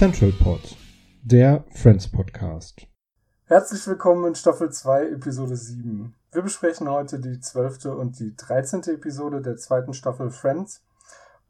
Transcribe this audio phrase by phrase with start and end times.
[0.00, 0.78] Central Pod,
[1.22, 2.86] der Friends Podcast.
[3.44, 6.14] Herzlich willkommen in Staffel 2, Episode 7.
[6.32, 7.84] Wir besprechen heute die 12.
[7.84, 8.84] und die 13.
[8.94, 10.82] Episode der zweiten Staffel Friends.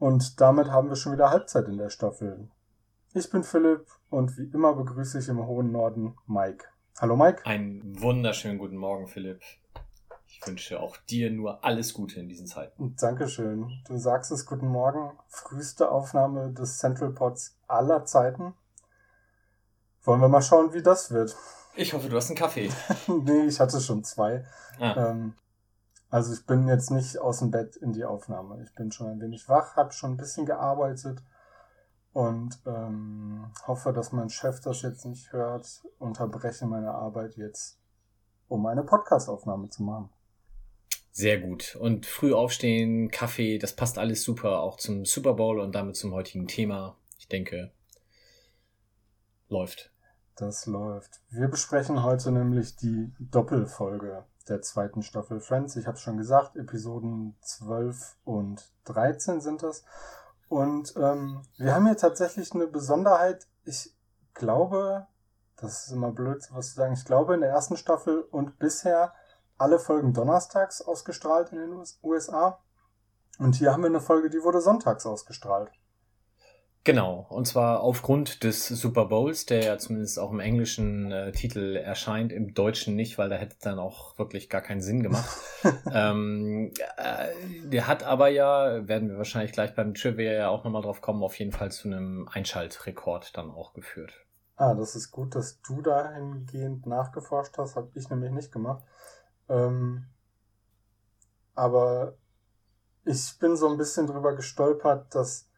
[0.01, 2.49] Und damit haben wir schon wieder Halbzeit in der Staffel.
[3.15, 6.67] Ich bin Philipp und wie immer begrüße ich im hohen Norden Mike.
[7.01, 7.47] Hallo Mike.
[7.47, 9.41] Einen wunderschönen guten Morgen, Philipp.
[10.27, 12.95] Ich wünsche auch dir nur alles Gute in diesen Zeiten.
[12.97, 13.71] Dankeschön.
[13.87, 15.13] Du sagst es, guten Morgen.
[15.29, 18.55] Früheste Aufnahme des Central Pods aller Zeiten.
[20.03, 21.37] Wollen wir mal schauen, wie das wird.
[21.77, 22.71] Ich hoffe, du hast einen Kaffee.
[23.07, 24.45] nee, ich hatte schon zwei.
[24.79, 25.35] Ah, Ähm,
[26.11, 28.63] also ich bin jetzt nicht aus dem Bett in die Aufnahme.
[28.65, 31.23] Ich bin schon ein wenig wach, habe schon ein bisschen gearbeitet
[32.13, 35.83] und ähm, hoffe, dass mein Chef das jetzt nicht hört.
[35.99, 37.79] Unterbreche meine Arbeit jetzt,
[38.49, 40.11] um eine Podcastaufnahme zu machen.
[41.13, 41.77] sehr gut.
[41.77, 46.13] Und früh aufstehen, Kaffee, das passt alles super auch zum Super Bowl und damit zum
[46.13, 46.97] heutigen Thema.
[47.19, 47.71] Ich denke,
[49.49, 49.93] läuft.
[50.37, 51.21] Das läuft.
[51.29, 55.77] Wir besprechen heute nämlich die Doppelfolge der zweiten Staffel Friends.
[55.77, 59.85] Ich habe schon gesagt, Episoden 12 und 13 sind das.
[60.51, 63.47] Und ähm, wir haben hier tatsächlich eine Besonderheit.
[63.63, 63.95] Ich
[64.35, 65.07] glaube,
[65.55, 66.95] das ist immer blöd, was zu sagen.
[66.95, 69.15] Ich glaube, in der ersten Staffel und bisher
[69.59, 72.59] alle Folgen donnerstags ausgestrahlt in den US- USA.
[73.39, 75.71] Und hier haben wir eine Folge, die wurde sonntags ausgestrahlt.
[76.83, 81.77] Genau, und zwar aufgrund des Super Bowls, der ja zumindest auch im englischen äh, Titel
[81.77, 85.29] erscheint, im deutschen nicht, weil da hätte es dann auch wirklich gar keinen Sinn gemacht.
[85.93, 87.29] ähm, äh,
[87.65, 91.23] der hat aber ja, werden wir wahrscheinlich gleich beim Trivia ja auch nochmal drauf kommen,
[91.23, 94.15] auf jeden Fall zu einem Einschaltrekord dann auch geführt.
[94.57, 97.77] Ah, das ist gut, dass du dahingehend nachgeforscht hast.
[97.77, 98.83] Habe ich nämlich nicht gemacht.
[99.51, 100.07] Ähm,
[101.55, 102.15] aber
[103.05, 105.50] ich bin so ein bisschen drüber gestolpert, dass.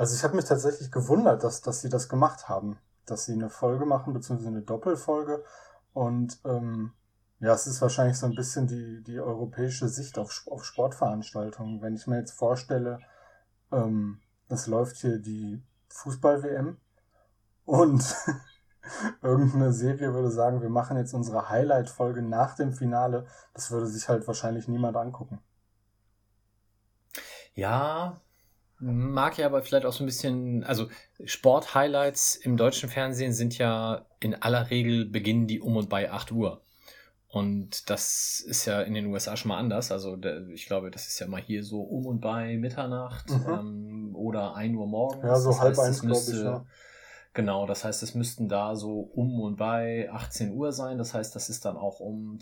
[0.00, 2.78] Also ich habe mich tatsächlich gewundert, dass, dass sie das gemacht haben.
[3.04, 5.44] Dass sie eine Folge machen, beziehungsweise eine Doppelfolge.
[5.92, 6.94] Und ähm,
[7.38, 11.82] ja, es ist wahrscheinlich so ein bisschen die, die europäische Sicht auf, auf Sportveranstaltungen.
[11.82, 13.00] Wenn ich mir jetzt vorstelle,
[13.72, 16.78] ähm, es läuft hier die Fußball-WM
[17.66, 18.16] und
[19.22, 23.26] irgendeine Serie würde sagen, wir machen jetzt unsere Highlight-Folge nach dem Finale.
[23.52, 25.42] Das würde sich halt wahrscheinlich niemand angucken.
[27.52, 28.22] Ja,
[28.80, 30.88] mag ja aber vielleicht auch so ein bisschen, also
[31.24, 36.32] Sport-Highlights im deutschen Fernsehen sind ja in aller Regel beginnen die um und bei 8
[36.32, 36.62] Uhr.
[37.28, 39.92] Und das ist ja in den USA schon mal anders.
[39.92, 40.18] Also
[40.52, 43.46] ich glaube, das ist ja mal hier so um und bei Mitternacht Mhm.
[43.48, 45.22] ähm, oder 1 Uhr morgens.
[45.24, 46.64] Ja, so Das halb heißt, eins, glaube ich, müsste- ja.
[47.32, 50.98] Genau, das heißt, es müssten da so um und bei 18 Uhr sein.
[50.98, 52.38] Das heißt, das ist dann auch um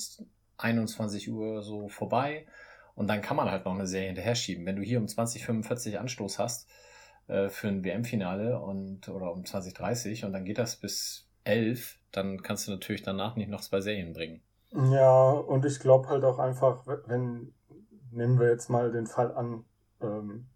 [0.57, 2.47] 21 Uhr so vorbei.
[2.99, 4.67] Und dann kann man halt noch eine Serie hinterher schieben.
[4.67, 6.69] Wenn du hier um 2045 Anstoß hast
[7.29, 12.43] äh, für ein WM-Finale und oder um 2030 und dann geht das bis 11, dann
[12.43, 14.43] kannst du natürlich danach nicht noch zwei Serien bringen.
[14.73, 17.55] Ja, und ich glaube halt auch einfach, wenn,
[18.11, 19.65] nehmen wir jetzt mal den Fall an,
[20.01, 20.49] ähm,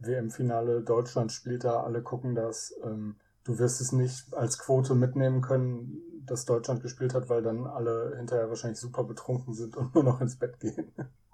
[0.00, 5.42] WM-Finale, Deutschland spielt da, alle gucken das, ähm, du wirst es nicht als Quote mitnehmen
[5.42, 10.02] können, dass Deutschland gespielt hat, weil dann alle hinterher wahrscheinlich super betrunken sind und nur
[10.02, 10.92] noch ins Bett gehen.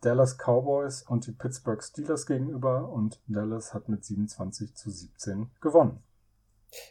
[0.00, 6.02] Dallas Cowboys und die Pittsburgh Steelers gegenüber und Dallas hat mit 27 zu 17 gewonnen.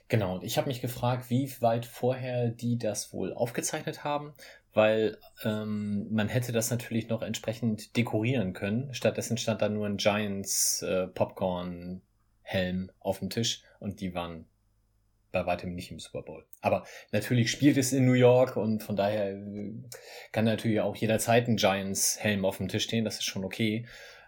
[0.09, 4.33] Genau, und ich habe mich gefragt, wie weit vorher die das wohl aufgezeichnet haben,
[4.73, 8.93] weil ähm, man hätte das natürlich noch entsprechend dekorieren können.
[8.93, 12.01] Stattdessen stand da nur ein Giants äh, Popcorn
[12.41, 14.45] Helm auf dem Tisch und die waren
[15.31, 16.45] bei weitem nicht im Super Bowl.
[16.61, 19.73] Aber natürlich spielt es in New York und von daher äh,
[20.31, 23.85] kann natürlich auch jederzeit ein Giants-Helm auf dem Tisch stehen, das ist schon okay.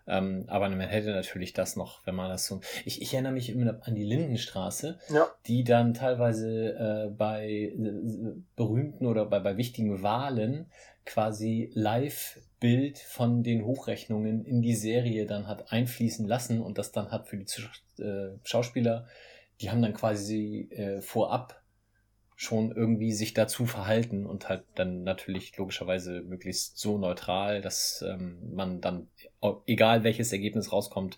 [0.08, 2.62] Ähm, aber man hätte natürlich das noch, wenn man das so.
[2.86, 5.28] Ich, ich erinnere mich immer an die Lindenstraße, ja.
[5.46, 10.72] die dann teilweise äh, bei äh, berühmten oder bei, bei wichtigen Wahlen
[11.06, 16.92] quasi live Bild von den Hochrechnungen in die Serie dann hat einfließen lassen und das
[16.92, 17.46] dann hat für die
[18.02, 19.08] äh, Schauspieler
[19.62, 21.62] die haben dann quasi äh, vorab
[22.42, 28.56] schon irgendwie sich dazu verhalten und halt dann natürlich logischerweise möglichst so neutral, dass ähm,
[28.56, 29.10] man dann,
[29.68, 31.18] egal welches Ergebnis rauskommt,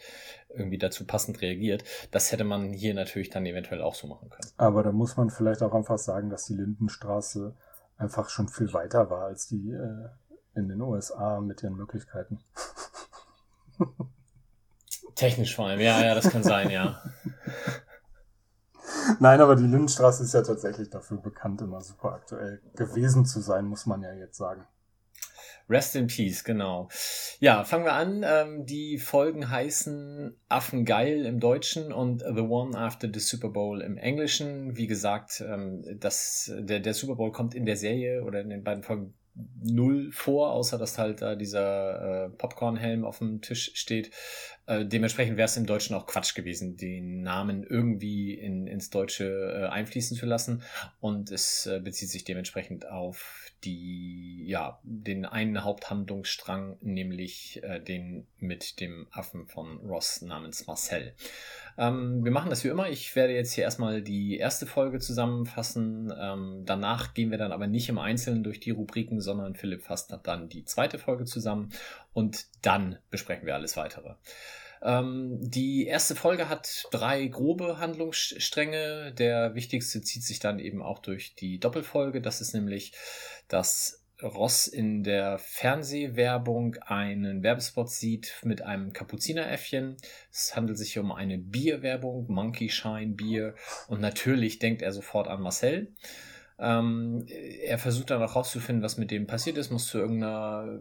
[0.50, 1.86] irgendwie dazu passend reagiert.
[2.12, 4.51] Das hätte man hier natürlich dann eventuell auch so machen können.
[4.57, 7.56] Aber da muss man vielleicht auch einfach sagen, dass die Lindenstraße
[7.98, 10.10] einfach schon viel weiter war als die äh,
[10.56, 12.39] in den USA mit ihren Möglichkeiten.
[15.16, 17.01] Technisch vor allem, ja, ja, das kann sein, ja.
[19.19, 23.65] Nein, aber die Lindenstraße ist ja tatsächlich dafür bekannt, immer super aktuell gewesen zu sein,
[23.65, 24.65] muss man ja jetzt sagen.
[25.69, 26.89] Rest in Peace, genau.
[27.39, 28.24] Ja, fangen wir an.
[28.25, 33.97] Ähm, die Folgen heißen Affengeil im Deutschen und The One After the Super Bowl im
[33.97, 34.75] Englischen.
[34.75, 38.63] Wie gesagt, ähm, das, der, der Super Bowl kommt in der Serie oder in den
[38.63, 44.12] beiden Folgen null vor, außer dass halt da dieser äh, Popcorn-Helm auf dem Tisch steht.
[44.65, 49.25] Äh, dementsprechend wäre es im Deutschen auch Quatsch gewesen, den Namen irgendwie in, ins Deutsche
[49.25, 50.63] äh, einfließen zu lassen.
[51.00, 58.27] Und es äh, bezieht sich dementsprechend auf die, ja, den einen Haupthandlungsstrang, nämlich äh, den
[58.38, 61.15] mit dem Affen von Ross namens Marcel.
[61.78, 62.90] Ähm, wir machen das wie immer.
[62.90, 66.14] Ich werde jetzt hier erstmal die erste Folge zusammenfassen.
[66.18, 70.16] Ähm, danach gehen wir dann aber nicht im Einzelnen durch die Rubriken, sondern Philipp fasst
[70.24, 71.72] dann die zweite Folge zusammen
[72.14, 74.16] und dann besprechen wir alles weitere.
[74.84, 79.14] Ähm, die erste Folge hat drei grobe Handlungsstränge.
[79.14, 82.22] Der wichtigste zieht sich dann eben auch durch die Doppelfolge.
[82.22, 82.92] Das ist nämlich,
[83.48, 89.98] dass Ross in der Fernsehwerbung einen Werbespot sieht mit einem Kapuzineräffchen.
[90.31, 93.56] Es handelt sich um eine Bierwerbung, Monkey Shine Bier.
[93.88, 95.94] Und natürlich denkt er sofort an Marcel.
[96.60, 100.80] Ähm, er versucht dann auch rauszufinden, was mit dem passiert ist, muss zu irgendeiner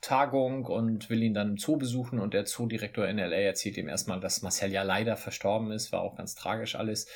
[0.00, 3.88] Tagung und will ihn dann im Zoo besuchen und der Zoodirektor in LA erzählt ihm
[3.88, 7.06] erstmal, dass Marcel ja leider verstorben ist, war auch ganz tragisch alles.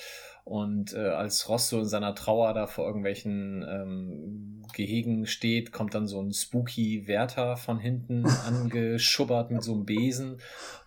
[0.48, 5.92] Und äh, als Ross so in seiner Trauer da vor irgendwelchen ähm, Gehegen steht, kommt
[5.92, 10.38] dann so ein spooky Wärter von hinten angeschubbert mit so einem Besen,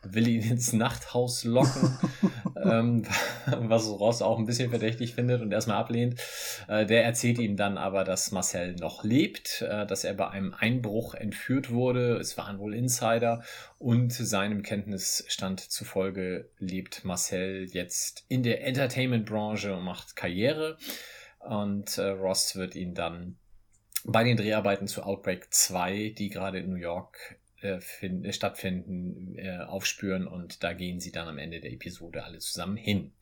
[0.04, 1.98] will ihn ins Nachthaus locken,
[2.56, 3.06] ähm,
[3.46, 6.20] was Ross auch ein bisschen verdächtig findet und erstmal ablehnt.
[6.68, 10.54] Äh, der erzählt ihm dann aber, dass Marcel noch lebt, äh, dass er bei einem
[10.54, 12.18] Einbruch entführt wurde.
[12.18, 13.44] Es waren wohl Insider
[13.78, 20.78] und seinem Kenntnisstand zufolge lebt Marcel jetzt in der Entertainment-Branche und macht Karriere.
[21.40, 23.38] Und äh, Ross wird ihn dann
[24.06, 29.60] bei den Dreharbeiten zu Outbreak 2, die gerade in New York äh, äh, stattfinden, äh,
[29.60, 33.14] aufspüren und da gehen sie dann am Ende der Episode alle zusammen hin.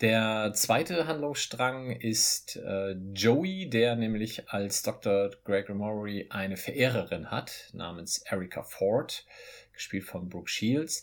[0.00, 5.30] Der zweite Handlungsstrang ist äh, Joey, der nämlich als Dr.
[5.44, 9.26] Greg Murray eine Verehrerin hat, namens Erika Ford
[9.72, 11.02] gespielt von Brooke Shields,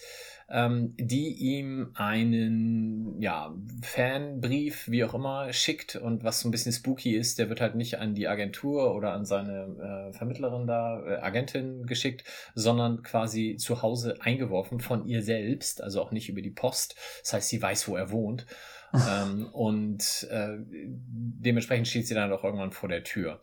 [0.50, 6.72] ähm, die ihm einen ja, Fanbrief, wie auch immer, schickt und was so ein bisschen
[6.72, 11.04] spooky ist, der wird halt nicht an die Agentur oder an seine äh, Vermittlerin da,
[11.04, 12.24] äh, Agentin geschickt,
[12.54, 16.96] sondern quasi zu Hause eingeworfen von ihr selbst, also auch nicht über die Post.
[17.22, 18.46] Das heißt, sie weiß, wo er wohnt.
[18.94, 23.42] ähm, und äh, dementsprechend steht sie dann auch irgendwann vor der Tür.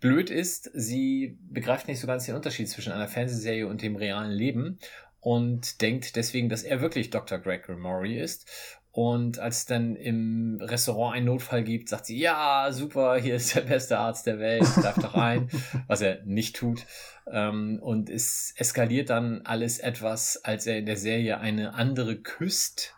[0.00, 4.30] Blöd ist, sie begreift nicht so ganz den Unterschied zwischen einer Fernsehserie und dem realen
[4.30, 4.78] Leben
[5.20, 7.38] und denkt deswegen, dass er wirklich Dr.
[7.38, 8.50] Gregory Murray ist.
[8.92, 13.54] Und als es dann im Restaurant einen Notfall gibt, sagt sie, ja, super, hier ist
[13.54, 15.48] der beste Arzt der Welt, greif doch ein,
[15.86, 16.86] was er nicht tut.
[17.30, 22.96] Ähm, und es eskaliert dann alles etwas, als er in der Serie eine andere küsst,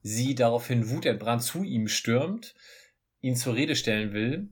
[0.00, 2.54] sie daraufhin wutentbrannt zu ihm stürmt,
[3.20, 4.48] ihn zur Rede stellen will.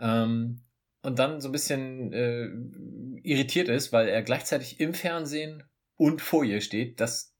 [0.00, 0.62] Ähm,
[1.02, 2.48] und dann so ein bisschen äh,
[3.22, 5.64] irritiert ist, weil er gleichzeitig im Fernsehen
[5.96, 7.34] und vor ihr steht, das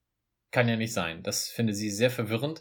[0.51, 1.23] kann ja nicht sein.
[1.23, 2.61] Das finde sie sehr verwirrend.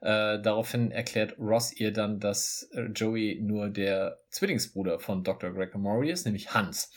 [0.00, 5.52] Äh, daraufhin erklärt Ross ihr dann, dass äh, Joey nur der Zwillingsbruder von Dr.
[5.52, 6.90] Gregory ist, nämlich Hans.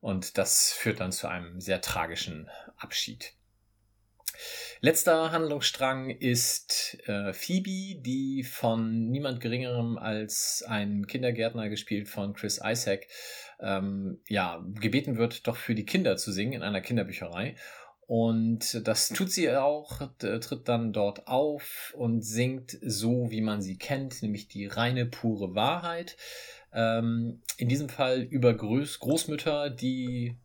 [0.00, 3.34] Und das führt dann zu einem sehr tragischen Abschied.
[4.80, 12.60] Letzter Handlungsstrang ist äh, Phoebe, die von niemand Geringerem als ein Kindergärtner gespielt von Chris
[12.62, 13.06] Isaac,
[13.60, 17.56] ähm, ja, gebeten wird, doch für die Kinder zu singen in einer Kinderbücherei.
[18.08, 23.76] Und das tut sie auch, tritt dann dort auf und singt so, wie man sie
[23.76, 26.16] kennt, nämlich die reine, pure Wahrheit.
[26.72, 30.36] Ähm, in diesem Fall über Groß Großmütter, die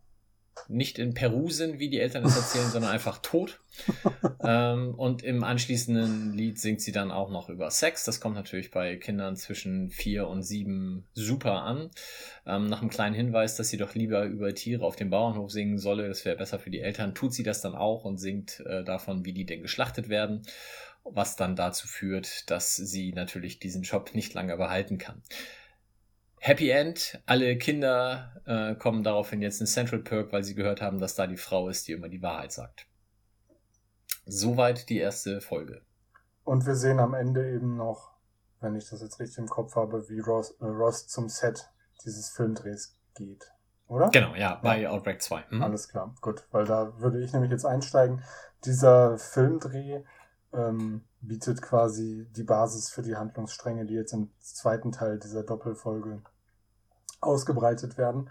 [0.68, 3.60] nicht in Peru sind, wie die Eltern es erzählen, sondern einfach tot.
[4.44, 8.04] ähm, und im anschließenden Lied singt sie dann auch noch über Sex.
[8.04, 11.90] Das kommt natürlich bei Kindern zwischen vier und sieben super an.
[12.46, 15.78] Ähm, nach einem kleinen Hinweis, dass sie doch lieber über Tiere auf dem Bauernhof singen
[15.78, 18.84] solle, das wäre besser für die Eltern, tut sie das dann auch und singt äh,
[18.84, 20.42] davon, wie die denn geschlachtet werden.
[21.06, 25.20] Was dann dazu führt, dass sie natürlich diesen Job nicht lange behalten kann.
[26.46, 27.18] Happy End.
[27.24, 31.26] Alle Kinder äh, kommen daraufhin jetzt in Central Perk, weil sie gehört haben, dass da
[31.26, 32.86] die Frau ist, die immer die Wahrheit sagt.
[34.26, 35.80] Soweit die erste Folge.
[36.44, 38.12] Und wir sehen am Ende eben noch,
[38.60, 41.70] wenn ich das jetzt richtig im Kopf habe, wie Ross, äh, Ross zum Set
[42.04, 43.50] dieses Filmdrehs geht.
[43.88, 44.10] Oder?
[44.10, 44.90] Genau, ja, bei ja.
[44.90, 45.44] Outbreak 2.
[45.48, 45.62] Mhm.
[45.62, 48.22] Alles klar, gut, weil da würde ich nämlich jetzt einsteigen.
[48.66, 50.02] Dieser Filmdreh
[50.52, 56.20] ähm, bietet quasi die Basis für die Handlungsstränge, die jetzt im zweiten Teil dieser Doppelfolge
[57.24, 58.30] ausgebreitet werden.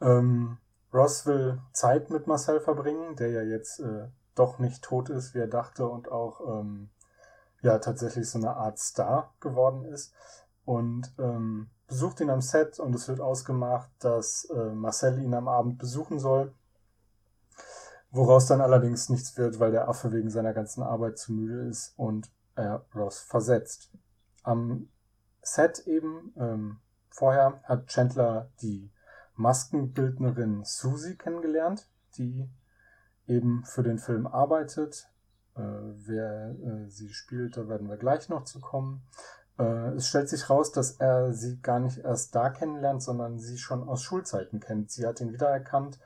[0.00, 0.58] Ähm,
[0.92, 5.40] Ross will Zeit mit Marcel verbringen, der ja jetzt äh, doch nicht tot ist, wie
[5.40, 6.90] er dachte, und auch ähm,
[7.62, 10.12] ja tatsächlich so eine Art Star geworden ist.
[10.64, 15.48] Und ähm, besucht ihn am Set und es wird ausgemacht, dass äh, Marcel ihn am
[15.48, 16.54] Abend besuchen soll.
[18.10, 21.92] Woraus dann allerdings nichts wird, weil der Affe wegen seiner ganzen Arbeit zu müde ist
[21.96, 23.90] und er Ross versetzt.
[24.44, 24.88] Am
[25.42, 26.80] Set eben ähm,
[27.14, 28.90] Vorher hat Chandler die
[29.36, 32.50] Maskenbildnerin Susie kennengelernt, die
[33.28, 35.08] eben für den Film arbeitet.
[35.54, 39.06] Äh, wer äh, sie spielt, da werden wir gleich noch zu kommen.
[39.60, 43.58] Äh, es stellt sich raus, dass er sie gar nicht erst da kennenlernt, sondern sie
[43.58, 44.90] schon aus Schulzeiten kennt.
[44.90, 46.00] Sie hat ihn wiedererkannt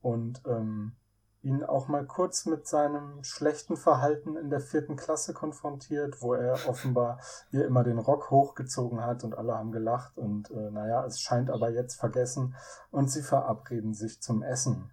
[0.00, 0.96] und ähm,
[1.44, 6.68] ihn auch mal kurz mit seinem schlechten Verhalten in der vierten Klasse konfrontiert, wo er
[6.68, 7.20] offenbar
[7.52, 11.50] ihr immer den Rock hochgezogen hat und alle haben gelacht und äh, naja, es scheint
[11.50, 12.54] aber jetzt vergessen
[12.90, 14.90] und sie verabreden sich zum Essen.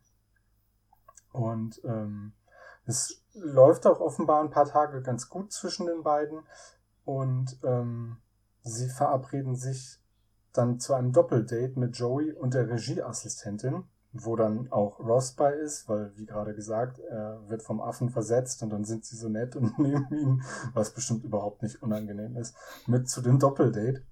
[1.31, 2.33] Und ähm,
[2.85, 6.41] es läuft auch offenbar ein paar Tage ganz gut zwischen den beiden
[7.05, 8.17] und ähm,
[8.63, 10.01] sie verabreden sich
[10.51, 15.87] dann zu einem Doppeldate mit Joey und der Regieassistentin wo dann auch Ross bei ist,
[15.87, 19.55] weil, wie gerade gesagt, er wird vom Affen versetzt und dann sind sie so nett
[19.55, 22.55] und nehmen ihn, was bestimmt überhaupt nicht unangenehm ist,
[22.87, 24.03] mit zu dem Doppeldate.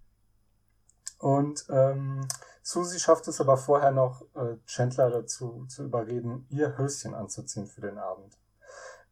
[1.19, 2.25] Und ähm,
[2.61, 7.81] Susie schafft es aber vorher noch, äh, Chandler dazu zu überreden, ihr Höschen anzuziehen für
[7.81, 8.37] den Abend.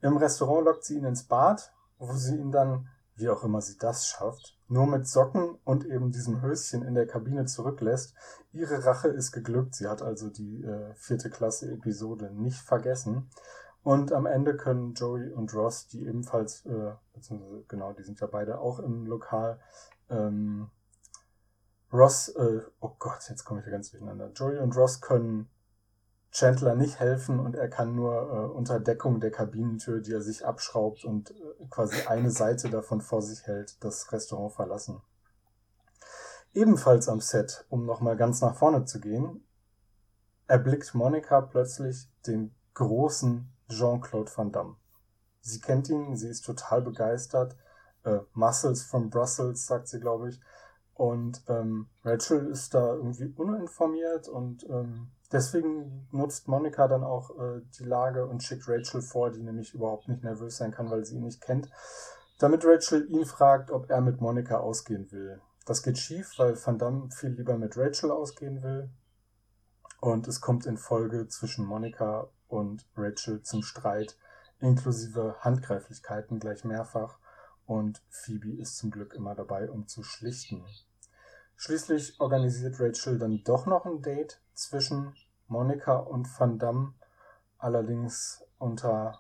[0.01, 3.77] Im Restaurant lockt sie ihn ins Bad, wo sie ihn dann, wie auch immer sie
[3.77, 8.13] das schafft, nur mit Socken und eben diesem Höschen in der Kabine zurücklässt.
[8.51, 9.75] Ihre Rache ist geglückt.
[9.75, 13.29] Sie hat also die äh, vierte Klasse Episode nicht vergessen.
[13.83, 18.27] Und am Ende können Joey und Ross, die ebenfalls, äh, beziehungsweise genau, die sind ja
[18.27, 19.59] beide auch im Lokal,
[20.09, 20.69] ähm,
[21.93, 24.31] Ross, äh, oh Gott, jetzt komme ich da ganz durcheinander.
[24.33, 25.49] Joey und Ross können
[26.31, 30.45] Chandler nicht helfen und er kann nur äh, unter Deckung der Kabinentür, die er sich
[30.45, 35.01] abschraubt und äh, quasi eine Seite davon vor sich hält, das Restaurant verlassen.
[36.53, 39.45] Ebenfalls am Set, um nochmal ganz nach vorne zu gehen,
[40.47, 44.75] erblickt Monika plötzlich den großen Jean-Claude Van Damme.
[45.41, 47.55] Sie kennt ihn, sie ist total begeistert.
[48.03, 50.41] Äh, Muscles from Brussels, sagt sie, glaube ich.
[50.93, 57.61] Und ähm, Rachel ist da irgendwie uninformiert und ähm, deswegen nutzt Monika dann auch äh,
[57.79, 61.15] die Lage und schickt Rachel vor, die nämlich überhaupt nicht nervös sein kann, weil sie
[61.15, 61.69] ihn nicht kennt,
[62.39, 65.41] damit Rachel ihn fragt, ob er mit Monika ausgehen will.
[65.65, 68.89] Das geht schief, weil Van Damme viel lieber mit Rachel ausgehen will.
[69.99, 74.15] Und es kommt in Folge zwischen Monika und Rachel zum Streit,
[74.59, 77.19] inklusive Handgreiflichkeiten gleich mehrfach.
[77.65, 80.63] Und Phoebe ist zum Glück immer dabei, um zu schlichten.
[81.57, 85.15] Schließlich organisiert Rachel dann doch noch ein Date zwischen
[85.47, 86.93] Monika und Van Damme,
[87.57, 89.19] allerdings unter,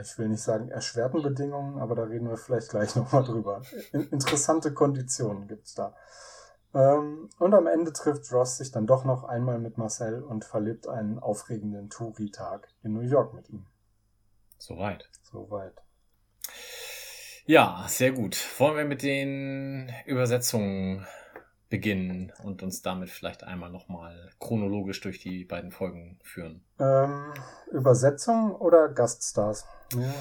[0.00, 3.62] ich will nicht sagen erschwerten Bedingungen, aber da reden wir vielleicht gleich nochmal drüber.
[3.92, 5.94] interessante Konditionen gibt's da.
[6.74, 10.88] Ähm, und am Ende trifft Ross sich dann doch noch einmal mit Marcel und verlebt
[10.88, 13.66] einen aufregenden Touri-Tag in New York mit ihm.
[14.56, 15.10] Soweit.
[15.22, 15.74] Soweit.
[17.44, 18.38] Ja, sehr gut.
[18.58, 21.04] Wollen wir mit den Übersetzungen
[21.72, 26.62] beginnen und uns damit vielleicht einmal nochmal chronologisch durch die beiden Folgen führen?
[26.78, 27.32] Ähm,
[27.70, 29.64] Übersetzung oder Gaststars?
[29.94, 30.12] Ja.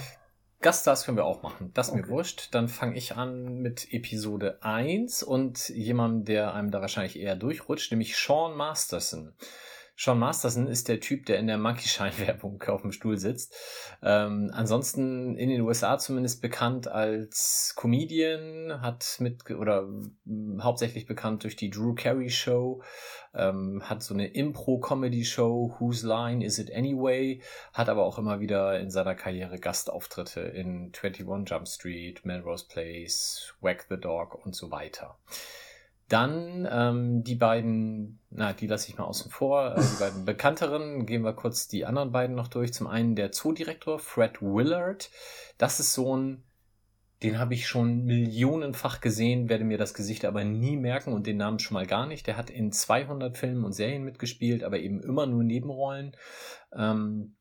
[0.62, 1.72] Gaststars können wir auch machen.
[1.74, 2.04] Das ist Okay.
[2.04, 2.56] mir wurscht.
[2.56, 7.92] Dann fange ich an mit Episode 1 und jemandem, der einem da wahrscheinlich eher durchrutscht,
[7.92, 9.34] nämlich Sean Masterson.
[10.04, 13.54] Sean Masterson ist der Typ, der in der Monkey Shine Werbung auf dem Stuhl sitzt.
[14.02, 19.88] Ähm, ansonsten in den USA zumindest bekannt als Comedian, hat mit oder
[20.26, 22.82] mh, hauptsächlich bekannt durch die Drew Carey Show,
[23.36, 28.80] ähm, hat so eine Impro-Comedy-Show, Whose Line Is It Anyway, hat aber auch immer wieder
[28.80, 34.72] in seiner Karriere Gastauftritte in 21 Jump Street, Melrose Place, Whack the Dog und so
[34.72, 35.20] weiter.
[36.12, 41.06] Dann ähm, die beiden, na, die lasse ich mal außen vor, äh, die beiden bekannteren,
[41.06, 42.74] gehen wir kurz die anderen beiden noch durch.
[42.74, 45.10] Zum einen der Zoodirektor Fred Willard.
[45.58, 46.44] Das ist so ein,
[47.24, 51.38] den habe ich schon millionenfach gesehen, werde mir das Gesicht aber nie merken und den
[51.38, 52.28] Namen schon mal gar nicht.
[52.28, 56.18] Der hat in 200 Filmen und Serien mitgespielt, aber eben immer nur Nebenrollen.
[56.76, 57.38] Ähm,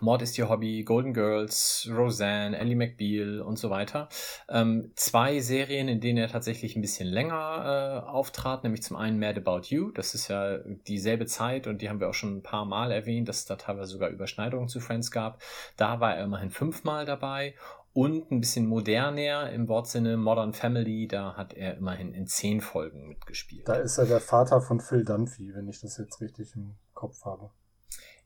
[0.00, 4.08] Mord ist ihr Hobby, Golden Girls, Roseanne, Ellie McBeal und so weiter.
[4.48, 9.18] Ähm, zwei Serien, in denen er tatsächlich ein bisschen länger äh, auftrat, nämlich zum einen
[9.18, 12.42] Mad About You, das ist ja dieselbe Zeit und die haben wir auch schon ein
[12.42, 15.42] paar Mal erwähnt, dass es da teilweise sogar Überschneidungen zu Friends gab.
[15.76, 17.54] Da war er immerhin fünfmal dabei
[17.92, 23.06] und ein bisschen moderner im Wortsinne Modern Family, da hat er immerhin in zehn Folgen
[23.06, 23.68] mitgespielt.
[23.68, 27.24] Da ist er der Vater von Phil Dunphy, wenn ich das jetzt richtig im Kopf
[27.26, 27.50] habe.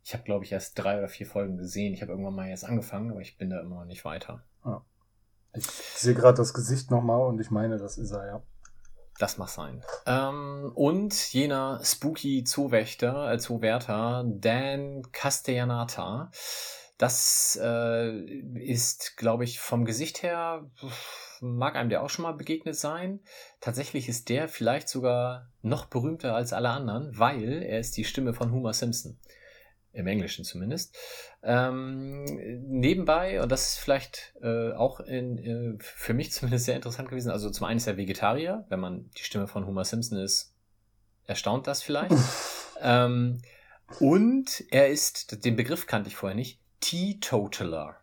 [0.08, 1.92] Ich habe, glaube ich, erst drei oder vier Folgen gesehen.
[1.92, 4.42] Ich habe irgendwann mal jetzt angefangen, aber ich bin da immer noch nicht weiter.
[5.52, 8.42] Ich sehe gerade das Gesicht nochmal und ich meine, das ist er, ja.
[9.18, 9.84] Das mag sein.
[10.06, 16.30] Ähm, und jener spooky Zoowächter, äh, Zoowärter, Dan Castellanata,
[16.96, 18.18] das äh,
[18.54, 20.70] ist, glaube ich, vom Gesicht her,
[21.42, 23.20] mag einem der auch schon mal begegnet sein.
[23.60, 28.32] Tatsächlich ist der vielleicht sogar noch berühmter als alle anderen, weil er ist die Stimme
[28.32, 29.18] von Homer Simpson.
[29.98, 30.96] Im Englischen zumindest.
[31.42, 32.24] Ähm,
[32.68, 37.32] nebenbei, und das ist vielleicht äh, auch in, äh, für mich zumindest sehr interessant gewesen,
[37.32, 40.54] also zum einen ist er Vegetarier, wenn man die Stimme von Homer Simpson ist,
[41.26, 42.14] erstaunt das vielleicht.
[42.80, 43.42] ähm,
[43.98, 47.96] und er ist, den Begriff kannte ich vorher nicht, Teetotaler.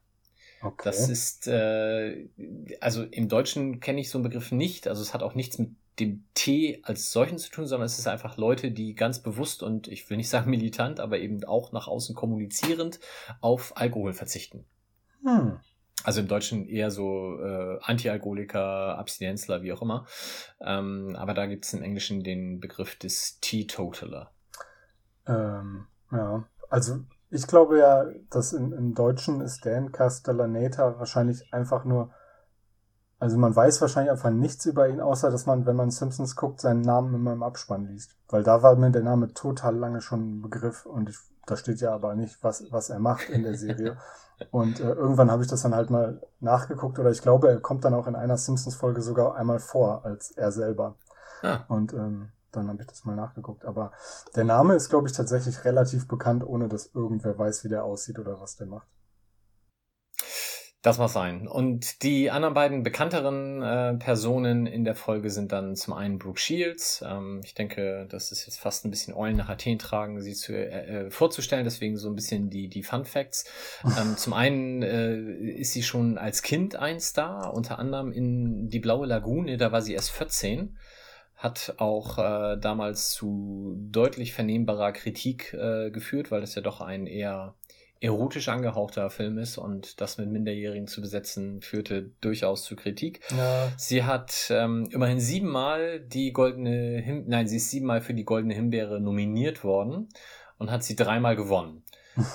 [0.62, 0.82] Okay.
[0.84, 2.28] Das ist, äh,
[2.82, 5.70] also im Deutschen kenne ich so einen Begriff nicht, also es hat auch nichts mit
[6.00, 9.88] dem Tee als solchen zu tun, sondern es ist einfach Leute, die ganz bewusst und
[9.88, 13.00] ich will nicht sagen militant, aber eben auch nach außen kommunizierend
[13.42, 14.66] auf Alkohol verzichten.
[15.24, 15.60] hm.
[16.04, 20.06] Also im Deutschen eher so äh, Anti-Alkoholiker, Abstinenzler, wie auch immer.
[20.62, 24.32] Ähm, aber da gibt es im Englischen den Begriff des Teetotaler.
[25.26, 27.00] ähm, ja, also
[27.32, 32.12] ich glaube ja, dass im, im Deutschen ist Dan Castellaneta wahrscheinlich einfach nur,
[33.26, 36.62] also man weiß wahrscheinlich einfach nichts über ihn, außer dass man, wenn man Simpsons guckt,
[36.62, 38.16] seinen Namen immer im Abspann liest.
[38.30, 41.82] Weil da war mir der Name total lange schon ein Begriff und ich, da steht
[41.82, 43.98] ja aber nicht, was, was er macht in der Serie.
[44.52, 47.86] Und äh, irgendwann habe ich das dann halt mal nachgeguckt oder ich glaube, er kommt
[47.86, 50.96] dann auch in einer Simpsons-Folge sogar einmal vor als er selber.
[51.42, 53.64] Ah, Und ähm, dann habe ich das mal nachgeguckt.
[53.64, 53.94] Aber
[54.36, 58.20] der Name ist, glaube ich, tatsächlich relativ bekannt, ohne dass irgendwer weiß, wie der aussieht
[58.20, 58.90] oder was der macht.
[60.86, 61.48] Das mag sein.
[61.48, 66.40] Und die anderen beiden bekannteren äh, Personen in der Folge sind dann zum einen Brooke
[66.40, 67.04] Shields.
[67.04, 70.54] Ähm, ich denke, das ist jetzt fast ein bisschen Eulen nach Athen tragen, sie zu,
[70.54, 73.46] äh, äh, vorzustellen, deswegen so ein bisschen die, die Fun Facts.
[73.98, 75.16] Ähm, zum einen äh,
[75.60, 79.82] ist sie schon als Kind ein Star, unter anderem in Die Blaue Lagune, da war
[79.82, 80.78] sie erst 14
[81.36, 87.08] hat auch äh, damals zu deutlich vernehmbarer Kritik äh, geführt, weil das ja doch ein
[87.08, 87.56] eher
[88.02, 93.22] erotisch angehauchter Film ist und das mit Minderjährigen zu besetzen führte durchaus zu Kritik.
[93.36, 98.26] Ja, Sie hat ähm, immerhin siebenmal die goldene Him nein, sie ist siebenmal für die
[98.26, 100.10] goldene Himbeere nominiert worden
[100.58, 101.84] und hat sie dreimal gewonnen.
[102.18, 102.26] Ich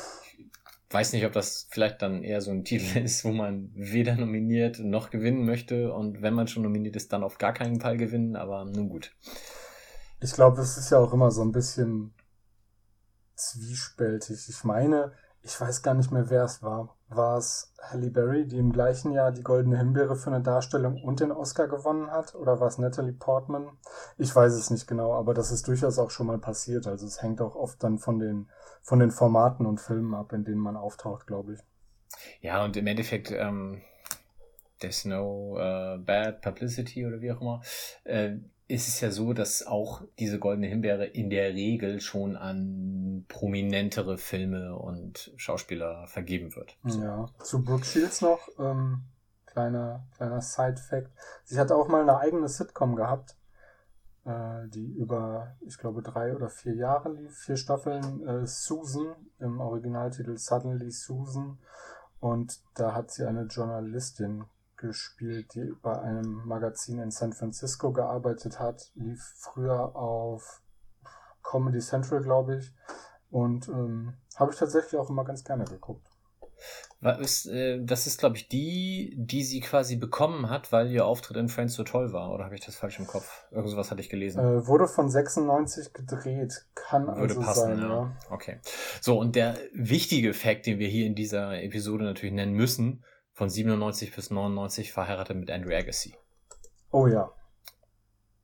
[0.91, 4.79] weiß nicht, ob das vielleicht dann eher so ein Titel ist, wo man weder nominiert
[4.79, 8.35] noch gewinnen möchte und wenn man schon nominiert ist, dann auf gar keinen Fall gewinnen,
[8.35, 9.15] aber nun gut.
[10.23, 12.15] ich glaube, es ist ja auch immer so ein bisschen
[13.37, 14.49] zwiespältig.
[14.49, 15.13] Ich meine,
[15.43, 16.97] ich weiß gar nicht mehr, wer es war.
[17.09, 21.21] War es Halle Berry, die im gleichen Jahr die Goldene Himbeere für eine Darstellung und
[21.21, 22.35] den Oscar gewonnen hat?
[22.35, 23.69] Oder war es Natalie Portman?
[24.19, 26.87] Ich weiß es nicht genau, aber das ist durchaus auch schon mal passiert.
[26.87, 28.49] Also es hängt auch oft dann von den,
[28.83, 31.61] von den Formaten und Filmen ab, in denen man auftaucht, glaube ich.
[32.41, 33.83] Ja, und im Endeffekt, ähm,
[34.81, 37.63] There's no uh, bad publicity oder wie auch immer,
[38.05, 38.37] äh,
[38.71, 44.17] ist es ja so, dass auch diese goldene Himbeere in der Regel schon an prominentere
[44.17, 46.77] Filme und Schauspieler vergeben wird.
[46.85, 47.03] So.
[47.03, 49.03] Ja, zu Brooke Shields noch, ähm,
[49.47, 51.11] kleiner, kleiner Side-Fact.
[51.45, 53.37] Sie hat auch mal eine eigene Sitcom gehabt,
[54.25, 59.61] äh, die über, ich glaube, drei oder vier Jahre lief, vier Staffeln, äh, Susan, im
[59.61, 61.59] Originaltitel Suddenly Susan.
[62.21, 64.45] Und da hat sie eine Journalistin
[64.81, 68.91] gespielt, die bei einem Magazin in San Francisco gearbeitet hat.
[68.95, 70.63] Lief früher auf
[71.43, 72.75] Comedy Central, glaube ich.
[73.31, 76.07] Und ähm, habe ich tatsächlich auch immer ganz gerne geguckt.
[77.21, 81.39] Ist, äh, das ist, glaube ich, die, die sie quasi bekommen hat, weil ihr Auftritt
[81.39, 82.31] in Friends so toll war.
[82.35, 83.47] Oder habe ich das falsch im Kopf?
[83.51, 84.41] Irgendwas hatte ich gelesen.
[84.41, 86.67] Äh, wurde von 96 gedreht.
[86.75, 87.89] Kann Würde also passen, sein, ja.
[87.89, 88.17] ja.
[88.29, 88.59] Okay.
[89.01, 93.49] So, und der wichtige Fakt, den wir hier in dieser Episode natürlich nennen müssen, von
[93.49, 96.15] 97 bis 99 verheiratet mit Andrew Agassi.
[96.91, 97.33] Oh ja.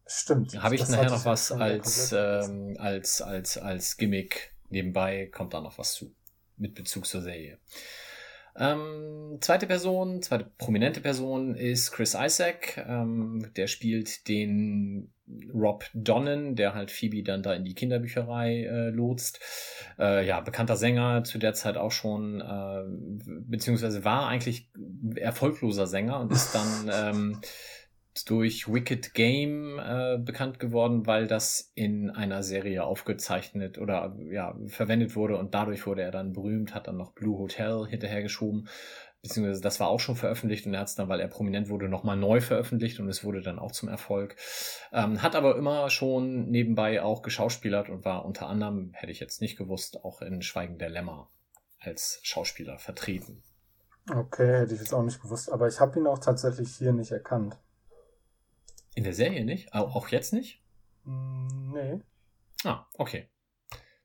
[0.07, 0.62] Stimmt.
[0.62, 5.61] Habe ich das nachher noch was als, ähm, als, als, als Gimmick nebenbei, kommt da
[5.61, 6.14] noch was zu.
[6.59, 7.59] Mit Bezug zur Serie.
[8.59, 12.85] Ähm, zweite Person, zweite prominente Person ist Chris Isaac.
[12.88, 15.12] Ähm, der spielt den
[15.53, 19.40] Rob Donnan, der halt Phoebe dann da in die Kinderbücherei äh, lotst.
[19.99, 22.85] Äh, ja, bekannter Sänger, zu der Zeit auch schon, äh,
[23.27, 24.71] beziehungsweise war eigentlich
[25.16, 27.40] erfolgloser Sänger und ist dann ähm,
[28.24, 35.16] durch Wicked Game äh, bekannt geworden, weil das in einer Serie aufgezeichnet oder ja verwendet
[35.16, 38.68] wurde und dadurch wurde er dann berühmt, hat dann noch Blue Hotel hinterhergeschoben,
[39.22, 41.88] beziehungsweise das war auch schon veröffentlicht und er hat es dann, weil er prominent wurde,
[41.88, 44.37] nochmal neu veröffentlicht und es wurde dann auch zum Erfolg.
[44.92, 49.40] Ähm, hat aber immer schon nebenbei auch geschauspielert und war unter anderem, hätte ich jetzt
[49.40, 51.31] nicht gewusst, auch in Schweigen der Lämmer
[51.81, 53.42] als Schauspieler vertreten.
[54.11, 57.11] Okay, hätte ich jetzt auch nicht gewusst, aber ich habe ihn auch tatsächlich hier nicht
[57.11, 57.59] erkannt.
[58.97, 59.73] In der Serie nicht?
[59.75, 60.63] Auch jetzt nicht?
[61.05, 62.01] Mm, nee.
[62.65, 63.29] Ah, okay.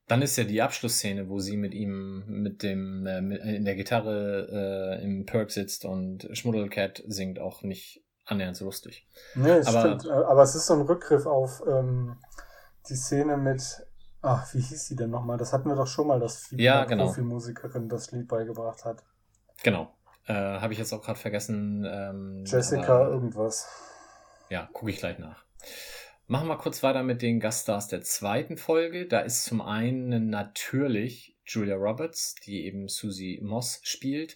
[0.08, 3.76] Dann ist ja die Abschlussszene, wo sie mit ihm mit dem äh, mit, in der
[3.76, 9.08] Gitarre äh, im Perk sitzt und Schmuddelcat singt auch nicht annähernd so lustig.
[9.36, 10.06] Nee, aber, stimmt.
[10.06, 12.18] Äh, aber es ist so ein Rückgriff auf ähm,
[12.90, 13.88] die Szene mit,
[14.22, 15.38] ach, wie hieß sie denn nochmal?
[15.38, 17.06] Das hatten wir doch schon mal, dass die ja, genau.
[17.06, 19.06] Profimusikerin das Lied beigebracht hat.
[19.64, 19.94] Genau.
[20.28, 21.88] Äh, Habe ich jetzt auch gerade vergessen.
[21.90, 23.70] Ähm, Jessica aber, irgendwas.
[24.52, 25.46] Ja, gucke ich gleich nach.
[26.28, 29.08] Machen wir kurz weiter mit den Gaststars der zweiten Folge.
[29.08, 34.36] Da ist zum einen natürlich Julia Roberts, die eben Susie Moss spielt.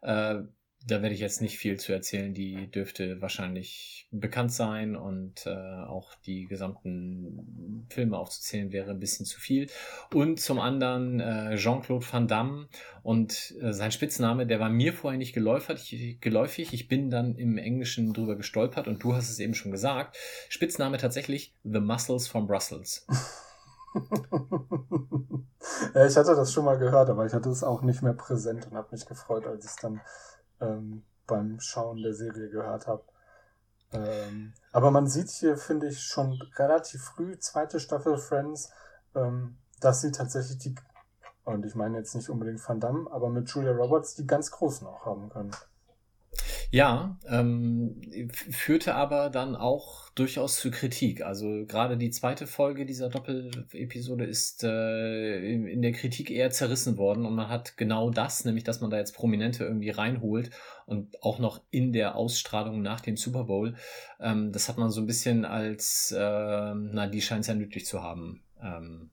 [0.00, 0.40] Äh,
[0.86, 2.34] da werde ich jetzt nicht viel zu erzählen.
[2.34, 9.26] Die dürfte wahrscheinlich bekannt sein und äh, auch die gesamten Filme aufzuzählen wäre ein bisschen
[9.26, 9.68] zu viel.
[10.12, 12.68] Und zum anderen äh, Jean-Claude Van Damme
[13.02, 16.72] und äh, sein Spitzname, der war mir vorher nicht geläufig, geläufig.
[16.72, 20.16] Ich bin dann im Englischen drüber gestolpert und du hast es eben schon gesagt.
[20.48, 23.06] Spitzname tatsächlich The Muscles from Brussels.
[25.94, 28.66] ja, ich hatte das schon mal gehört, aber ich hatte es auch nicht mehr präsent
[28.66, 30.00] und habe mich gefreut, als ich es dann
[30.62, 33.04] ähm, beim Schauen der Serie gehört habe.
[33.92, 38.72] Ähm, aber man sieht hier, finde ich, schon relativ früh, zweite Staffel Friends,
[39.14, 40.74] ähm, dass sie tatsächlich die,
[41.44, 44.86] und ich meine jetzt nicht unbedingt Van Damme, aber mit Julia Roberts die ganz Großen
[44.86, 45.50] auch haben können.
[46.72, 48.00] Ja, ähm,
[48.32, 51.20] führte aber dann auch durchaus zu Kritik.
[51.20, 57.26] Also gerade die zweite Folge dieser Doppelepisode ist äh, in der Kritik eher zerrissen worden
[57.26, 60.50] und man hat genau das, nämlich dass man da jetzt Prominente irgendwie reinholt
[60.86, 63.76] und auch noch in der Ausstrahlung nach dem Super Bowl,
[64.18, 66.18] ähm, das hat man so ein bisschen als, äh,
[66.74, 68.42] na, die scheint es ja nötig zu haben.
[68.62, 69.10] Ähm,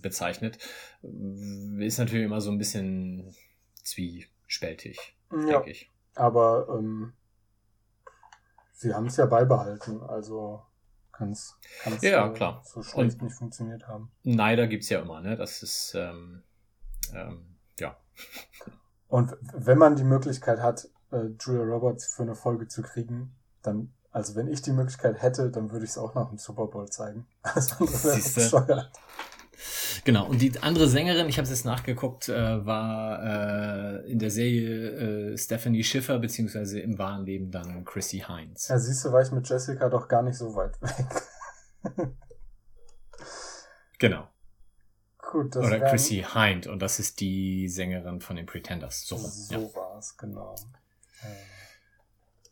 [0.00, 0.56] bezeichnet.
[1.02, 3.34] Ist natürlich immer so ein bisschen
[3.82, 4.96] zwiespältig,
[5.30, 5.60] ja.
[5.60, 5.90] denke ich.
[6.14, 7.12] Aber ähm,
[8.72, 10.62] sie haben es ja beibehalten, also
[11.12, 11.56] kann es
[12.00, 12.62] ja, klar.
[12.64, 14.10] so schlecht Und nicht funktioniert haben.
[14.24, 15.36] Neider gibt es ja immer, ne?
[15.36, 16.42] Das ist ähm,
[17.12, 17.96] ähm, ja.
[19.08, 23.92] Und wenn man die Möglichkeit hat, äh, Julia Roberts für eine Folge zu kriegen, dann,
[24.10, 26.88] also wenn ich die Möglichkeit hätte, dann würde ich es auch nach dem Super Bowl
[26.88, 27.26] zeigen.
[27.44, 28.90] Wäre bescheuert.
[30.04, 34.30] Genau, und die andere Sängerin, ich habe es jetzt nachgeguckt, äh, war äh, in der
[34.30, 38.68] Serie äh, Stephanie Schiffer, beziehungsweise im wahren Leben dann Chrissy Hines.
[38.68, 41.06] Ja, siehst du, war ich mit Jessica doch gar nicht so weit weg.
[43.98, 44.28] genau.
[45.18, 49.06] Gut, das Oder Chrissy Hind, und das ist die Sängerin von den Pretenders.
[49.06, 49.74] So, so ja.
[49.74, 50.54] war es, genau.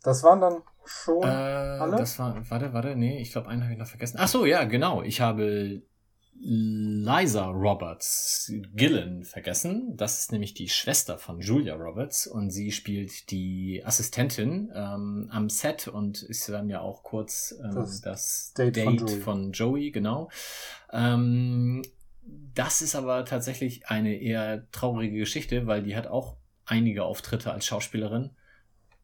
[0.02, 1.96] Das waren dann schon äh, alle?
[1.96, 4.16] Das war, warte, warte, nee, ich glaube, einen habe ich noch vergessen.
[4.18, 5.02] Ach so, ja, genau.
[5.02, 5.82] Ich habe
[6.34, 9.96] Liza Roberts Gillen vergessen.
[9.96, 15.48] Das ist nämlich die Schwester von Julia Roberts und sie spielt die Assistentin ähm, am
[15.48, 19.20] Set und ist dann ja auch kurz ähm, das, das, Date, Date von, Joey.
[19.20, 19.90] von, Joey.
[19.92, 20.30] genau.
[20.92, 21.82] Ähm,
[22.54, 27.66] das ist aber tatsächlich eine eher traurige Geschichte, weil die hat auch einige Auftritte als
[27.66, 28.30] Schauspielerin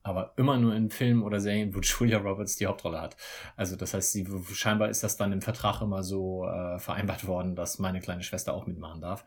[0.08, 3.16] aber immer nur in Filmen oder Serien, wo Julia Roberts die Hauptrolle hat.
[3.56, 7.54] Also das heißt, sie, scheinbar ist das dann im Vertrag immer so äh, vereinbart worden,
[7.54, 9.24] dass meine kleine Schwester auch mitmachen darf.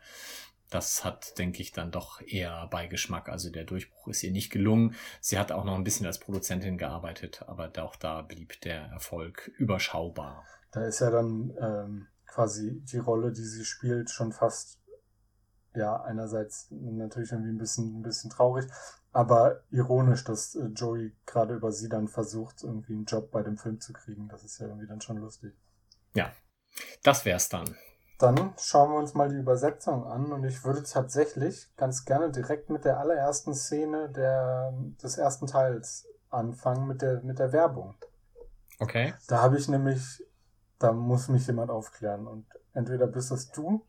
[0.70, 3.28] Das hat, denke ich, dann doch eher Beigeschmack.
[3.28, 4.94] Also der Durchbruch ist ihr nicht gelungen.
[5.20, 9.50] Sie hat auch noch ein bisschen als Produzentin gearbeitet, aber auch da blieb der Erfolg
[9.58, 10.46] überschaubar.
[10.70, 14.78] Da ist ja dann ähm, quasi die Rolle, die sie spielt, schon fast
[15.74, 18.66] ja, einerseits natürlich irgendwie ein bisschen, ein bisschen traurig,
[19.12, 23.58] aber ironisch, dass äh, Joey gerade über sie dann versucht, irgendwie einen Job bei dem
[23.58, 24.28] Film zu kriegen.
[24.28, 25.54] Das ist ja irgendwie dann schon lustig.
[26.14, 26.32] Ja,
[27.02, 27.76] das wär's dann.
[28.18, 32.70] Dann schauen wir uns mal die Übersetzung an und ich würde tatsächlich ganz gerne direkt
[32.70, 34.72] mit der allerersten Szene der,
[35.02, 37.96] des ersten Teils anfangen, mit der, mit der Werbung.
[38.78, 39.12] Okay.
[39.28, 40.24] Da habe ich nämlich,
[40.78, 43.84] da muss mich jemand aufklären und entweder bist es du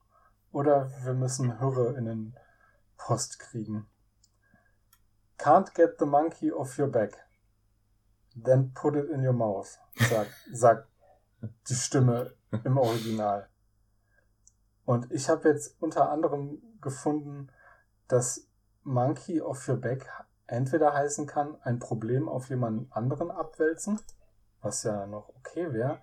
[0.51, 2.35] oder wir müssen HörerInnen
[2.97, 3.87] Post kriegen.
[5.43, 7.17] Can't get the monkey off your back.
[8.33, 10.87] Then put it in your mouth, sagt, sagt
[11.67, 13.49] die Stimme im Original.
[14.85, 17.49] Und ich habe jetzt unter anderem gefunden,
[18.07, 18.47] dass
[18.83, 20.09] Monkey off your back
[20.47, 23.99] entweder heißen kann, ein Problem auf jemanden anderen abwälzen,
[24.61, 25.99] was ja noch okay wäre,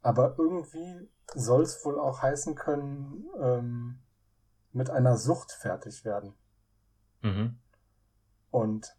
[0.00, 4.00] aber irgendwie soll es wohl auch heißen können, ähm,
[4.72, 6.34] mit einer Sucht fertig werden.
[7.20, 7.58] Mhm.
[8.50, 8.94] Und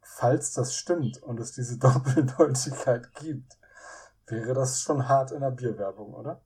[0.00, 3.58] falls das stimmt und es diese Doppeldeutigkeit gibt,
[4.26, 6.42] wäre das schon hart in der Bierwerbung, oder?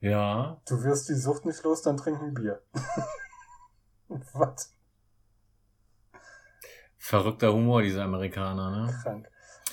[0.00, 0.60] Ja.
[0.68, 2.62] Du wirst die Sucht nicht los, dann trinken Bier.
[4.08, 4.74] Was?
[6.98, 8.98] Verrückter Humor, diese Amerikaner, ne?
[9.02, 9.28] Krank.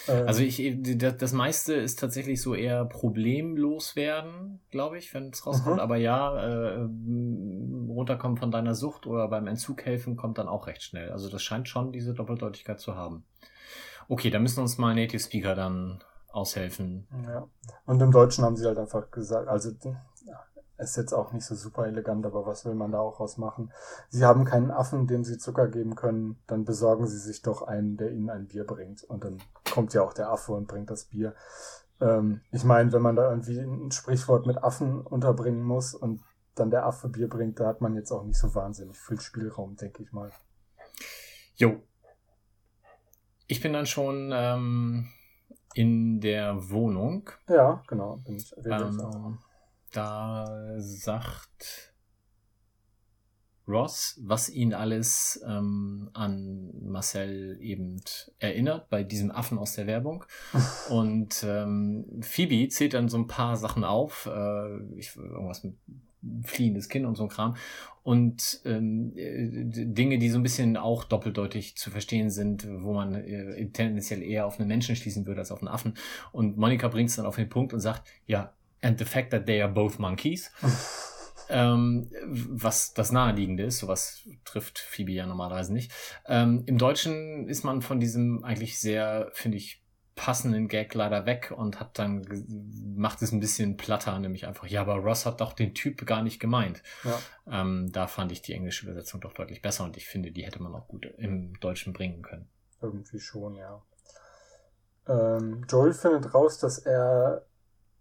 [0.07, 0.27] Ähm.
[0.27, 0.61] Also ich,
[0.97, 5.75] das meiste ist tatsächlich so eher problemlos werden, glaube ich, wenn es rauskommt.
[5.75, 5.81] Mhm.
[5.81, 6.87] Aber ja, äh,
[7.95, 11.11] runterkommen von deiner Sucht oder beim Entzug helfen kommt dann auch recht schnell.
[11.11, 13.25] Also das scheint schon diese Doppeldeutigkeit zu haben.
[14.07, 17.07] Okay, da müssen uns mal Native Speaker dann aushelfen.
[17.25, 17.47] Ja.
[17.85, 19.71] Und im Deutschen haben sie halt einfach gesagt, also
[20.77, 23.71] ist jetzt auch nicht so super elegant, aber was will man da auch rausmachen?
[24.09, 27.97] Sie haben keinen Affen, dem sie Zucker geben können, dann besorgen sie sich doch einen,
[27.97, 29.03] der ihnen ein Bier bringt.
[29.03, 29.37] Und dann
[29.71, 31.33] kommt ja auch der Affe und bringt das Bier.
[32.01, 36.21] Ähm, ich meine, wenn man da irgendwie ein Sprichwort mit Affen unterbringen muss und
[36.55, 39.75] dann der Affe Bier bringt, da hat man jetzt auch nicht so wahnsinnig viel Spielraum,
[39.75, 40.31] denke ich mal.
[41.55, 41.81] Jo.
[43.47, 45.07] Ich bin dann schon ähm,
[45.73, 47.29] in der Wohnung.
[47.47, 48.17] Ja, genau.
[48.25, 49.37] Bin ich, ähm,
[49.91, 51.93] da sagt
[53.67, 58.01] Ross, was ihn alles ähm, an Marcel eben
[58.37, 60.23] erinnert, bei diesem Affen aus der Werbung.
[60.89, 65.75] Und ähm, Phoebe zählt dann so ein paar Sachen auf, äh, ich, irgendwas mit
[66.43, 67.55] fliehendes Kind und so ein Kram.
[68.03, 69.49] Und ähm, äh,
[69.85, 74.45] Dinge, die so ein bisschen auch doppeldeutig zu verstehen sind, wo man äh, tendenziell eher
[74.45, 75.95] auf einen Menschen schließen würde als auf einen Affen.
[76.31, 79.47] Und Monika bringt es dann auf den Punkt und sagt, ja, and the fact that
[79.47, 80.51] they are both monkeys.
[81.49, 85.91] ähm, was das Naheliegende ist, sowas trifft Phoebe ja normalerweise nicht.
[86.27, 89.84] Ähm, Im Deutschen ist man von diesem eigentlich sehr, finde ich,
[90.15, 92.25] passenden Gag leider weg und hat dann
[92.95, 96.23] macht es ein bisschen platter, nämlich einfach, ja, aber Ross hat doch den Typ gar
[96.23, 96.81] nicht gemeint.
[97.03, 97.19] Ja.
[97.61, 100.61] Ähm, da fand ich die englische Übersetzung doch deutlich besser und ich finde, die hätte
[100.61, 102.47] man auch gut im Deutschen bringen können.
[102.81, 103.81] Irgendwie schon, ja.
[105.07, 107.45] Ähm, Joel findet raus, dass er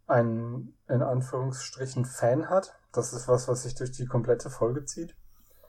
[0.07, 2.75] einen, in Anführungsstrichen, Fan hat.
[2.93, 5.17] Das ist was, was sich durch die komplette Folge zieht.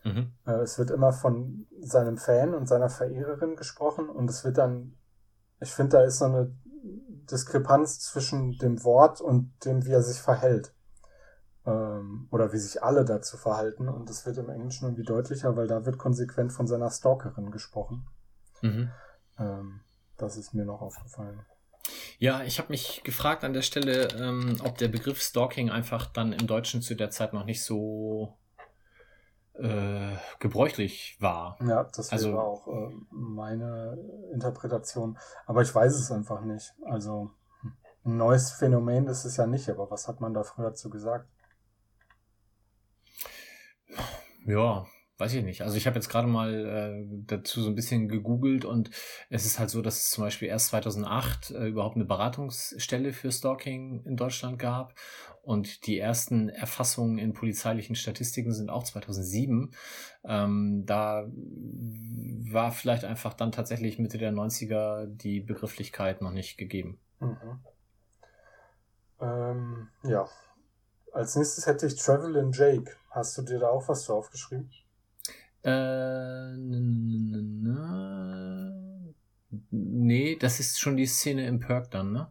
[0.04, 0.32] Mhm.
[0.46, 4.98] Äh, es wird immer von seinem Fan und seiner Verehrerin gesprochen und es wird dann,
[5.60, 6.56] ich finde, da ist so eine
[7.32, 10.74] Diskrepanz zwischen dem Wort und dem, wie er sich verhält.
[11.66, 13.90] Ähm, oder wie sich alle dazu verhalten.
[13.90, 18.08] Und das wird im Englischen irgendwie deutlicher, weil da wird konsequent von seiner Stalkerin gesprochen.
[18.62, 18.92] Mhm.
[19.40, 19.82] Ähm,
[20.18, 21.44] das ist mir noch aufgefallen.
[22.18, 26.34] Ja, ich habe mich gefragt an der Stelle, ähm, ob der Begriff Stalking einfach dann
[26.34, 28.38] im Deutschen zu der Zeit noch nicht so
[29.60, 31.58] äh, gebräuchlich war.
[31.66, 33.98] Ja, das also, war auch äh, meine
[34.34, 35.18] Interpretation.
[35.46, 36.74] Aber ich weiß es einfach nicht.
[36.86, 37.32] Also
[38.04, 41.28] ein neues Phänomen ist es ja nicht, aber was hat man da früher zu gesagt?
[44.46, 44.86] Ja,
[45.18, 45.62] weiß ich nicht.
[45.62, 48.90] Also ich habe jetzt gerade mal äh, dazu so ein bisschen gegoogelt und
[49.30, 53.32] es ist halt so, dass es zum Beispiel erst 2008 äh, überhaupt eine Beratungsstelle für
[53.32, 54.94] Stalking in Deutschland gab
[55.42, 59.72] und die ersten Erfassungen in polizeilichen Statistiken sind auch 2007.
[60.26, 61.26] Ähm, da
[62.52, 67.00] war vielleicht einfach dann tatsächlich Mitte der 90er die Begrifflichkeit noch nicht gegeben.
[67.20, 67.60] Mhm.
[69.22, 70.28] Ähm, ja.
[71.14, 72.92] Als nächstes hätte ich Travel in Jake.
[73.12, 74.70] Hast du dir da auch was zu aufgeschrieben?
[75.66, 76.56] Äh,
[79.72, 82.28] nee, das ist schon die Szene im Perk dann, ne?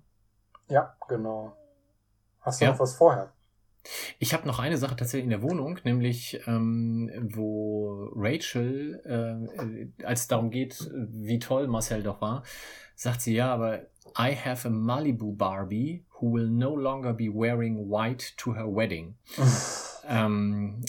[0.68, 1.56] Ja, genau.
[2.40, 2.70] Hast du Ja.
[2.72, 3.32] noch was vorher?
[4.18, 10.22] Ich habe noch eine Sache tatsächlich in der Wohnung, nämlich ähm, wo Rachel, äh, als
[10.22, 12.44] es darum geht, wie toll Marcel doch war,
[12.94, 13.80] sagt sie ja, aber
[14.16, 19.16] I have a Malibu Barbie who will no longer be wearing white to her wedding.
[20.06, 20.84] Ähm,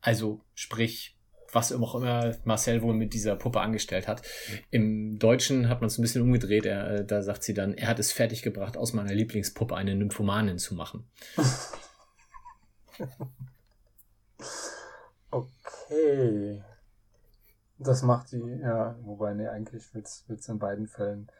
[0.00, 1.16] also sprich,
[1.52, 4.22] was auch immer Marcel wohl mit dieser Puppe angestellt hat.
[4.70, 6.66] Im Deutschen hat man es ein bisschen umgedreht.
[6.66, 10.58] Er, äh, da sagt sie dann, er hat es fertiggebracht, aus meiner Lieblingspuppe eine Nymphomanin
[10.58, 11.08] zu machen.
[15.28, 16.62] Okay.
[17.78, 21.30] Das macht die, ja, wobei, nee, eigentlich wird's, wird's in beiden Fällen,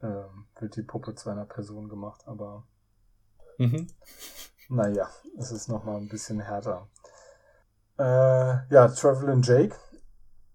[0.00, 2.64] ähm, wird die Puppe zu einer Person gemacht, aber
[3.58, 3.86] Mhm.
[4.68, 6.88] Naja, es ist nochmal ein bisschen härter.
[7.98, 9.76] Äh, ja, Travel in Jake.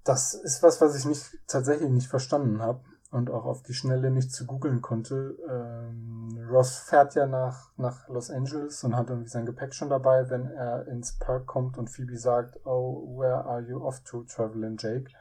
[0.04, 4.12] Das ist was, was ich nicht, tatsächlich nicht verstanden habe und auch auf die Schnelle
[4.12, 5.38] nicht zu googeln konnte.
[5.50, 10.30] Ähm, Ross fährt ja nach, nach Los Angeles und hat irgendwie sein Gepäck schon dabei,
[10.30, 14.63] wenn er ins Park kommt und Phoebe sagt, oh, where are you off to, Travel
[14.63, 15.12] in Jake?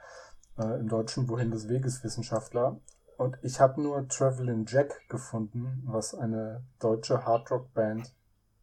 [0.58, 2.80] Äh, Im Deutschen, wohin des Weges, Wissenschaftler.
[3.18, 8.12] Und ich habe nur Travel in Jack gefunden, was eine deutsche Hardrock-Band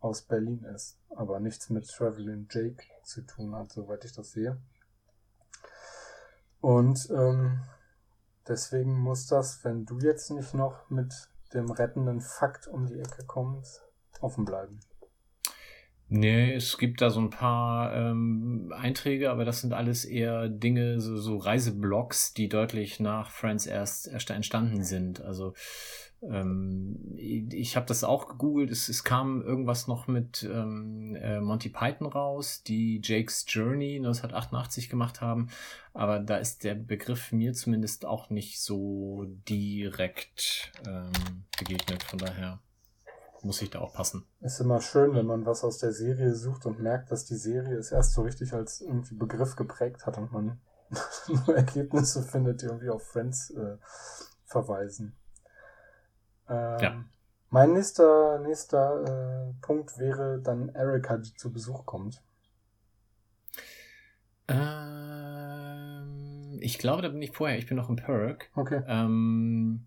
[0.04, 4.32] aus Berlin ist, aber nichts mit Travel in Jake zu tun hat, soweit ich das
[4.32, 4.62] sehe.
[6.60, 7.62] Und ähm,
[8.48, 13.24] deswegen muss das, wenn du jetzt nicht noch mit dem rettenden Fakt um die Ecke
[13.26, 13.82] kommst,
[14.20, 14.82] offen bleiben.
[16.10, 21.02] Nee, es gibt da so ein paar ähm, Einträge, aber das sind alles eher Dinge,
[21.02, 25.22] so, so Reiseblogs, die deutlich nach Friends erst, erst entstanden sind.
[25.22, 25.54] Also
[26.30, 28.72] ähm, ich habe das auch gegoogelt.
[28.72, 34.90] Es, es kam irgendwas noch mit ähm, äh, Monty Python raus, die Jake's Journey 1988
[34.90, 35.50] gemacht haben.
[35.94, 41.12] Aber da ist der Begriff mir zumindest auch nicht so direkt ähm,
[41.58, 42.04] begegnet.
[42.04, 42.60] Von daher
[43.44, 44.26] muss ich da auch passen.
[44.42, 47.76] Ist immer schön, wenn man was aus der Serie sucht und merkt, dass die Serie
[47.78, 50.60] es erst so richtig als irgendwie Begriff geprägt hat und man
[51.28, 53.78] nur Ergebnisse findet, die irgendwie auf Friends äh,
[54.46, 55.16] verweisen.
[56.48, 57.06] Ähm, Ja.
[57.50, 62.24] Mein nächster, nächster äh, Punkt wäre dann Erika, die zu Besuch kommt.
[64.48, 65.84] Ähm,
[66.62, 67.60] ich glaube, da bin ich vorher.
[67.60, 68.50] Ich bin noch im Perk.
[68.56, 68.82] Okay.
[68.88, 69.86] Ähm,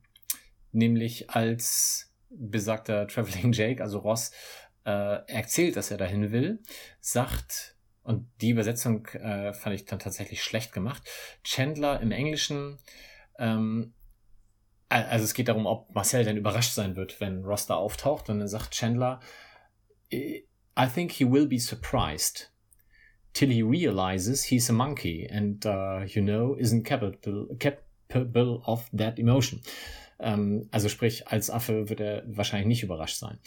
[0.70, 4.32] nämlich als besagter Traveling Jake, also Ross,
[4.84, 6.60] äh, erzählt, dass er dahin will,
[7.00, 11.02] sagt, und die Übersetzung äh, fand ich dann tatsächlich schlecht gemacht,
[11.42, 12.78] Chandler im Englischen,
[13.38, 13.92] ähm,
[14.88, 18.38] also es geht darum, ob Marcel denn überrascht sein wird, wenn Ross da auftaucht, und
[18.38, 19.18] dann sagt Chandler,
[20.12, 22.52] I think he will be surprised
[23.32, 29.18] till he realizes he's a monkey and, uh, you know, isn't capable, capable of that
[29.18, 29.60] emotion.
[30.18, 33.38] Ähm, also sprich, als Affe wird er wahrscheinlich nicht überrascht sein.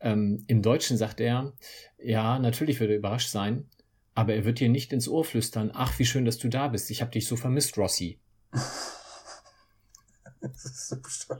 [0.00, 1.52] Ähm, Im Deutschen sagt er,
[1.98, 3.68] ja, natürlich wird er überrascht sein,
[4.14, 6.90] aber er wird dir nicht ins Ohr flüstern, ach, wie schön, dass du da bist.
[6.90, 8.18] Ich habe dich so vermisst, Rossi.
[10.42, 11.36] das ist so.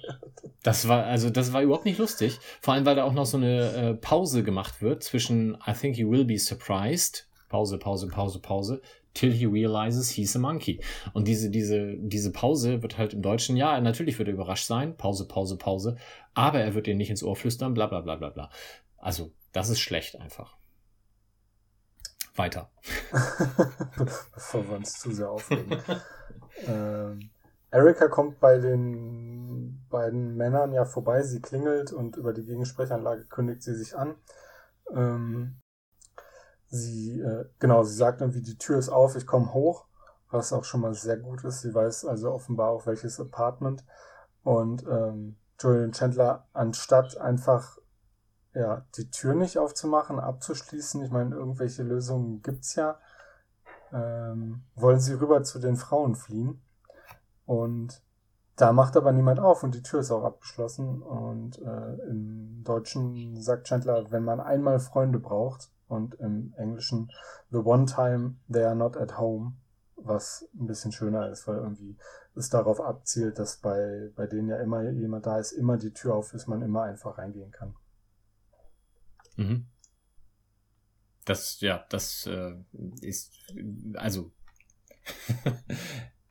[0.63, 2.39] Das war, also das war überhaupt nicht lustig.
[2.61, 5.97] Vor allem, weil da auch noch so eine äh, Pause gemacht wird zwischen I think
[5.97, 8.81] he will be surprised, Pause, Pause, Pause, Pause,
[9.15, 10.81] till he realizes he's a monkey.
[11.13, 14.97] Und diese, diese, diese Pause wird halt im Deutschen, ja, natürlich wird er überrascht sein,
[14.97, 15.97] Pause, Pause, Pause,
[16.35, 18.51] aber er wird dir nicht ins Ohr flüstern, bla, bla, bla, bla, bla.
[18.97, 20.57] Also, das ist schlecht einfach.
[22.35, 22.71] Weiter.
[24.35, 25.77] Bevor wir uns zu sehr aufregen.
[26.67, 27.31] ähm,
[27.71, 31.23] Erika kommt bei den beiden Männern ja vorbei.
[31.23, 34.17] Sie klingelt und über die Gegensprechanlage kündigt sie sich an.
[34.95, 35.57] Ähm,
[36.73, 39.87] sie, äh, genau, sie sagt irgendwie, die Tür ist auf, ich komme hoch,
[40.31, 41.61] was auch schon mal sehr gut ist.
[41.61, 43.85] Sie weiß also offenbar auch welches Apartment.
[44.43, 47.79] Und ähm, Julian Chandler, anstatt einfach
[48.55, 52.99] ja, die Tür nicht aufzumachen, abzuschließen, ich meine, irgendwelche Lösungen gibt's ja,
[53.93, 56.63] ähm, wollen sie rüber zu den Frauen fliehen.
[57.45, 58.03] Und
[58.57, 61.03] da macht aber niemand auf und die Tür ist auch abgeschlossen.
[61.03, 67.13] Und äh, im Deutschen sagt Chandler, wenn man einmal Freunde braucht und im Englischen
[67.51, 69.53] The One Time They Are Not at Home,
[69.97, 71.97] was ein bisschen schöner ist, weil irgendwie
[72.35, 76.15] es darauf abzielt, dass bei, bei denen ja immer jemand da ist, immer die Tür
[76.15, 77.75] auf ist, man immer einfach reingehen kann.
[79.37, 79.67] Mhm.
[81.25, 82.55] Das, ja, das äh,
[83.01, 83.33] ist,
[83.95, 84.33] also,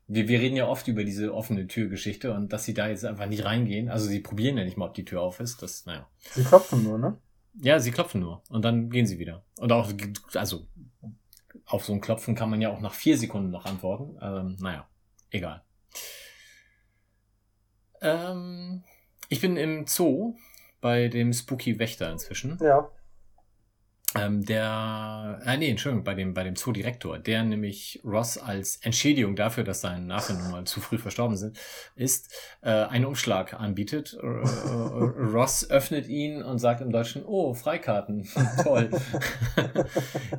[0.07, 3.27] wir, wir reden ja oft über diese offene Türgeschichte und dass sie da jetzt einfach
[3.27, 3.89] nicht reingehen.
[3.89, 5.61] Also sie probieren ja nicht mal, ob die Tür auf ist.
[5.61, 6.09] Das, naja.
[6.31, 7.17] Sie klopfen nur, ne?
[7.53, 9.43] Ja, sie klopfen nur und dann gehen sie wieder.
[9.57, 9.91] Und auch,
[10.35, 10.67] also,
[11.65, 14.17] auf so ein Klopfen kann man ja auch nach vier Sekunden noch antworten.
[14.21, 14.87] Ähm, naja,
[15.29, 15.63] egal.
[18.01, 18.83] Ähm,
[19.29, 20.35] ich bin im Zoo
[20.79, 22.57] bei dem Spooky Wächter inzwischen.
[22.61, 22.89] Ja.
[24.13, 29.37] Ähm, der, äh, nee, Entschuldigung, bei dem, bei dem Zoodirektor, der nämlich Ross als Entschädigung
[29.37, 31.57] dafür, dass seine Nachfahren mal zu früh verstorben sind,
[31.95, 34.17] ist, äh, einen Umschlag anbietet.
[34.21, 38.27] Äh, Ross öffnet ihn und sagt im Deutschen, oh, Freikarten,
[38.63, 38.89] toll.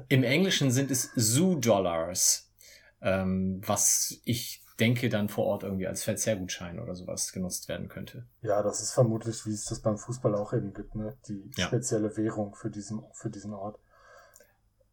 [0.09, 2.53] Im Englischen sind es Zoo-Dollars,
[3.01, 8.27] ähm, was ich denke, dann vor Ort irgendwie als Verzehrgutschein oder sowas genutzt werden könnte.
[8.41, 11.17] Ja, das ist vermutlich, wie es das beim Fußball auch eben gibt, ne?
[11.29, 11.67] Die Ja.
[11.67, 13.79] spezielle Währung für diesen, für diesen Ort.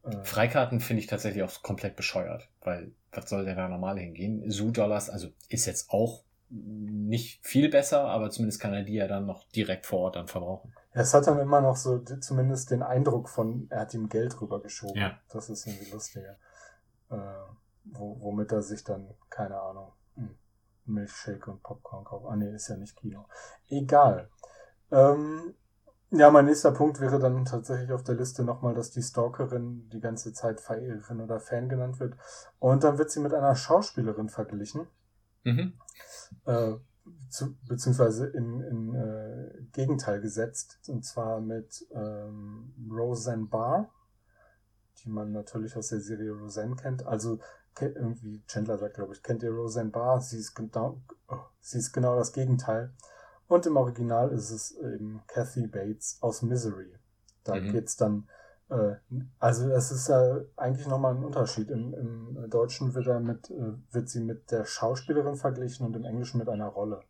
[0.04, 4.48] Äh, Freikarten finde ich tatsächlich auch komplett bescheuert, weil was soll der da normal hingehen?
[4.48, 9.26] Zoo-Dollars, also ist jetzt auch nicht viel besser, aber zumindest kann er die ja dann
[9.26, 10.72] noch direkt vor Ort dann verbrauchen.
[10.94, 14.40] Ja, es hat dann immer noch so zumindest den Eindruck von, er hat ihm Geld
[14.40, 15.00] rübergeschoben.
[15.00, 15.18] Ja.
[15.32, 16.36] Das ist irgendwie lustiger.
[17.10, 17.16] Äh,
[17.84, 20.36] wo, womit er sich dann, keine Ahnung, hm,
[20.86, 22.26] Milchshake und Popcorn kauft.
[22.26, 23.26] Ah nee, ist ja nicht Kino.
[23.68, 24.30] Egal.
[24.90, 25.54] Ähm,
[26.10, 30.00] ja, mein nächster Punkt wäre dann tatsächlich auf der Liste nochmal, dass die Stalkerin die
[30.00, 32.16] ganze Zeit Verehrerin oder Fan genannt wird.
[32.58, 34.88] Und dann wird sie mit einer Schauspielerin verglichen
[35.44, 35.72] Mhm.
[36.44, 36.74] äh,
[37.30, 43.90] zu, beziehungsweise in, in äh, Gegenteil gesetzt, und zwar mit ähm, Roseanne Barr,
[44.98, 47.06] die man natürlich aus der Serie Roseanne kennt.
[47.06, 47.38] Also
[47.86, 50.20] irgendwie, Chandler sagt, glaube ich, kennt ihr Roseanne Barr?
[50.20, 52.92] Sie ist genau, oh, sie ist genau das Gegenteil.
[53.48, 56.94] Und im Original ist es eben Kathy Bates aus Misery.
[57.44, 57.72] Da Mhm.
[57.72, 58.28] geht's dann,
[58.68, 58.94] äh,
[59.38, 61.70] also es ist ja eigentlich nochmal ein Unterschied.
[61.70, 66.04] Im, Im Deutschen wird, er mit, äh, wird sie mit der Schauspielerin verglichen und im
[66.04, 67.02] Englischen mit einer Rolle.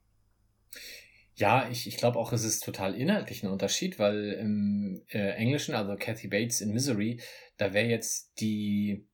[1.35, 5.75] Ja, ich, ich glaube auch, es ist total inhaltlich ein Unterschied, weil im äh, Englischen,
[5.75, 7.21] also Kathy Bates in Misery,
[7.57, 9.09] da wäre jetzt die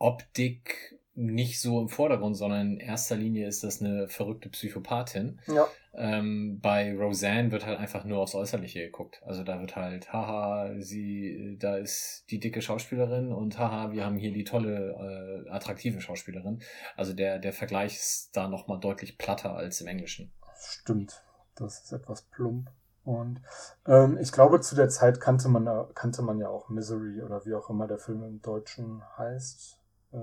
[0.00, 5.40] Optik nicht so im Vordergrund, sondern in erster Linie ist das eine verrückte Psychopathin.
[5.46, 9.20] Ja, Ähm, bei Roseanne wird halt einfach nur aufs Äußerliche geguckt.
[9.26, 14.16] Also da wird halt, haha, sie, da ist die dicke Schauspielerin und haha, wir haben
[14.16, 16.62] hier die tolle, äh, attraktive Schauspielerin.
[16.96, 20.32] Also der, der Vergleich ist da nochmal deutlich platter als im Englischen.
[20.60, 21.22] stimmt.
[21.56, 22.70] Das ist etwas plump.
[23.04, 23.42] Und
[23.86, 27.54] ähm, ich glaube, zu der Zeit kannte man, kannte man ja auch Misery oder wie
[27.54, 29.79] auch immer der Film im Deutschen heißt.
[30.12, 30.18] Äh,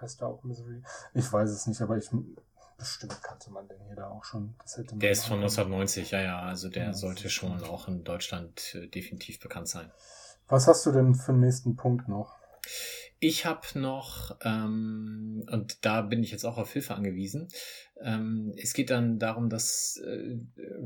[0.00, 0.82] heißt er auch Misery?
[1.14, 2.10] Ich weiß es nicht, aber ich
[2.78, 4.54] bestimmt kannte man den hier da auch schon.
[4.92, 5.72] Der ist von machen können.
[5.74, 9.90] 1990, ja, ja, also der Ja, sollte schon auch in Deutschland äh, definitiv bekannt sein.
[10.48, 12.36] Was hast du denn für den nächsten Punkt noch?
[13.24, 17.46] Ich habe noch, ähm, und da bin ich jetzt auch auf Hilfe angewiesen,
[18.00, 20.38] ähm, es geht dann darum, dass äh,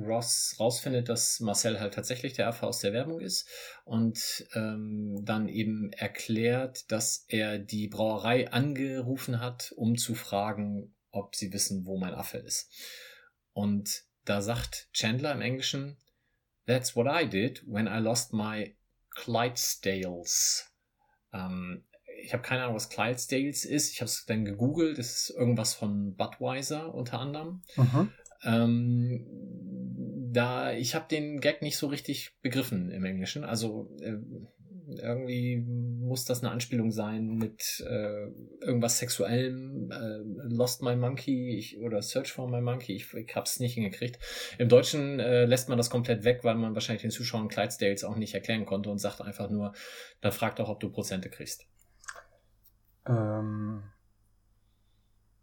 [0.07, 3.49] Ross rausfindet, dass Marcel halt tatsächlich der Affe aus der Werbung ist
[3.87, 11.37] und ähm, dann eben erklärt, dass er die Brauerei angerufen hat, um zu fragen, ob
[11.37, 12.70] sie wissen, wo mein Affe ist.
[13.55, 15.97] Und da sagt Chandler im Englischen,
[16.66, 18.76] That's what I did when I lost my
[19.14, 20.70] Clydesdales.
[21.32, 21.86] Ähm,
[22.23, 23.93] ich habe keine Ahnung, was Clydesdales ist.
[23.93, 24.99] Ich habe es dann gegoogelt.
[24.99, 27.62] Das ist irgendwas von Budweiser unter anderem.
[27.77, 28.11] Mhm.
[28.45, 29.27] Ähm,
[30.33, 33.45] da ich habe den Gag nicht so richtig begriffen im Englischen.
[33.45, 34.17] Also äh,
[34.89, 38.29] irgendwie muss das eine Anspielung sein mit äh,
[38.61, 42.95] irgendwas Sexuellem, äh, Lost My Monkey ich, oder Search for My Monkey.
[42.95, 44.19] Ich, ich habe es nicht hingekriegt.
[44.59, 48.17] Im Deutschen äh, lässt man das komplett weg, weil man wahrscheinlich den Zuschauern Clydesdales auch
[48.17, 49.73] nicht erklären konnte und sagt einfach nur,
[50.21, 51.67] dann fragt doch, ob du Prozente kriegst.
[53.07, 53.83] Ähm,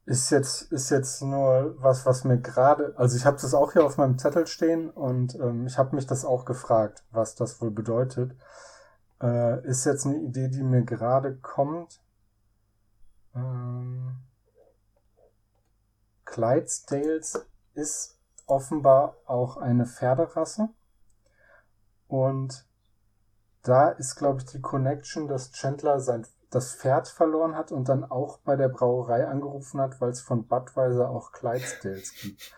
[0.06, 3.86] ist jetzt ist jetzt nur was, was mir gerade, also ich habe das auch hier
[3.86, 7.72] auf meinem Zettel stehen und ähm, ich habe mich das auch gefragt, was das wohl
[7.72, 8.36] bedeutet.
[9.22, 12.02] Äh, ist jetzt eine Idee, die mir gerade kommt.
[13.34, 14.18] Ähm,
[16.26, 20.70] Clydesdales ist offenbar auch eine Pferderasse
[22.08, 22.68] und
[23.62, 28.04] da ist, glaube ich, die Connection, dass Chandler sein, das Pferd verloren hat und dann
[28.04, 32.54] auch bei der Brauerei angerufen hat, weil es von Budweiser auch Clydesdales gibt.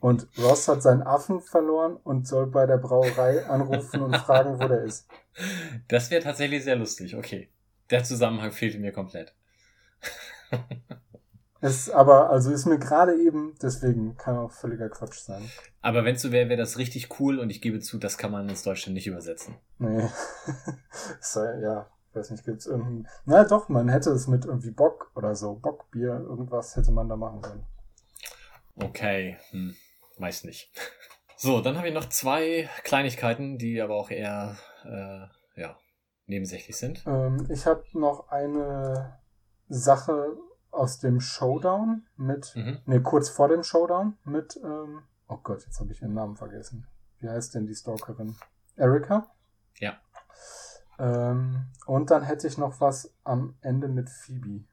[0.00, 4.68] Und Ross hat seinen Affen verloren und soll bei der Brauerei anrufen und fragen, wo
[4.68, 5.08] der ist.
[5.88, 7.50] Das wäre tatsächlich sehr lustig, okay.
[7.90, 9.34] Der Zusammenhang fehlte mir komplett.
[11.60, 15.50] Es aber, also ist mir gerade eben, deswegen kann auch völliger Quatsch sein.
[15.80, 18.30] Aber wenn es so wäre, wäre das richtig cool und ich gebe zu, das kann
[18.30, 19.56] man ins Deutsche nicht übersetzen.
[19.78, 20.08] Nee.
[21.20, 23.06] so, ja, weiß nicht, gibt's irgendein.
[23.26, 27.16] Na doch, man hätte es mit irgendwie Bock oder so, Bockbier, irgendwas hätte man da
[27.16, 27.66] machen können.
[28.76, 29.74] Okay, hm,
[30.18, 30.70] weiß nicht.
[31.38, 34.56] So, dann habe ich noch zwei Kleinigkeiten, die aber auch eher,
[34.86, 35.76] äh, ja,
[36.24, 37.04] nebensächlich sind.
[37.06, 39.18] Ähm, ich habe noch eine
[39.68, 40.34] Sache
[40.70, 42.78] aus dem Showdown mit, Mhm.
[42.86, 46.86] nee, kurz vor dem Showdown mit, ähm, oh Gott, jetzt habe ich ihren Namen vergessen.
[47.20, 48.34] Wie heißt denn die Stalkerin?
[48.76, 49.30] Erika?
[49.78, 49.98] Ja.
[50.98, 54.64] Ähm, und dann hätte ich noch was am Ende mit Phoebe.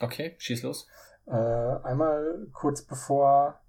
[0.00, 0.86] Okay, schieß los.
[1.26, 3.60] Äh, einmal kurz bevor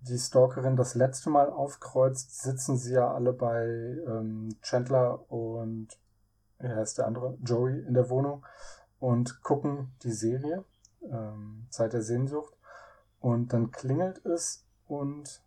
[0.00, 3.64] die Stalkerin das letzte Mal aufkreuzt, sitzen sie ja alle bei
[4.06, 5.88] ähm, Chandler und
[6.60, 7.36] wie heißt der andere?
[7.42, 8.44] Joey in der Wohnung
[8.98, 10.64] und gucken die Serie
[11.02, 12.56] ähm, Zeit der Sehnsucht
[13.20, 15.42] und dann klingelt es und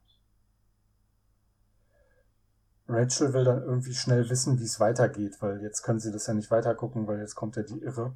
[2.92, 6.34] Rachel will dann irgendwie schnell wissen, wie es weitergeht, weil jetzt können sie das ja
[6.34, 8.14] nicht weitergucken, weil jetzt kommt ja die Irre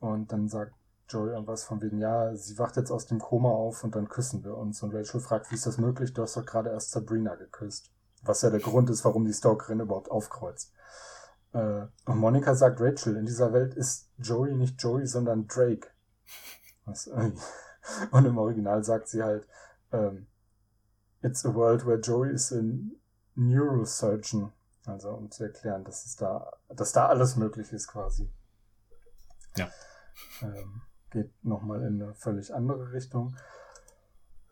[0.00, 0.72] und dann sagt
[1.08, 4.44] Joey irgendwas von wegen, ja, sie wacht jetzt aus dem Koma auf und dann küssen
[4.44, 4.82] wir uns.
[4.82, 6.12] Und Rachel fragt, wie ist das möglich?
[6.12, 7.90] Du hast doch gerade erst Sabrina geküsst.
[8.22, 10.72] Was ja der Grund ist, warum die Stalkerin überhaupt aufkreuzt.
[11.52, 15.88] Äh, und Monika sagt, Rachel, in dieser Welt ist Joey nicht Joey, sondern Drake.
[17.06, 17.40] Irgendwie-
[18.10, 19.48] und im Original sagt sie halt,
[19.92, 20.26] ähm,
[21.22, 22.60] It's a world where Joey is a
[23.38, 24.52] neurosurgeon.
[24.86, 28.30] Also um zu erklären, dass es da, dass da alles möglich ist quasi.
[29.56, 29.70] Ja.
[30.42, 33.36] Ähm, geht nochmal in eine völlig andere Richtung.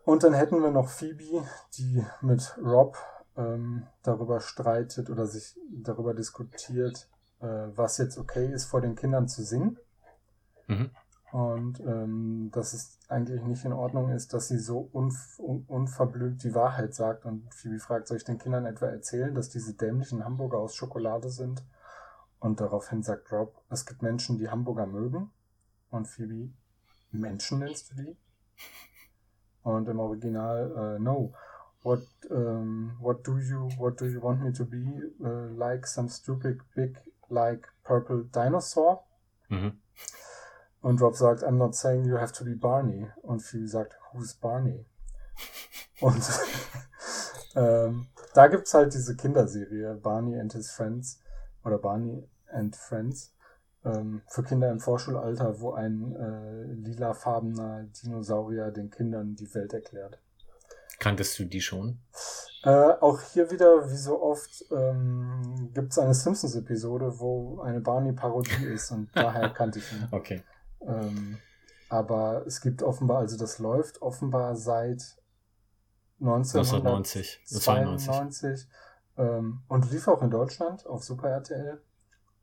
[0.05, 2.97] Und dann hätten wir noch Phoebe, die mit Rob
[3.37, 7.09] ähm, darüber streitet oder sich darüber diskutiert,
[7.41, 9.79] äh, was jetzt okay ist, vor den Kindern zu singen.
[10.69, 10.91] Mhm.
[11.33, 16.43] Und ähm, dass es eigentlich nicht in Ordnung ist, dass sie so unf un unverblümt
[16.45, 17.25] die Wahrheit sagt.
[17.25, 21.31] Und Phoebe fragt, soll ich den Kindern etwa erzählen, dass diese dämlichen Hamburger aus Schokolade
[21.31, 21.65] sind?
[22.39, 25.31] Und daraufhin sagt Rob, es gibt Menschen, die Hamburger mögen.
[25.91, 26.51] Und Phoebe,
[27.11, 28.17] Menschen nennst du die?
[29.63, 31.33] Und im Original, äh, no.
[31.83, 35.13] What, um, what do you, what do you want me to be?
[35.21, 39.05] Uh, like some stupid big, like purple dinosaur?
[39.49, 39.79] Mhm.
[40.83, 43.11] Und Rob sagt, I'm not saying you have to be Barney.
[43.23, 44.87] Und Phoebe sagt, who's Barney?
[46.01, 46.23] Und
[47.57, 51.21] ähm, da gibt's halt diese Kinderserie, Barney and his Friends,
[51.65, 53.35] oder Barney and Friends,
[53.85, 60.21] ähm, für Kinder im Vorschulalter, wo ein äh, lilafarbener Dinosaurier den Kindern die Welt erklärt.
[60.99, 61.99] Kanntest du die schon?
[62.63, 68.91] Äh, auch hier wieder, wie so oft, ähm, gibt's eine Simpsons-Episode, wo eine Barney-Parodie ist
[68.91, 70.09] und daher kannte ich ihn.
[70.11, 70.43] Okay.
[70.87, 71.39] Ähm,
[71.89, 75.17] aber es gibt offenbar, also das läuft offenbar seit
[76.21, 78.69] 1990, 1992
[79.19, 81.83] ähm, und lief auch in Deutschland auf Super RTL.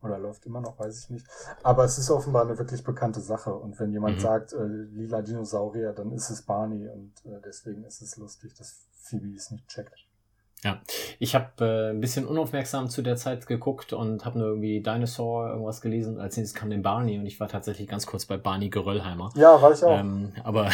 [0.01, 1.25] Oder läuft immer noch, weiß ich nicht.
[1.63, 3.55] Aber es ist offenbar eine wirklich bekannte Sache.
[3.55, 4.21] Und wenn jemand Mhm.
[4.21, 6.89] sagt, äh, lila Dinosaurier, dann ist es Barney.
[6.89, 10.05] Und äh, deswegen ist es lustig, dass Phoebe es nicht checkt.
[10.63, 10.81] Ja,
[11.19, 15.49] ich habe äh, ein bisschen unaufmerksam zu der Zeit geguckt und habe nur irgendwie Dinosaur
[15.49, 16.19] irgendwas gelesen.
[16.19, 19.31] Als nächstes kam den Barney und ich war tatsächlich ganz kurz bei Barney Geröllheimer.
[19.35, 19.99] Ja, war ich auch.
[19.99, 20.69] Ähm, aber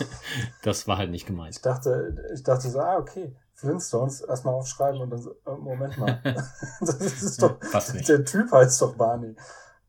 [0.62, 1.56] das war halt nicht gemeint.
[1.56, 5.98] Ich dachte, ich dachte so, ah, okay, Flintstones erstmal aufschreiben und dann so, äh, Moment
[5.98, 6.20] mal.
[6.80, 8.08] das ist doch, Fast nicht.
[8.08, 9.34] der Typ heißt doch Barney.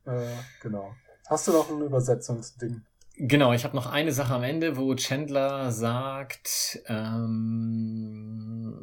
[0.06, 0.22] Äh,
[0.62, 0.91] genau.
[1.28, 2.82] Hast du noch ein Übersetzungsding?
[3.18, 8.76] Genau, ich habe noch eine Sache am Ende, wo Chandler sagt, ähm,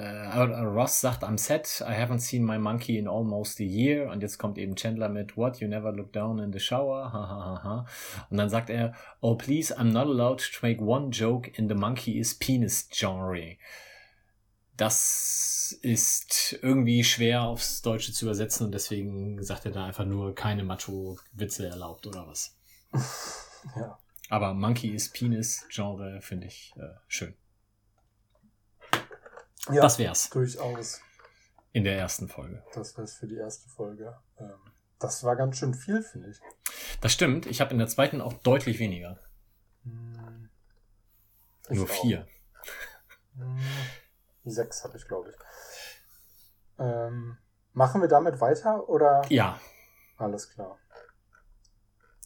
[0.00, 4.10] äh, Ross sagt am Set, I haven't seen my monkey in almost a year.
[4.10, 7.12] Und jetzt kommt eben Chandler mit What, you never look down in the shower?
[7.12, 7.86] Ha, ha, ha, ha.
[8.30, 11.74] Und dann sagt er, Oh please, I'm not allowed to make one joke in the
[11.74, 13.56] monkey is penis genre.
[14.76, 20.34] Das ist irgendwie schwer aufs Deutsche zu übersetzen und deswegen sagt er da einfach nur
[20.34, 22.56] keine Macho-Witze erlaubt oder was.
[23.76, 23.98] Ja.
[24.30, 27.34] Aber Monkey is Penis Genre finde ich äh, schön.
[29.68, 31.00] Ja Das wär's Durchaus.
[31.72, 32.62] in der ersten Folge.
[32.74, 34.16] Das wär's für die erste Folge.
[34.38, 34.52] Ähm,
[34.98, 36.40] das war ganz schön viel, finde ich.
[37.00, 37.46] Das stimmt.
[37.46, 39.18] Ich habe in der zweiten auch deutlich weniger.
[39.84, 40.50] Hm.
[41.70, 42.26] Nur vier.
[43.36, 43.58] Hm,
[44.44, 45.36] Sechs habe ich, glaube ich.
[46.78, 47.38] Ähm,
[47.72, 49.22] machen wir damit weiter oder?
[49.28, 49.60] Ja,
[50.16, 50.78] Alles klar.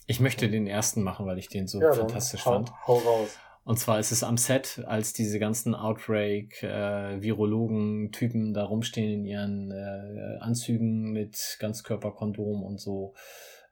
[0.07, 2.73] Ich möchte den ersten machen, weil ich den so Ja, fantastisch hau, fand.
[2.87, 3.31] hau raus.
[3.65, 10.37] Und zwar ist es am Set, als diese ganzen Outbreak-Virologen-Typen da rumstehen in ihren äh,
[10.41, 13.15] Anzügen mit Ganzkörperkondom und so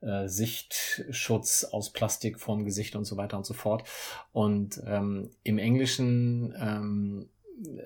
[0.00, 3.86] äh, Sichtschutz aus Plastik vorm Gesicht und so weiter und so fort.
[4.32, 7.28] Und ähm, im Englischen ähm,
[7.62, 7.82] äh,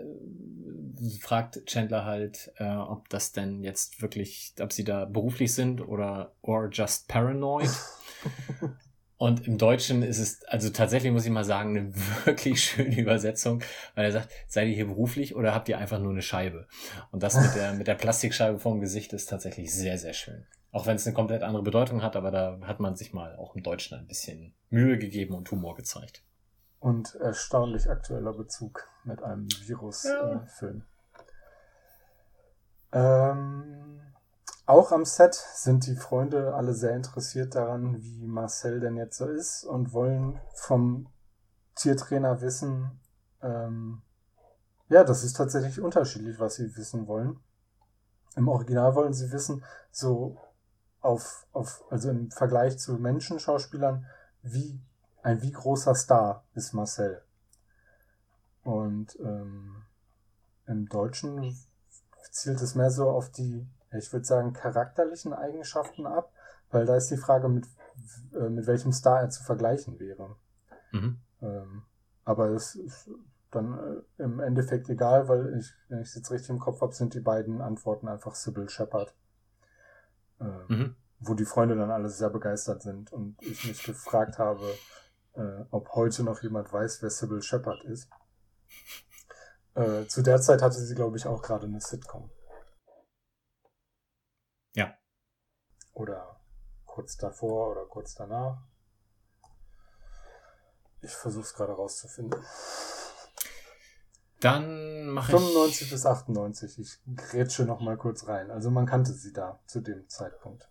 [1.20, 6.36] fragt Chandler halt, äh, ob das denn jetzt wirklich, ob sie da beruflich sind oder
[6.40, 7.68] or just paranoid.
[9.18, 11.94] Und im Deutschen ist es, also tatsächlich muss ich mal sagen, eine
[12.26, 13.62] wirklich schöne Übersetzung,
[13.94, 16.66] weil er sagt, seid ihr hier beruflich oder habt ihr einfach nur eine Scheibe?
[17.12, 20.46] Und das mit der, mit der Plastikscheibe vorm Gesicht ist tatsächlich sehr, sehr schön.
[20.70, 23.54] Auch wenn es eine komplett andere Bedeutung hat, aber da hat man sich mal auch
[23.54, 26.22] im Deutschen ein bisschen Mühe gegeben und Humor gezeigt.
[26.78, 30.82] Und erstaunlich aktueller Bezug mit einem Virus-Film.
[32.92, 33.30] Ja.
[33.30, 34.00] Äh, ähm,
[34.66, 39.26] auch am Set sind die Freunde alle sehr interessiert daran, wie Marcel denn jetzt so
[39.26, 41.08] ist und wollen vom
[41.76, 43.00] Tiertrainer wissen,
[43.42, 44.02] ähm,
[44.88, 47.40] ja, das ist tatsächlich unterschiedlich, was sie wissen wollen.
[48.34, 50.36] Im Original wollen sie wissen, so
[51.00, 54.06] auf, auf, also im Vergleich zu Menschenschauspielern,
[54.42, 54.80] wie
[55.22, 57.22] ein wie großer Star ist Marcel.
[58.62, 59.82] Und ähm,
[60.66, 61.56] im Deutschen
[62.30, 66.32] zielt es mehr so auf die, ich würde sagen, charakterlichen Eigenschaften ab,
[66.70, 67.66] weil da ist die Frage, mit,
[68.34, 70.36] äh, mit welchem Star er zu vergleichen wäre.
[70.92, 71.20] Mhm.
[71.42, 71.82] Ähm,
[72.24, 73.10] aber es ist
[73.50, 73.78] dann
[74.18, 77.14] äh, im Endeffekt egal, weil ich, wenn ich es jetzt richtig im Kopf habe, sind
[77.14, 79.14] die beiden Antworten einfach Sybil Shepard.
[80.40, 80.96] Ähm, Mhm.
[81.18, 84.74] Wo die Freunde dann alle sehr begeistert sind und ich mich gefragt habe,
[85.32, 88.10] äh, ob heute noch jemand weiß, wer Sybil Shepard ist.
[89.74, 92.30] Äh, zu der Zeit hatte sie, glaube ich, auch gerade eine Sitcom.
[94.76, 94.94] Ja.
[95.94, 96.38] Oder
[96.84, 98.58] kurz davor oder kurz danach.
[101.00, 102.42] Ich versuche es gerade rauszufinden.
[104.40, 105.38] Dann mache ich.
[105.38, 106.78] 95 bis 98.
[106.78, 108.50] Ich grätsche noch mal kurz rein.
[108.50, 110.68] Also man kannte sie da zu dem Zeitpunkt.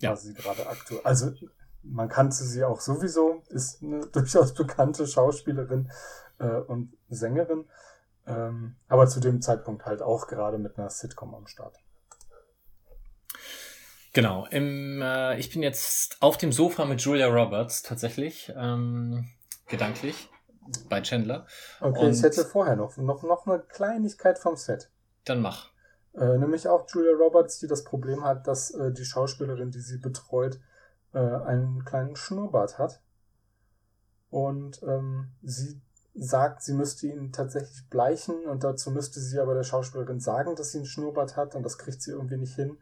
[0.00, 0.10] Ja.
[0.10, 1.00] War sie gerade aktuell.
[1.04, 1.32] Also
[1.82, 5.90] man kannte sie auch sowieso, ist eine durchaus bekannte Schauspielerin
[6.38, 7.68] äh, und Sängerin.
[8.26, 11.78] Ähm, aber zu dem Zeitpunkt halt auch gerade mit einer Sitcom am Start.
[14.14, 14.46] Genau.
[14.50, 18.52] Im, äh, ich bin jetzt auf dem Sofa mit Julia Roberts tatsächlich.
[18.56, 19.28] Ähm,
[19.66, 20.30] gedanklich.
[20.88, 21.46] Bei Chandler.
[21.80, 24.90] Okay, Und- ich hätte vorher noch, noch, noch eine Kleinigkeit vom Set.
[25.24, 25.70] Dann mach.
[26.14, 29.98] Äh, nämlich auch Julia Roberts, die das Problem hat, dass äh, die Schauspielerin, die sie
[29.98, 30.60] betreut,
[31.12, 33.00] äh, einen kleinen Schnurrbart hat.
[34.30, 35.80] Und ähm, sie
[36.14, 40.70] sagt, sie müsste ihn tatsächlich bleichen und dazu müsste sie aber der Schauspielerin sagen, dass
[40.70, 42.78] sie einen Schnurrbart hat und das kriegt sie irgendwie nicht hin.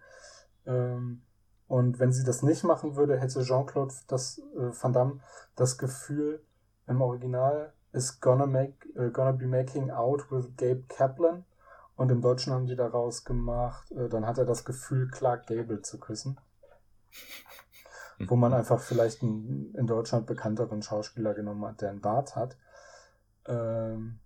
[0.67, 1.23] Ähm,
[1.69, 5.21] und wenn sie das nicht machen würde, hätte Jean-Claude das, äh, Van Damme
[5.57, 6.45] das Gefühl,
[6.87, 11.45] im Original is gonna make, äh, gonna be making out with Gabe Kaplan.
[11.97, 15.83] Und im Deutschen haben die daraus gemacht, äh, dann hat er das Gefühl, Clark Gable
[15.83, 16.39] zu küssen.
[18.29, 22.57] Wo man einfach vielleicht einen in Deutschland bekannteren Schauspieler genommen hat, der einen Bart hat.
[23.47, 24.21] Ähm,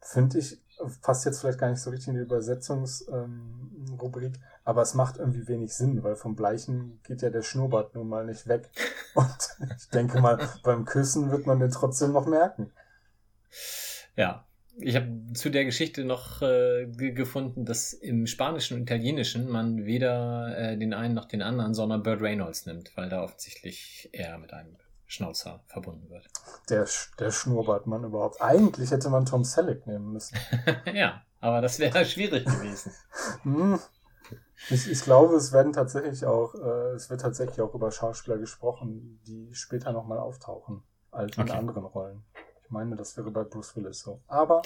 [0.00, 0.63] Finde ich,
[1.02, 5.46] passt jetzt vielleicht gar nicht so richtig in die Übersetzungsrubrik, ähm, aber es macht irgendwie
[5.48, 8.70] wenig Sinn, weil vom Bleichen geht ja der Schnurrbart nun mal nicht weg.
[9.14, 9.36] Und
[9.78, 12.72] ich denke mal, beim Küssen wird man den trotzdem noch merken.
[14.16, 14.44] Ja.
[14.78, 19.84] Ich habe zu der Geschichte noch äh, ge- gefunden, dass im Spanischen und Italienischen man
[19.84, 24.36] weder äh, den einen noch den anderen, sondern Burt Reynolds nimmt, weil da offensichtlich er
[24.38, 24.74] mit einem
[25.06, 26.26] Schnauzer verbunden wird.
[26.70, 26.86] Der,
[27.18, 28.40] der Schnurrbartmann überhaupt.
[28.40, 30.36] Eigentlich hätte man Tom Selleck nehmen müssen.
[30.94, 32.92] ja, aber das wäre schwierig gewesen.
[33.42, 33.78] Hm.
[34.70, 39.20] Ich, ich glaube, es werden tatsächlich auch, äh, es wird tatsächlich auch über Schauspieler gesprochen,
[39.26, 41.52] die später nochmal auftauchen, als in Okay.
[41.52, 42.24] anderen Rollen.
[42.64, 44.22] Ich meine, das wäre bei Bruce Willis so.
[44.26, 44.62] Aber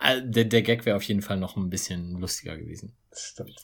[0.00, 2.96] Äh, Der, der Gag wäre auf jeden Fall noch ein bisschen lustiger gewesen.
[3.10, 3.62] es stimmt.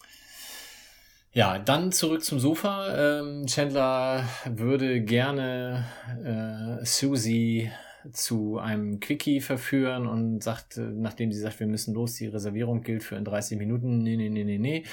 [1.35, 3.20] Ja, dann zurück zum Sofa.
[3.20, 5.87] Ähm, Chandler würde gerne
[6.22, 7.70] äh, Susie
[8.12, 12.83] zu einem Quickie verführen und sagt, äh, nachdem sie sagt, wir müssen los, die Reservierung
[12.83, 14.03] gilt für in 30 Minuten.
[14.03, 14.85] Nee, nee, nee, nee, nee.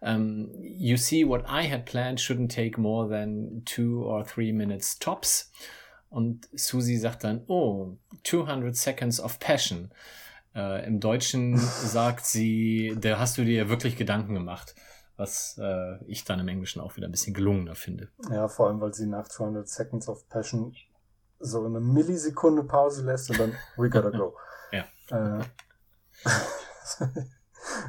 [0.00, 4.98] Um, you see, what I had planned shouldn't take more than two or three minutes
[4.98, 5.52] tops.
[6.10, 9.92] Und Susie sagt dann, oh, 200 seconds of passion.
[10.56, 14.74] Äh, Im Deutschen sagt sie, da hast du dir wirklich Gedanken gemacht
[15.16, 18.08] was äh, ich dann im Englischen auch wieder ein bisschen gelungener finde.
[18.30, 20.74] Ja, vor allem, weil sie nach 200 Seconds of Passion
[21.38, 24.36] so eine Millisekunde Pause lässt und dann we gotta go.
[24.72, 25.38] Ja.
[25.38, 25.44] Äh,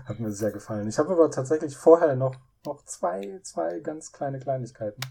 [0.06, 0.88] hat mir sehr gefallen.
[0.88, 5.02] Ich habe aber tatsächlich vorher noch, noch zwei, zwei ganz kleine Kleinigkeiten.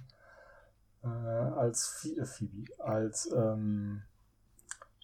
[1.04, 4.02] äh, als äh, Phoebe, als ähm,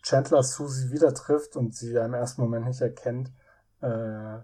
[0.02, 3.30] Chandler Susie wieder trifft und sie ja im ersten Moment nicht erkennt,
[3.80, 4.38] äh,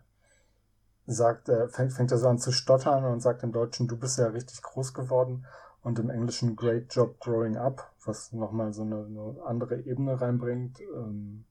[1.07, 4.19] sagt, er fängt, fängt er so an zu stottern und sagt im Deutschen, du bist
[4.19, 5.47] ja richtig groß geworden
[5.83, 10.81] und im Englischen Great Job Growing Up, was nochmal so eine, eine andere Ebene reinbringt.
[10.81, 11.45] Ähm,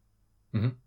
[0.52, 0.78] Mhm.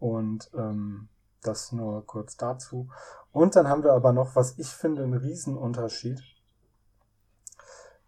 [0.00, 1.08] und ähm,
[1.42, 2.90] das nur kurz dazu.
[3.30, 6.20] Und dann haben wir aber noch, was ich finde, einen Riesenunterschied.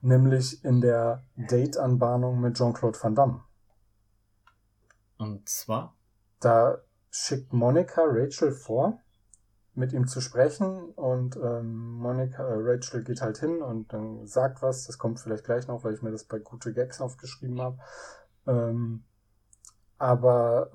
[0.01, 3.45] Nämlich in der Date-Anbahnung mit Jean-Claude Van Damme.
[5.19, 5.95] Und zwar?
[6.41, 6.79] Da
[7.11, 8.99] schickt Monika Rachel vor,
[9.81, 14.63] mit ihm zu sprechen und ähm, Monika, äh, Rachel geht halt hin und dann sagt
[14.63, 17.79] was, das kommt vielleicht gleich noch, weil ich mir das bei gute Gags aufgeschrieben habe.
[18.47, 19.03] Ähm,
[19.99, 20.71] aber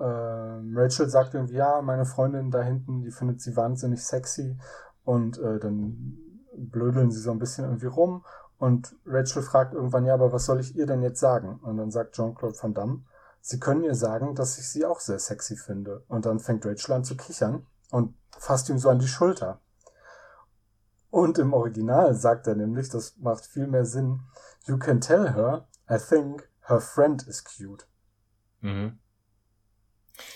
[0.60, 4.58] ähm, Rachel sagt irgendwie, ja, meine Freundin da hinten, die findet sie wahnsinnig sexy
[5.04, 6.18] und äh, dann
[6.54, 8.24] blödeln sie so ein bisschen irgendwie rum
[8.58, 11.60] und Rachel fragt irgendwann, ja, aber was soll ich ihr denn jetzt sagen?
[11.62, 13.04] Und dann sagt Jean-Claude Van Damme,
[13.40, 16.02] sie können ihr sagen, dass ich sie auch sehr sexy finde.
[16.08, 19.60] Und dann fängt Rachel an zu kichern und fasst ihm so an die Schulter.
[21.10, 24.20] Und im Original sagt er nämlich, das macht viel mehr Sinn,
[24.66, 27.86] you can tell her, I think her friend is cute.
[28.60, 28.98] Mhm.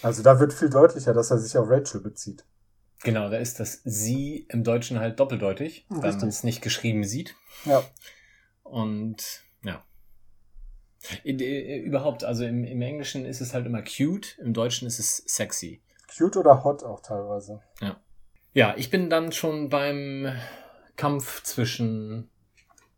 [0.03, 2.45] Also da wird viel deutlicher, dass er sich auf Rachel bezieht.
[3.03, 6.21] Genau, da ist das sie im Deutschen halt doppeldeutig, weil Richtig.
[6.21, 7.35] man es nicht geschrieben sieht.
[7.65, 7.83] Ja,
[8.63, 9.83] Und ja.
[11.25, 15.17] Äh, überhaupt, also im, im Englischen ist es halt immer cute, im Deutschen ist es
[15.27, 15.83] sexy.
[16.17, 17.61] Cute oder hot auch teilweise.
[18.53, 20.33] Ja, ich bin dann schon beim
[20.97, 22.29] Kampf zwischen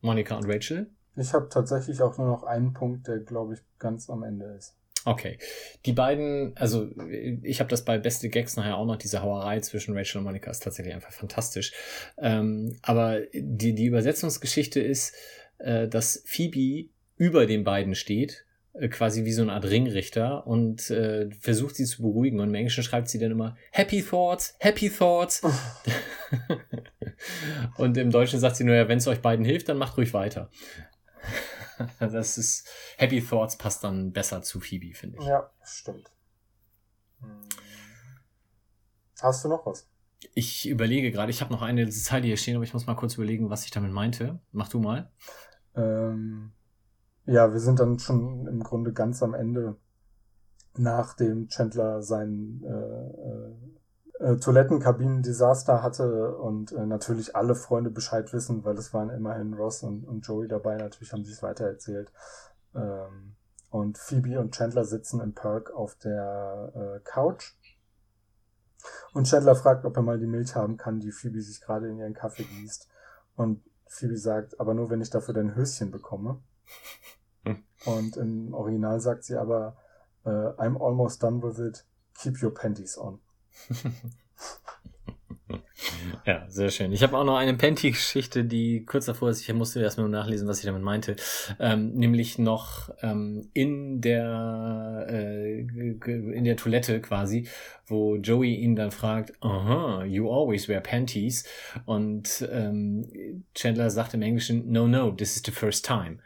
[0.01, 0.91] Monika und Rachel.
[1.17, 4.77] Ich habe tatsächlich auch nur noch einen Punkt, der glaube ich ganz am Ende ist.
[5.05, 5.39] Okay.
[5.85, 6.89] Die beiden, also
[7.43, 10.51] ich habe das bei Beste Gags nachher auch noch, diese Hauerei zwischen Rachel und Monika
[10.51, 11.73] ist tatsächlich einfach fantastisch.
[12.19, 15.15] Ähm, aber die, die Übersetzungsgeschichte ist,
[15.59, 18.47] äh, dass Phoebe über den beiden steht,
[18.91, 22.41] quasi wie so eine Art Ringrichter und äh, versucht sie zu beruhigen.
[22.41, 25.43] Und im Englischen schreibt sie dann immer Happy Thoughts, Happy Thoughts.
[27.77, 30.15] und im Deutschen sagt sie nur, ja, wenn es euch beiden hilft, dann macht ruhig
[30.15, 30.51] weiter.
[31.99, 35.27] Das ist Happy Thoughts passt dann besser zu Phoebe, finde ich.
[35.27, 36.13] Ja, stimmt.
[37.21, 37.41] Hm.
[39.21, 39.89] Hast du noch was?
[40.35, 43.15] Ich überlege gerade, ich habe noch eine Zeile hier stehen, aber ich muss mal kurz
[43.15, 44.39] überlegen, was ich damit meinte.
[44.53, 45.11] Mach du mal.
[45.75, 46.53] Ähm,
[47.25, 49.77] ja, wir sind dann schon im Grunde ganz am Ende,
[50.77, 58.77] nachdem Chandler sein äh, äh, Toilettenkabinen-Desaster hatte und äh, natürlich alle Freunde Bescheid wissen, weil
[58.79, 62.13] es waren immerhin Ross und, und Joey dabei, natürlich haben sie es weitererzählt.
[62.75, 63.35] Ähm,
[63.69, 67.55] und Phoebe und Chandler sitzen im Perk auf der äh, Couch.
[69.13, 71.99] Und Chandler fragt, ob er mal die Milch haben kann, die Phoebe sich gerade in
[71.99, 72.89] ihren Kaffee gießt.
[73.35, 76.41] Und Phoebe sagt, aber nur wenn ich dafür dein Höschen bekomme.
[77.45, 77.63] Hm.
[77.85, 79.77] Und im Original sagt sie aber,
[80.25, 83.21] äh, I'm almost done with it, keep your panties on.
[86.25, 86.93] Ja, sehr schön.
[86.93, 89.41] Ich habe auch noch eine Panty-Geschichte, die kurz davor ist.
[89.41, 91.17] Ich musste erst mal nachlesen, was ich damit meinte.
[91.59, 97.49] Ähm, nämlich noch ähm, in der äh, in der Toilette quasi,
[97.87, 101.45] wo Joey ihn dann fragt, aha, you always wear panties.
[101.87, 106.19] Und ähm, Chandler sagt im Englischen, no, no, this is the first time.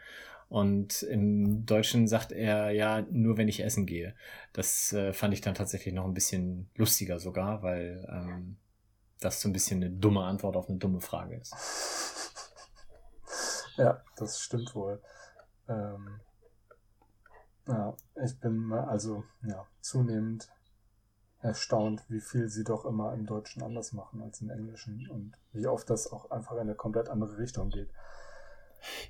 [0.49, 4.15] Und im Deutschen sagt er ja, nur wenn ich essen gehe.
[4.53, 8.57] Das äh, fand ich dann tatsächlich noch ein bisschen lustiger sogar, weil ähm,
[9.19, 11.53] das so ein bisschen eine dumme Antwort auf eine dumme Frage ist.
[13.77, 14.99] Ja, das stimmt wohl.
[15.67, 16.19] Ähm,
[17.67, 17.95] ja,
[18.25, 20.49] ich bin also ja, zunehmend
[21.41, 25.67] erstaunt, wie viel sie doch immer im Deutschen anders machen als im Englischen und wie
[25.67, 27.89] oft das auch einfach in eine komplett andere Richtung geht.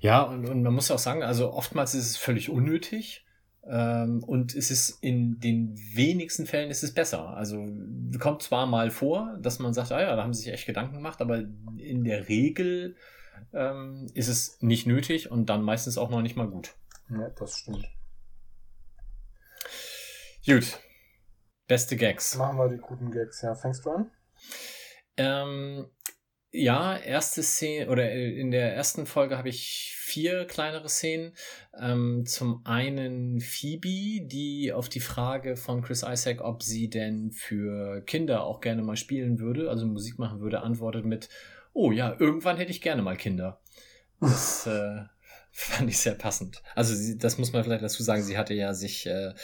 [0.00, 3.24] Ja, und, und man muss auch sagen, also oftmals ist es völlig unnötig.
[3.66, 7.36] Ähm, und es ist in den wenigsten Fällen ist es besser.
[7.36, 7.66] Also
[8.18, 10.94] kommt zwar mal vor, dass man sagt, ah ja, da haben sie sich echt Gedanken
[10.94, 11.44] gemacht, aber
[11.76, 12.96] in der Regel
[13.52, 16.74] ähm, ist es nicht nötig und dann meistens auch noch nicht mal gut.
[17.10, 17.86] Ja, das stimmt.
[20.46, 20.78] Gut.
[21.66, 22.36] Beste Gags.
[22.36, 23.42] Machen wir die guten Gags.
[23.42, 24.10] Ja, fängst du an?
[25.18, 25.90] Ähm,
[26.50, 31.32] ja, erste Szene oder äh, in der ersten Folge habe ich vier kleinere Szenen.
[31.78, 38.02] Ähm, zum einen Phoebe, die auf die Frage von Chris Isaac, ob sie denn für
[38.02, 41.28] Kinder auch gerne mal spielen würde, also Musik machen würde, antwortet mit,
[41.74, 43.60] oh ja, irgendwann hätte ich gerne mal Kinder.
[44.20, 45.02] Das äh,
[45.52, 46.62] fand ich sehr passend.
[46.74, 49.34] Also sie, das muss man vielleicht dazu sagen, sie hatte ja sich äh,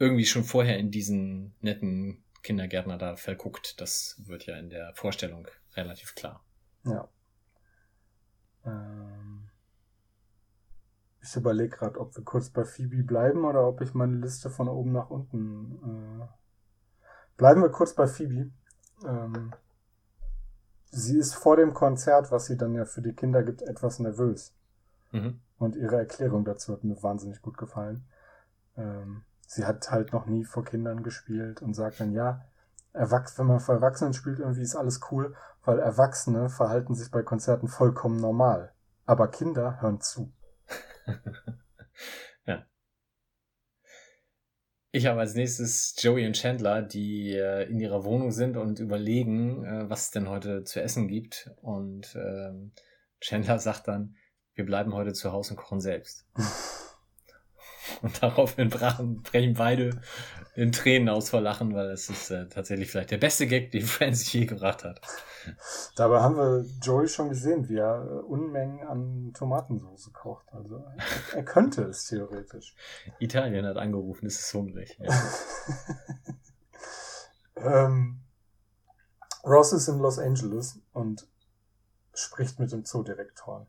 [0.00, 3.80] irgendwie schon vorher in diesen netten Kindergärtner da verguckt.
[3.80, 5.46] Das wird ja in der Vorstellung
[5.76, 6.44] relativ klar.
[6.84, 7.08] Ja.
[8.64, 9.48] Ähm,
[11.24, 14.68] Ich überlege gerade, ob wir kurz bei Phoebe bleiben oder ob ich meine Liste von
[14.68, 16.20] oben nach unten.
[16.20, 16.26] Äh
[17.36, 18.50] bleiben wir kurz bei Phoebe.
[19.04, 19.52] Ähm,
[20.90, 24.52] sie ist vor dem Konzert, was sie dann ja für die Kinder gibt, etwas nervös.
[25.12, 25.40] Mhm.
[25.58, 28.04] Und ihre Erklärung dazu hat mir wahnsinnig gut gefallen.
[28.76, 32.44] Ähm, sie hat halt noch nie vor Kindern gespielt und sagt dann, ja,
[32.92, 35.34] Erwachs wenn man vor Erwachsenen spielt, irgendwie ist alles cool,
[35.64, 38.72] weil Erwachsene verhalten sich bei Konzerten vollkommen normal.
[39.06, 40.32] Aber Kinder hören zu.
[42.46, 42.66] ja.
[44.90, 49.64] Ich habe als nächstes Joey und Chandler, die äh, in ihrer Wohnung sind und überlegen,
[49.64, 51.50] äh, was es denn heute zu essen gibt.
[51.62, 52.72] Und ähm,
[53.20, 54.16] Chandler sagt dann,
[54.54, 56.26] wir bleiben heute zu Hause und kochen selbst.
[58.02, 60.00] und daraufhin brechen beide
[60.54, 63.86] in Tränen aus vor Lachen, weil es ist äh, tatsächlich vielleicht der beste Gag, den
[63.86, 65.00] Friends je gebracht hat.
[65.96, 70.46] Dabei haben wir Joey schon gesehen, wie er äh, Unmengen an Tomatensauce kocht.
[70.52, 70.96] Also er,
[71.36, 72.74] er könnte es theoretisch.
[73.18, 74.98] Italien hat angerufen, es ist hungrig.
[75.00, 75.22] Ja.
[77.86, 78.20] ähm,
[79.44, 81.26] Ross ist in Los Angeles und
[82.14, 83.66] spricht mit dem Zoodirektor.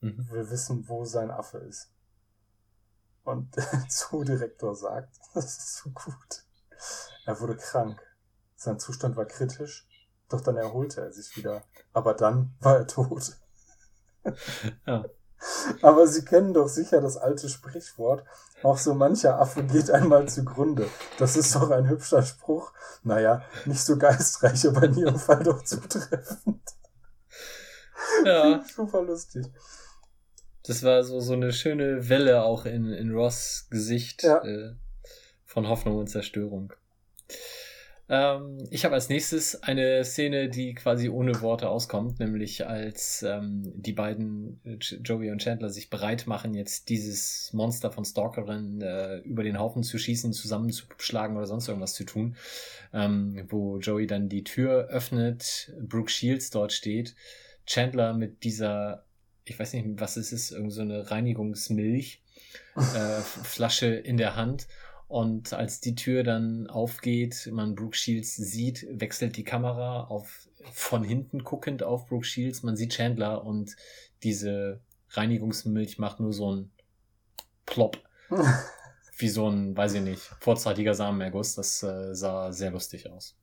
[0.00, 0.28] Mhm.
[0.30, 1.90] Wir wissen, wo sein Affe ist.
[3.28, 6.44] Und der Zoodirektor sagt, das ist so gut.
[7.26, 8.00] Er wurde krank.
[8.56, 9.86] Sein Zustand war kritisch,
[10.30, 11.62] doch dann erholte er sich wieder.
[11.92, 13.36] Aber dann war er tot.
[14.86, 15.04] Ja.
[15.82, 18.24] Aber Sie kennen doch sicher das alte Sprichwort,
[18.62, 20.88] auch so mancher Affe geht einmal zugrunde.
[21.18, 22.72] Das ist doch ein hübscher Spruch.
[23.02, 26.62] Naja, nicht so geistreich, aber in Ihrem Fall doch zutreffend.
[28.24, 28.64] Ja.
[28.74, 29.46] Super lustig.
[30.68, 34.44] Das war so, so eine schöne Welle auch in, in Ross Gesicht ja.
[34.44, 34.74] äh,
[35.46, 36.74] von Hoffnung und Zerstörung.
[38.10, 43.62] Ähm, ich habe als nächstes eine Szene, die quasi ohne Worte auskommt, nämlich als ähm,
[43.76, 49.20] die beiden, äh, Joey und Chandler, sich bereit machen, jetzt dieses Monster von Stalkerin äh,
[49.20, 52.36] über den Haufen zu schießen, zusammenzuschlagen oder sonst irgendwas zu tun,
[52.92, 57.14] ähm, wo Joey dann die Tür öffnet, Brooke Shields dort steht,
[57.64, 59.07] Chandler mit dieser
[59.50, 62.22] ich weiß nicht, was es ist, irgend so eine Reinigungsmilch
[62.76, 64.68] äh, Flasche in der Hand.
[65.08, 71.02] Und als die Tür dann aufgeht, man Brooke Shields sieht, wechselt die Kamera auf von
[71.02, 72.62] hinten guckend auf Brooke Shields.
[72.62, 73.74] Man sieht Chandler und
[74.22, 74.80] diese
[75.10, 76.70] Reinigungsmilch macht nur so ein
[77.64, 78.02] Plop.
[79.16, 81.54] Wie so ein, weiß ich nicht, vorzeitiger Samenerguss.
[81.54, 83.34] Das äh, sah sehr lustig aus.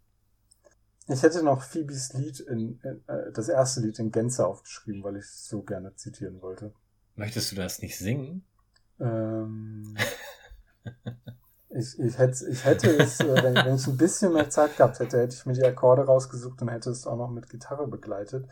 [1.08, 5.18] Ich hätte noch Phoebes Lied in, in äh, das erste Lied in Gänze aufgeschrieben, weil
[5.18, 6.74] ich es so gerne zitieren wollte.
[7.16, 8.44] Möchtest du das nicht singen?
[9.00, 9.96] Ähm,
[11.70, 15.00] ich, ich, hätte, ich hätte es, äh, wenn, wenn, ich ein bisschen mehr Zeit gehabt
[15.00, 18.48] hätte, hätte ich mir die Akkorde rausgesucht und hätte es auch noch mit Gitarre begleitet.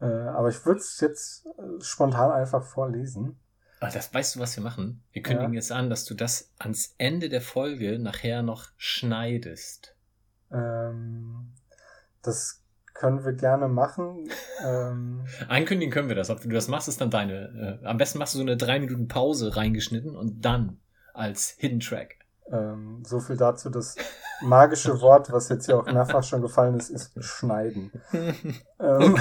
[0.00, 3.38] Äh, aber ich würde es jetzt äh, spontan einfach vorlesen.
[3.78, 5.04] Aber das weißt du, was wir machen?
[5.12, 5.58] Wir kündigen ja.
[5.60, 9.94] jetzt an, dass du das ans Ende der Folge nachher noch schneidest.
[10.50, 11.52] Ähm,
[12.26, 12.62] das
[12.94, 14.28] können wir gerne machen.
[14.64, 16.30] Ähm, Ankündigen können wir das.
[16.30, 17.78] Ob du das machst, ist dann deine.
[17.82, 20.78] Äh, am besten machst du so eine drei Minuten Pause reingeschnitten und dann
[21.12, 22.14] als Hidden Track.
[22.50, 23.68] Ähm, so viel dazu.
[23.68, 23.96] Das
[24.40, 27.92] magische Wort, was jetzt hier auch mehrfach schon gefallen ist, ist schneiden.
[28.80, 29.18] ähm,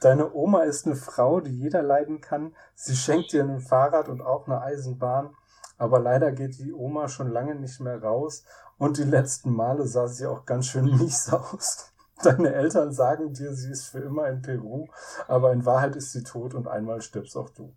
[0.00, 2.56] Deine Oma ist eine Frau, die jeder leiden kann.
[2.74, 5.30] Sie schenkt dir ein Fahrrad und auch eine Eisenbahn.
[5.78, 8.44] Aber leider geht die Oma schon lange nicht mehr raus
[8.78, 11.92] und die letzten Male sah sie auch ganz schön mies aus.
[12.22, 14.88] Deine Eltern sagen dir, sie ist für immer in Peru,
[15.28, 17.74] aber in Wahrheit ist sie tot und einmal stirbst auch du.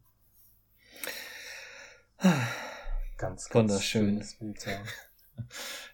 [3.17, 4.23] Ganz, ganz wunderschön.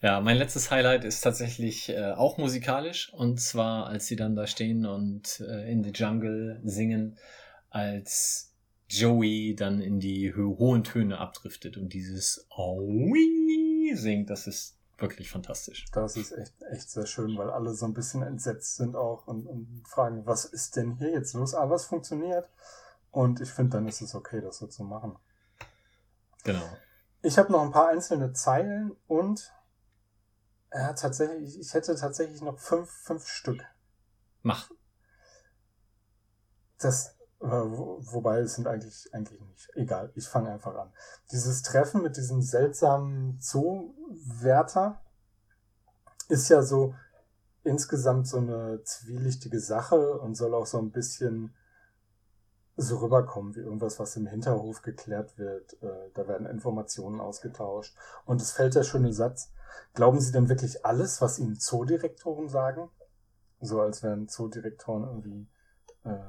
[0.02, 0.22] Ja.
[0.22, 4.88] mein letztes Highlight ist tatsächlich äh, auch musikalisch und zwar, als sie dann da stehen
[4.88, 7.20] und äh, in the Jungle singen,
[7.70, 8.56] als
[8.90, 15.86] Joey dann in die hohen Töne abdriftet und dieses Aui singt, das ist wirklich fantastisch.
[15.92, 19.46] Das ist echt, echt sehr schön, weil alle so ein bisschen entsetzt sind auch und,
[19.48, 21.54] und fragen, was ist denn hier jetzt los?
[21.54, 22.50] Aber es funktioniert.
[23.12, 25.18] Und ich finde, dann ist es okay, das so zu machen.
[26.44, 26.66] Genau.
[27.22, 29.54] Ich habe noch ein paar einzelne Zeilen und
[30.74, 33.64] ja, tatsächlich, ich hätte tatsächlich noch fünf, fünf Stück.
[34.42, 34.70] Mach.
[36.78, 39.70] Das, äh, wobei es sind eigentlich, eigentlich nicht.
[39.76, 40.92] Egal, ich fange einfach an.
[41.32, 45.02] Dieses Treffen mit diesem seltsamen Zoowärter
[46.30, 46.96] ist ja so
[47.64, 51.54] insgesamt so eine zwielichtige Sache und soll auch so ein bisschen
[52.78, 55.82] so rüberkommen wie irgendwas, was im Hinterhof geklärt wird.
[55.82, 57.96] Äh, da werden Informationen ausgetauscht.
[58.26, 59.52] Und es fällt der schöne Satz.
[59.94, 62.90] Glauben Sie denn wirklich alles, was Ihnen Zoodirektoren sagen?
[63.62, 65.48] So als wären Zoodirektoren irgendwie
[66.04, 66.20] äh,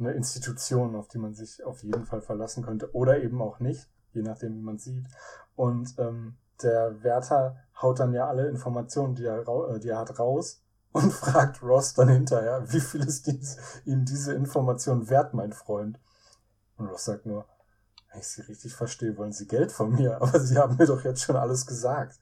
[0.00, 3.88] eine Institution, auf die man sich auf jeden Fall verlassen könnte oder eben auch nicht,
[4.12, 5.06] je nachdem, wie man sieht.
[5.56, 10.18] Und ähm, der Wärter haut dann ja alle Informationen, die er, äh, die er hat,
[10.18, 15.52] raus und fragt Ross dann hinterher, wie viel ist dies, ihm diese Information wert, mein
[15.52, 16.00] Freund?
[16.76, 17.46] Und Ross sagt nur,
[18.10, 21.04] wenn ich Sie richtig verstehe, wollen Sie Geld von mir, aber Sie haben mir doch
[21.04, 22.18] jetzt schon alles gesagt.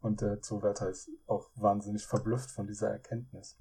[0.00, 3.56] Und der Zoowärter ist auch wahnsinnig verblüfft von dieser Erkenntnis.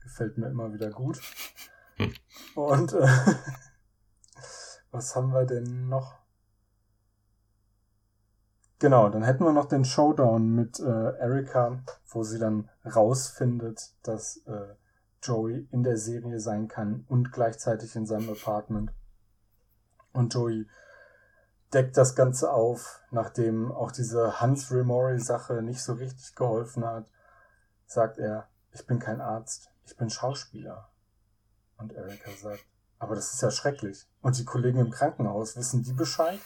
[0.00, 1.20] Gefällt mir immer wieder gut.
[2.54, 3.06] Und äh,
[4.90, 6.18] was haben wir denn noch?
[8.78, 14.38] Genau, dann hätten wir noch den Showdown mit äh, Erika, wo sie dann rausfindet, dass
[14.46, 14.74] äh,
[15.22, 18.92] Joey in der Serie sein kann und gleichzeitig in seinem Apartment.
[20.12, 20.66] Und Joey
[21.74, 27.10] deckt das Ganze auf, nachdem auch diese Hans Remori-Sache nicht so richtig geholfen hat,
[27.86, 30.88] sagt er, ich bin kein Arzt, ich bin Schauspieler.
[31.80, 32.64] Und Erika sagt,
[32.98, 34.06] aber das ist ja schrecklich.
[34.20, 36.38] Und die Kollegen im Krankenhaus, wissen die Bescheid?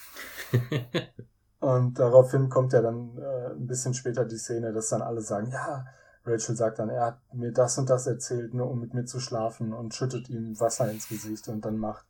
[1.61, 5.51] Und daraufhin kommt ja dann äh, ein bisschen später die Szene, dass dann alle sagen,
[5.51, 5.87] ja,
[6.27, 9.19] Rachel sagt dann, er hat mir das und das erzählt, nur um mit mir zu
[9.21, 12.05] schlafen und schüttet ihm Wasser ins Gesicht und dann macht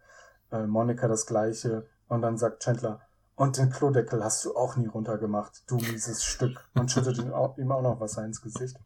[0.51, 3.01] äh, Monika das gleiche und dann sagt Chandler,
[3.37, 7.59] und den Klodeckel hast du auch nie runtergemacht, du mieses Stück und schüttet ihm auch,
[7.59, 8.77] ihm auch noch Wasser ins Gesicht.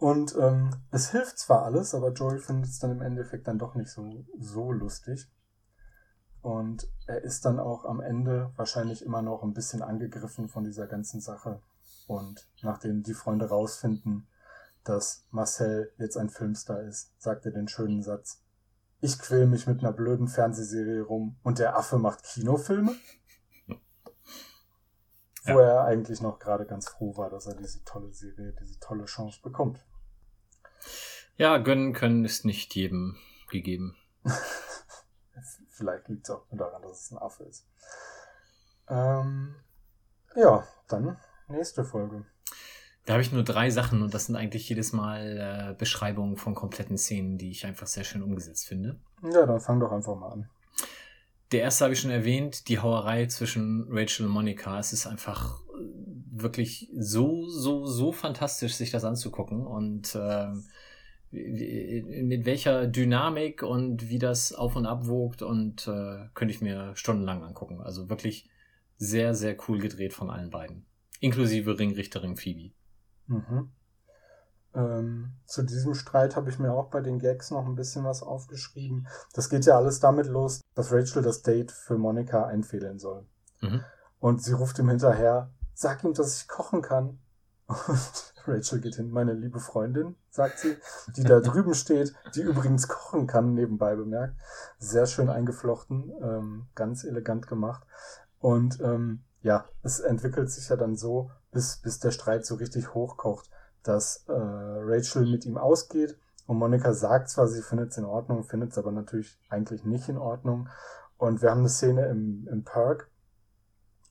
[0.00, 3.74] Und ähm, es hilft zwar alles, aber Joey findet es dann im Endeffekt dann doch
[3.74, 5.30] nicht so, so lustig.
[6.40, 10.86] Und er ist dann auch am Ende wahrscheinlich immer noch ein bisschen angegriffen von dieser
[10.86, 11.60] ganzen Sache.
[12.06, 14.26] Und nachdem die Freunde rausfinden,
[14.84, 18.42] dass Marcel jetzt ein Filmstar ist, sagt er den schönen Satz.
[19.00, 22.96] Ich quäl mich mit einer blöden Fernsehserie rum und der Affe macht Kinofilme?
[23.66, 23.76] Ja.
[25.54, 29.04] Wo er eigentlich noch gerade ganz froh war, dass er diese tolle Serie, diese tolle
[29.04, 29.84] Chance bekommt.
[31.36, 33.16] Ja, gönnen können ist nicht jedem
[33.50, 33.96] gegeben.
[35.70, 37.66] Vielleicht liegt es auch nur daran, dass es ein Affe ist.
[38.88, 39.54] Ähm,
[40.36, 41.16] ja, dann
[41.48, 42.26] nächste Folge.
[43.06, 46.54] Da habe ich nur drei Sachen und das sind eigentlich jedes Mal äh, Beschreibungen von
[46.54, 49.00] kompletten Szenen, die ich einfach sehr schön umgesetzt finde.
[49.22, 50.50] Ja, dann fang doch einfach mal an.
[51.52, 54.78] Der erste habe ich schon erwähnt, die Hauerei zwischen Rachel und Monika.
[54.78, 55.60] Es ist einfach
[56.42, 60.48] wirklich so, so, so fantastisch, sich das anzugucken und äh,
[61.32, 66.96] mit welcher Dynamik und wie das auf und ab wogt und äh, könnte ich mir
[66.96, 67.80] stundenlang angucken.
[67.80, 68.50] Also wirklich
[68.98, 70.86] sehr, sehr cool gedreht von allen beiden.
[71.20, 72.74] Inklusive Ringrichterin Phoebe.
[73.26, 73.70] Mhm.
[74.74, 78.22] Ähm, zu diesem Streit habe ich mir auch bei den Gags noch ein bisschen was
[78.22, 79.08] aufgeschrieben.
[79.32, 83.26] Das geht ja alles damit los, dass Rachel das Date für Monika einfädeln soll.
[83.60, 83.82] Mhm.
[84.18, 85.50] Und sie ruft ihm hinterher,
[85.80, 87.18] sag ihm, dass ich kochen kann.
[87.66, 87.78] Und
[88.46, 90.76] Rachel geht hin, meine liebe Freundin, sagt sie,
[91.16, 94.34] die da drüben steht, die übrigens kochen kann, nebenbei bemerkt.
[94.78, 97.86] Sehr schön eingeflochten, ähm, ganz elegant gemacht.
[98.40, 102.92] Und ähm, ja, es entwickelt sich ja dann so, bis, bis der Streit so richtig
[102.92, 103.50] hochkocht,
[103.82, 108.44] dass äh, Rachel mit ihm ausgeht und Monika sagt zwar, sie findet es in Ordnung,
[108.44, 110.68] findet es aber natürlich eigentlich nicht in Ordnung.
[111.16, 113.08] Und wir haben eine Szene im, im Park,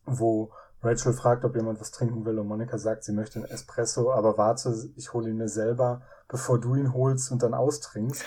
[0.05, 0.51] wo
[0.81, 4.37] Rachel fragt, ob jemand was trinken will und Monika sagt, sie möchte einen Espresso, aber
[4.37, 8.23] warte, ich hole ihn mir selber, bevor du ihn holst und dann austrinkst.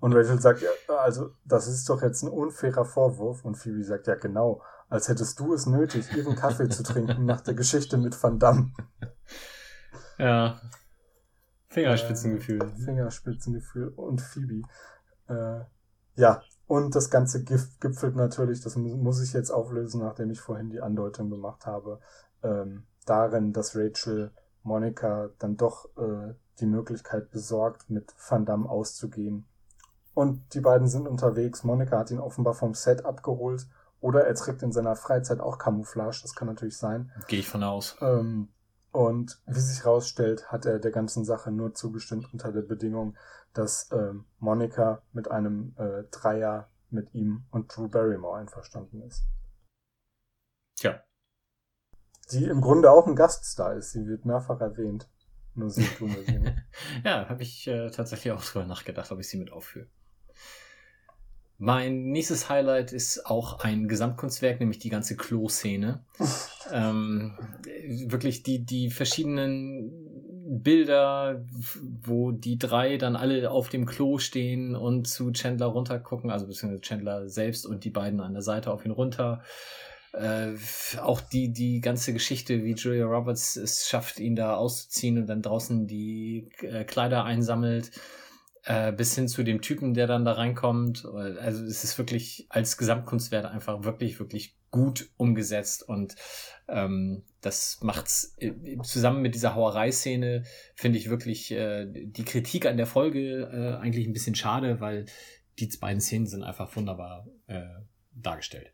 [0.00, 3.44] Und Rachel sagt, ja, also das ist doch jetzt ein unfairer Vorwurf.
[3.44, 7.40] Und Phoebe sagt, ja genau, als hättest du es nötig, ihren Kaffee zu trinken nach
[7.40, 8.72] der Geschichte mit Van Damme.
[10.20, 10.60] Ja.
[11.68, 12.60] Fingerspitzengefühl.
[12.60, 14.62] Äh, Fingerspitzengefühl und Phoebe.
[15.28, 15.60] Äh,
[16.16, 20.80] ja, und das Ganze gipfelt natürlich, das muss ich jetzt auflösen, nachdem ich vorhin die
[20.80, 21.98] Andeutung gemacht habe,
[22.42, 24.30] ähm, darin, dass Rachel
[24.62, 29.46] Monika dann doch äh, die Möglichkeit besorgt, mit Van Damme auszugehen.
[30.12, 31.64] Und die beiden sind unterwegs.
[31.64, 33.66] Monika hat ihn offenbar vom Set abgeholt.
[34.00, 36.20] Oder er trägt in seiner Freizeit auch Camouflage.
[36.22, 37.10] Das kann natürlich sein.
[37.28, 37.96] Gehe ich von aus.
[38.00, 38.48] Ähm,
[38.98, 43.16] und wie sich herausstellt, hat er der ganzen Sache nur zugestimmt unter der Bedingung,
[43.54, 49.22] dass ähm, Monika mit einem äh, Dreier mit ihm und Drew Barrymore einverstanden ist.
[50.74, 51.00] Tja.
[52.32, 53.92] Die im Grunde auch ein Gaststar ist.
[53.92, 55.08] Sie wird mehrfach erwähnt.
[55.54, 56.56] Nur sie tun wir sie nicht.
[57.04, 59.86] ja, habe ich äh, tatsächlich auch drüber nachgedacht, ob ich sie mit aufführe.
[61.60, 66.04] Mein nächstes Highlight ist auch ein Gesamtkunstwerk, nämlich die ganze Klo-Szene.
[66.72, 67.36] ähm,
[68.06, 69.90] wirklich die, die verschiedenen
[70.50, 71.44] Bilder,
[72.02, 76.80] wo die drei dann alle auf dem Klo stehen und zu Chandler runtergucken, also beziehungsweise
[76.80, 79.42] Chandler selbst und die beiden an der Seite auf ihn runter.
[80.12, 80.52] Äh,
[81.02, 85.42] auch die, die ganze Geschichte, wie Julia Roberts es schafft, ihn da auszuziehen und dann
[85.42, 87.90] draußen die äh, Kleider einsammelt
[88.64, 91.04] äh, bis hin zu dem Typen, der dann da reinkommt.
[91.04, 96.14] Also es ist wirklich als Gesamtkunstwert einfach wirklich, wirklich gut umgesetzt und
[96.68, 98.52] ähm, das macht's äh,
[98.82, 100.42] zusammen mit dieser Hauerei-Szene,
[100.74, 105.06] finde ich wirklich äh, die Kritik an der Folge äh, eigentlich ein bisschen schade, weil
[105.58, 107.62] die beiden Szenen sind einfach wunderbar äh,
[108.12, 108.72] dargestellt.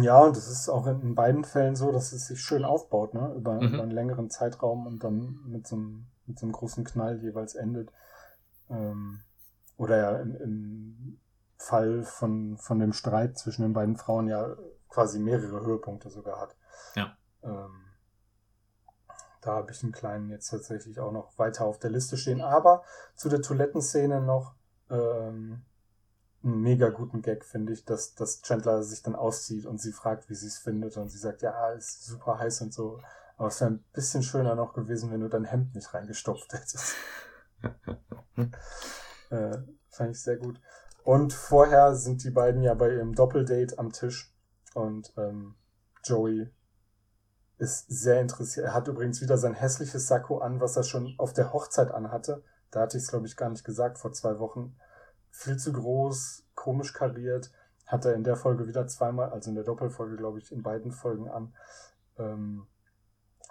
[0.00, 3.14] Ja, und es ist auch in, in, beiden Fällen so, dass es sich schön aufbaut,
[3.14, 3.34] ne?
[3.36, 3.74] Über, mhm.
[3.74, 7.56] über einen längeren Zeitraum und dann mit so einem, mit so einem großen Knall jeweils
[7.56, 7.90] endet.
[8.72, 9.20] Ähm,
[9.76, 11.20] oder ja im, im
[11.58, 14.56] Fall von, von dem Streit zwischen den beiden Frauen ja
[14.88, 16.56] quasi mehrere Höhepunkte sogar hat.
[16.94, 17.16] Ja.
[17.42, 17.84] Ähm,
[19.40, 22.40] da habe ich einen kleinen jetzt tatsächlich auch noch weiter auf der Liste stehen.
[22.40, 22.84] Aber
[23.16, 24.54] zu der Toilettenszene noch
[24.88, 25.62] ähm,
[26.44, 30.28] einen mega guten Gag, finde ich, dass, dass Chandler sich dann auszieht und sie fragt,
[30.30, 30.96] wie sie es findet.
[30.96, 33.00] Und sie sagt, ja, ist super heiß und so.
[33.36, 36.94] Aber es wäre ein bisschen schöner noch gewesen, wenn du dein Hemd nicht reingestopft hättest.
[39.30, 39.58] Äh,
[39.90, 40.60] fand ich sehr gut.
[41.04, 44.32] Und vorher sind die beiden ja bei ihrem Doppeldate am Tisch
[44.74, 45.56] und ähm,
[46.04, 46.50] Joey
[47.58, 48.66] ist sehr interessiert.
[48.66, 52.42] Er hat übrigens wieder sein hässliches Sakko an, was er schon auf der Hochzeit anhatte.
[52.70, 54.76] Da hatte ich es, glaube ich, gar nicht gesagt vor zwei Wochen.
[55.30, 57.52] Viel zu groß, komisch kariert.
[57.86, 60.92] Hat er in der Folge wieder zweimal, also in der Doppelfolge, glaube ich, in beiden
[60.92, 61.54] Folgen an.
[62.18, 62.66] Ähm,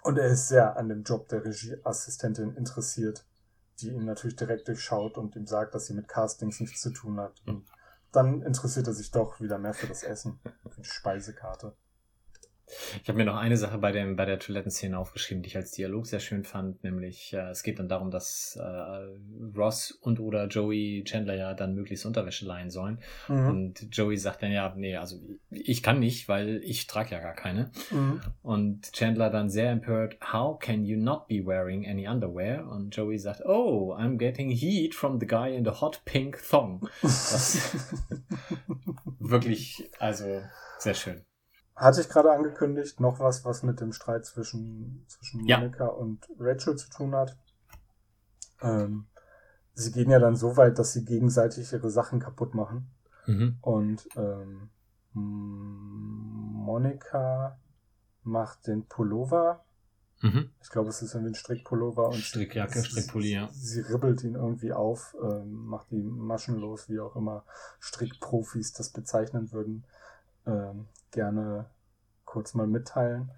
[0.02, 3.24] und er ist sehr an dem Job der Regieassistentin interessiert,
[3.80, 7.18] die ihn natürlich direkt durchschaut und ihm sagt, dass sie mit Castings nichts zu tun
[7.18, 7.42] hat.
[7.46, 7.66] Und
[8.12, 11.74] dann interessiert er sich doch wieder mehr für das Essen, für die Speisekarte.
[13.02, 15.72] Ich habe mir noch eine Sache bei, dem, bei der Toilettenszene aufgeschrieben, die ich als
[15.72, 20.46] Dialog sehr schön fand, nämlich äh, es geht dann darum, dass äh, Ross und oder
[20.46, 22.98] Joey Chandler ja dann möglichst Unterwäsche leihen sollen.
[23.28, 23.48] Mhm.
[23.48, 27.34] Und Joey sagt dann ja, nee, also ich kann nicht, weil ich trage ja gar
[27.34, 27.70] keine.
[27.90, 28.20] Mhm.
[28.42, 32.68] Und Chandler dann sehr empört, how can you not be wearing any underwear?
[32.68, 36.88] Und Joey sagt, oh, I'm getting heat from the guy in the hot pink thong.
[39.18, 40.42] wirklich, also
[40.78, 41.24] sehr schön.
[41.74, 45.58] Hatte ich gerade angekündigt, noch was, was mit dem Streit zwischen, zwischen ja.
[45.58, 47.36] Monika und Rachel zu tun hat.
[48.60, 49.06] Ähm,
[49.74, 52.90] sie gehen ja dann so weit, dass sie gegenseitig ihre Sachen kaputt machen.
[53.26, 53.56] Mhm.
[53.60, 54.68] Und ähm,
[56.62, 57.58] Monika
[58.22, 59.64] macht den Pullover.
[60.20, 60.50] Mhm.
[60.62, 62.08] Ich glaube, es ist irgendwie ein Strickpullover.
[62.08, 63.48] Und Strickjacke, Strickpulli, ja.
[63.52, 67.44] Sie ribbelt ihn irgendwie auf, ähm, macht die Maschen los, wie auch immer
[67.80, 69.84] Strickprofis das bezeichnen würden.
[70.46, 71.70] Ähm, gerne
[72.24, 73.30] kurz mal mitteilen.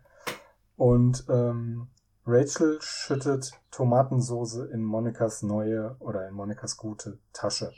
[0.76, 1.88] Und ähm,
[2.26, 7.72] Rachel schüttet Tomatensoße in Monikas neue oder in Monikas gute Tasche.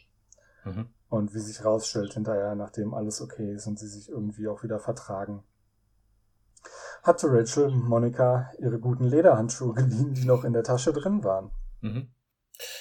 [0.64, 0.88] Mhm.
[1.08, 4.78] Und wie sich rausstellt hinterher, nachdem alles okay ist und sie sich irgendwie auch wieder
[4.78, 5.42] vertragen,
[7.02, 11.50] hatte Rachel Monika ihre guten Lederhandschuhe geliehen, die noch in der Tasche drin waren.
[11.80, 12.08] Mhm.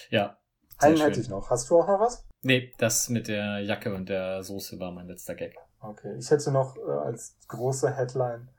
[0.09, 0.37] Ja.
[0.77, 1.05] Einen schön.
[1.05, 1.49] hätte ich noch.
[1.49, 2.27] Hast du auch noch was?
[2.41, 5.55] Nee, das mit der Jacke und der Soße war mein letzter Gag.
[5.79, 8.49] Okay, ich hätte noch äh, als große Headline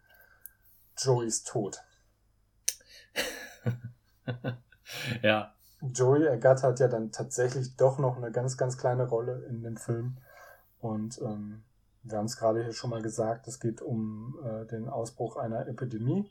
[0.96, 1.82] Joeys Tod.
[5.22, 5.52] ja.
[5.82, 10.16] Joey ergattert ja dann tatsächlich doch noch eine ganz, ganz kleine Rolle in dem Film.
[10.78, 11.64] Und ähm,
[12.02, 15.66] wir haben es gerade hier schon mal gesagt, es geht um äh, den Ausbruch einer
[15.66, 16.30] Epidemie.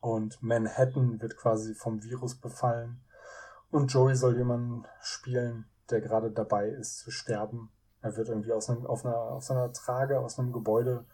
[0.00, 3.00] Und Manhattan wird quasi vom Virus befallen.
[3.70, 7.70] Und Joey soll jemanden spielen, der gerade dabei ist zu sterben.
[8.06, 11.04] Er wird irgendwie aus einem, auf, einer, auf einer Trage aus einem Gebäude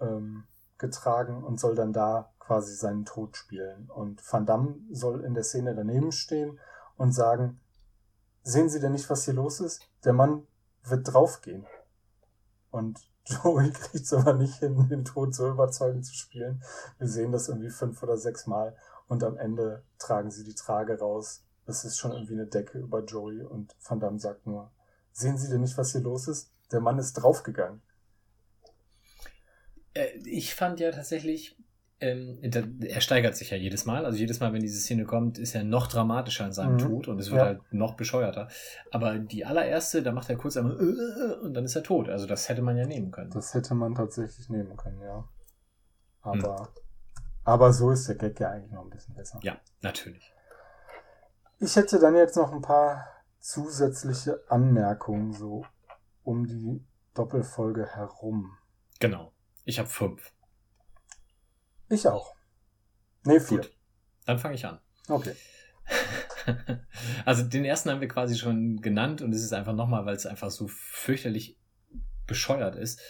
[0.00, 0.42] ähm,
[0.76, 3.88] getragen und soll dann da quasi seinen Tod spielen.
[3.90, 6.58] Und Van Damme soll in der Szene daneben stehen
[6.96, 7.60] und sagen,
[8.42, 9.88] sehen Sie denn nicht, was hier los ist?
[10.04, 10.48] Der Mann
[10.82, 11.64] wird draufgehen.
[12.72, 16.60] Und Joey kriegt es aber nicht hin, den Tod so überzeugend zu spielen.
[16.98, 20.98] Wir sehen das irgendwie fünf oder sechs Mal und am Ende tragen sie die Trage
[20.98, 21.44] raus.
[21.66, 24.72] Es ist schon irgendwie eine Decke über Joey und Van Damme sagt nur,
[25.16, 26.52] Sehen Sie denn nicht, was hier los ist?
[26.70, 27.80] Der Mann ist draufgegangen.
[29.94, 31.56] Äh, ich fand ja tatsächlich,
[32.00, 34.04] ähm, er steigert sich ja jedes Mal.
[34.04, 36.80] Also jedes Mal, wenn diese Szene kommt, ist er noch dramatischer in seinem mhm.
[36.80, 37.46] Tod und es wird ja.
[37.46, 38.48] halt noch bescheuerter.
[38.90, 42.10] Aber die allererste, da macht er kurz einmal äh, und dann ist er tot.
[42.10, 43.30] Also das hätte man ja nehmen können.
[43.30, 45.26] Das hätte man tatsächlich nehmen können, ja.
[46.20, 47.22] Aber, hm.
[47.44, 49.40] aber so ist der Gag ja eigentlich noch ein bisschen besser.
[49.42, 50.30] Ja, natürlich.
[51.58, 53.15] Ich hätte dann jetzt noch ein paar
[53.46, 55.64] zusätzliche Anmerkungen so
[56.24, 58.58] um die Doppelfolge herum.
[58.98, 59.32] Genau.
[59.64, 60.32] Ich habe fünf.
[61.88, 62.34] Ich auch.
[63.24, 63.58] Nee, vier.
[63.58, 63.72] Gut.
[64.24, 64.80] Dann fange ich an.
[65.08, 65.36] Okay.
[67.24, 70.26] also den ersten haben wir quasi schon genannt und es ist einfach nochmal, weil es
[70.26, 71.56] einfach so fürchterlich
[72.26, 73.00] bescheuert ist,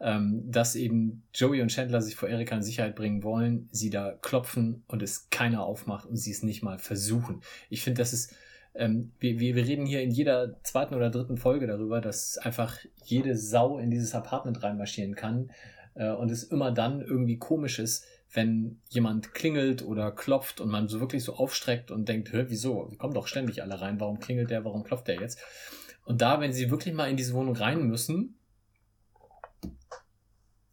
[0.00, 4.12] ähm, dass eben Joey und Chandler sich vor Erika in Sicherheit bringen wollen, sie da
[4.12, 7.40] klopfen und es keiner aufmacht und sie es nicht mal versuchen.
[7.70, 8.34] Ich finde, das ist
[8.78, 12.78] ähm, wir, wir, wir reden hier in jeder zweiten oder dritten Folge darüber, dass einfach
[13.04, 15.50] jede Sau in dieses Apartment reinmarschieren kann
[15.94, 20.88] äh, und es immer dann irgendwie komisch ist, wenn jemand klingelt oder klopft und man
[20.88, 22.90] so wirklich so aufstreckt und denkt, Hä, wieso?
[22.90, 25.38] Wir kommen doch ständig alle rein, warum klingelt der, warum klopft der jetzt?
[26.04, 28.36] Und da, wenn sie wirklich mal in diese Wohnung rein müssen,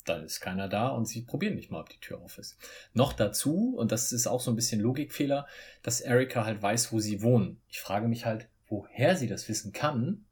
[0.06, 2.58] dann ist keiner da und sie probieren nicht mal, ob die Tür auf ist.
[2.94, 5.48] Noch dazu, und das ist auch so ein bisschen Logikfehler,
[5.82, 7.62] dass Erika halt weiß, wo sie wohnen.
[7.68, 10.26] Ich frage mich halt, woher sie das wissen kann,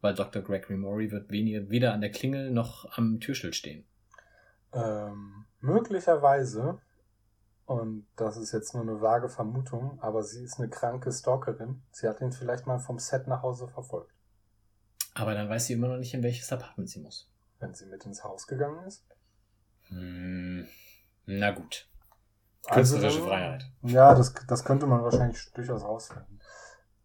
[0.00, 0.42] weil Dr.
[0.42, 3.86] Gregory Maury wird weder an der Klingel noch am Türschild stehen.
[4.72, 6.80] Ähm, möglicherweise,
[7.66, 11.82] und das ist jetzt nur eine vage Vermutung, aber sie ist eine kranke Stalkerin.
[11.92, 14.12] Sie hat ihn vielleicht mal vom Set nach Hause verfolgt.
[15.14, 17.30] Aber dann weiß sie immer noch nicht, in welches Apartment sie muss.
[17.60, 19.04] Wenn sie mit ins Haus gegangen ist?
[19.88, 20.66] Hm,
[21.26, 21.88] na gut.
[22.66, 23.64] Also Künstlerische dann- Freiheit.
[23.82, 26.40] Ja, das, das könnte man wahrscheinlich durchaus rausfinden.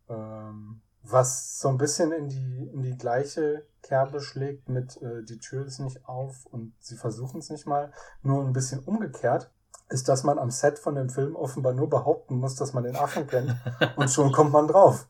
[0.10, 5.38] Ähm, was so ein bisschen in die, in die gleiche Kerbe schlägt mit äh, die
[5.40, 7.91] Tür ist nicht auf und sie versuchen es nicht mal,
[8.23, 9.52] nur ein bisschen umgekehrt,
[9.90, 12.95] ist, dass man am Set von dem Film offenbar nur behaupten muss, dass man den
[12.95, 13.56] Affen kennt
[13.98, 15.07] und schon kommt man drauf.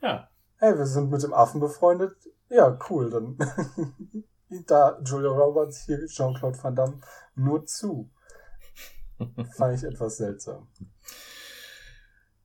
[0.00, 0.28] Ja.
[0.58, 2.16] Hey, wir sind mit dem Affen befreundet.
[2.48, 3.36] Ja, cool, dann
[4.66, 7.00] da Julia Roberts, hier Jean-Claude Van Damme,
[7.34, 8.10] nur zu.
[9.56, 10.68] Fand ich etwas seltsam.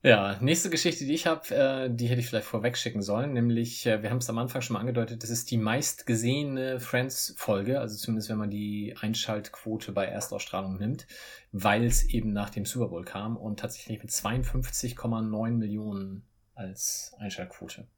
[0.06, 3.86] Ja, nächste Geschichte, die ich habe, äh, die hätte ich vielleicht vorweg schicken sollen, nämlich,
[3.86, 7.96] äh, wir haben es am Anfang schon mal angedeutet, das ist die meistgesehene Friends-Folge, also
[7.96, 11.08] zumindest wenn man die Einschaltquote bei Erstausstrahlung nimmt,
[11.50, 16.24] weil es eben nach dem Super Bowl kam und tatsächlich mit 52,9 Millionen
[16.54, 17.88] als Einschaltquote.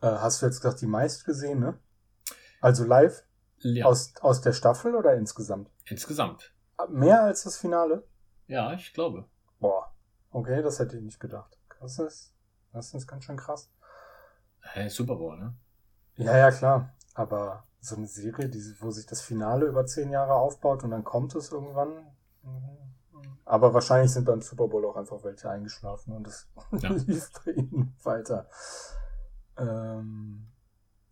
[0.00, 1.78] Äh, hast du jetzt gesagt, die meistgesehene?
[2.62, 3.25] Also live?
[3.58, 5.70] Ja, Aus, aus der Staffel oder insgesamt?
[5.86, 6.52] insgesamt.
[6.90, 8.04] Mehr als das Finale?
[8.46, 9.24] Ja, ich glaube.
[9.60, 9.90] Boah.
[10.30, 11.56] Okay, das hätte ich nicht gedacht.
[11.80, 12.34] Das ist,
[12.72, 13.70] das ist ganz schön krass.
[14.60, 15.54] Hey, Super Bowl, ne?
[16.16, 16.94] Ja, ja, klar.
[17.14, 21.04] Aber so eine Serie, die, wo sich das Finale über zehn Jahre aufbaut und dann
[21.04, 22.06] kommt es irgendwann.
[22.42, 23.38] mhm.
[23.46, 26.90] Aber wahrscheinlich sind beim Super Bowl auch einfach welche eingeschlafen und es Ja.
[27.06, 28.48] lief bei ihnen weiter.
[29.56, 30.48] Ähm,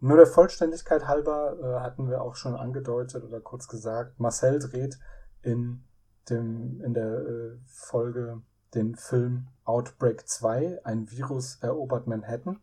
[0.01, 4.99] nur der Vollständigkeit halber äh, hatten wir auch schon angedeutet oder kurz gesagt, Marcel dreht
[5.43, 5.85] in
[6.29, 8.43] dem, in der äh, Folge
[8.75, 12.61] den Film Outbreak 2, ein Virus erobert Manhattan.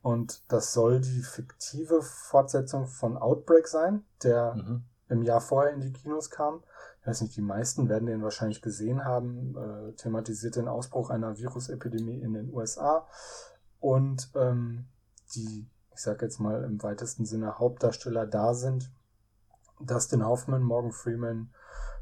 [0.00, 4.84] Und das soll die fiktive Fortsetzung von Outbreak sein, der Mhm.
[5.08, 6.62] im Jahr vorher in die Kinos kam.
[7.00, 9.54] Ich weiß nicht, die meisten werden den wahrscheinlich gesehen haben.
[9.56, 13.06] Äh, thematisiert den Ausbruch einer Virusepidemie in den USA.
[13.78, 14.86] Und ähm,
[15.34, 18.90] die, ich sag jetzt mal im weitesten Sinne, Hauptdarsteller da sind.
[19.80, 21.52] Dustin Hoffman, Morgan Freeman,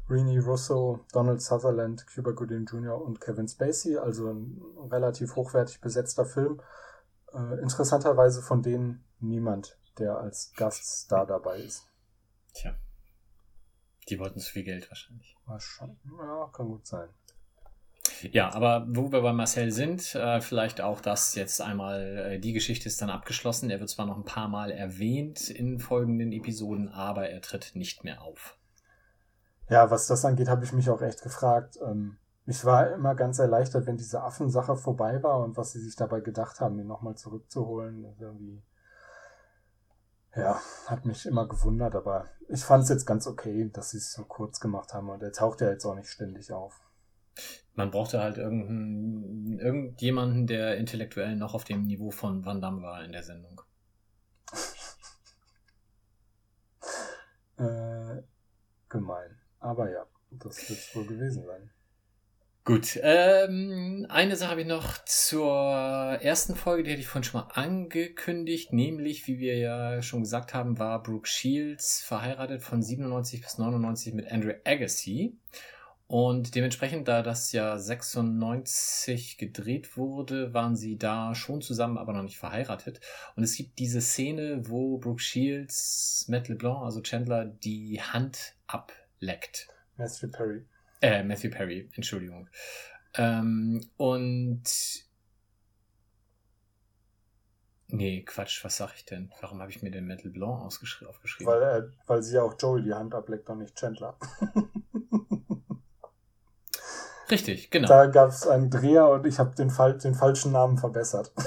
[0.09, 3.01] Rini Russo, Donald Sutherland, Cuba Gooding Jr.
[3.01, 3.97] und Kevin Spacey.
[3.97, 4.61] Also ein
[4.91, 6.61] relativ hochwertig besetzter Film.
[7.33, 11.87] Äh, interessanterweise von denen niemand, der als Gaststar dabei ist.
[12.53, 12.75] Tja.
[14.09, 15.37] Die wollten zu viel Geld wahrscheinlich.
[15.45, 15.99] Wahrscheinlich.
[16.17, 17.09] Ja, kann gut sein.
[18.31, 22.53] Ja, aber wo wir bei Marcel sind, äh, vielleicht auch das jetzt einmal, äh, die
[22.53, 23.69] Geschichte ist dann abgeschlossen.
[23.69, 28.03] Er wird zwar noch ein paar Mal erwähnt in folgenden Episoden, aber er tritt nicht
[28.03, 28.57] mehr auf.
[29.69, 31.77] Ja, was das angeht, habe ich mich auch echt gefragt.
[31.81, 35.95] Ähm, ich war immer ganz erleichtert, wenn diese Affensache vorbei war und was sie sich
[35.95, 38.05] dabei gedacht haben, ihn nochmal zurückzuholen.
[38.19, 38.61] Irgendwie,
[40.35, 44.11] ja, hat mich immer gewundert, aber ich fand es jetzt ganz okay, dass sie es
[44.11, 46.81] so kurz gemacht haben und er taucht ja jetzt auch nicht ständig auf.
[47.73, 53.03] Man brauchte halt irgendeinen, irgendjemanden, der intellektuell noch auf dem Niveau von Van Damme war
[53.03, 53.61] in der Sendung.
[57.57, 58.23] Äh,
[58.89, 59.39] gemein.
[59.59, 61.69] Aber ja, das wird es wohl gewesen sein.
[62.63, 67.41] Gut, ähm, eine Sache habe ich noch zur ersten Folge, die hatte ich vorhin schon
[67.41, 73.41] mal angekündigt, nämlich, wie wir ja schon gesagt haben, war Brooke Shields verheiratet von 97
[73.41, 75.39] bis 99 mit Andrew Agassi.
[76.11, 82.23] Und dementsprechend, da das ja 96 gedreht wurde, waren sie da schon zusammen, aber noch
[82.23, 82.99] nicht verheiratet.
[83.37, 89.69] Und es gibt diese Szene, wo Brooke Shields Matt LeBlanc, also Chandler, die Hand ableckt.
[89.95, 90.65] Matthew Perry.
[90.99, 92.49] Äh, Matthew Perry, Entschuldigung.
[93.13, 94.63] Ähm, und.
[97.87, 99.31] Nee, Quatsch, was sag ich denn?
[99.39, 101.13] Warum habe ich mir den Metal Blanc aufgeschrieben?
[101.45, 104.17] Weil, er, weil sie ja auch Joel die Hand ableckt und nicht Chandler.
[107.31, 107.87] Richtig, genau.
[107.87, 111.31] Da gab es einen Dreher und ich habe den, Fal den falschen Namen verbessert.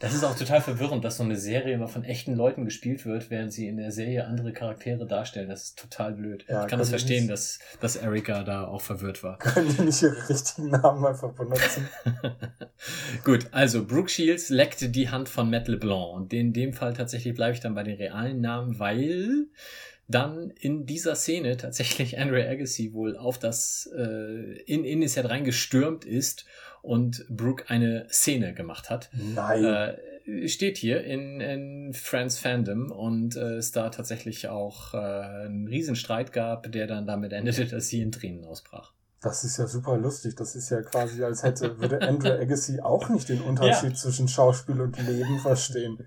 [0.00, 3.30] Das ist auch total verwirrend, dass so eine Serie immer von echten Leuten gespielt wird,
[3.30, 5.48] während sie in der Serie andere Charaktere darstellen.
[5.48, 6.44] Das ist total blöd.
[6.48, 9.38] Ja, ich kann das verstehen, nicht- dass, dass Erika da auch verwirrt war.
[9.38, 11.88] Können die nicht ihre richtigen Namen einfach benutzen?
[13.24, 17.34] Gut, also Brooke Shields leckte die Hand von Matt LeBlanc und in dem Fall tatsächlich
[17.34, 19.46] bleibe ich dann bei den realen Namen, weil
[20.08, 25.28] dann in dieser Szene tatsächlich Andre Agassi wohl auf das äh, in, in das Set
[25.28, 26.44] reingestürmt ist
[26.82, 29.10] und Brooke eine Szene gemacht hat.
[29.12, 29.64] Nein.
[29.64, 29.96] Äh,
[30.46, 36.32] steht hier in, in Friends Fandom und äh, es da tatsächlich auch äh, einen Riesenstreit
[36.32, 38.92] gab, der dann damit endete, dass sie in Tränen ausbrach.
[39.20, 40.34] Das ist ja super lustig.
[40.34, 44.80] Das ist ja quasi, als hätte, würde Andrew Agassi auch nicht den Unterschied zwischen Schauspiel
[44.80, 45.98] und Leben verstehen.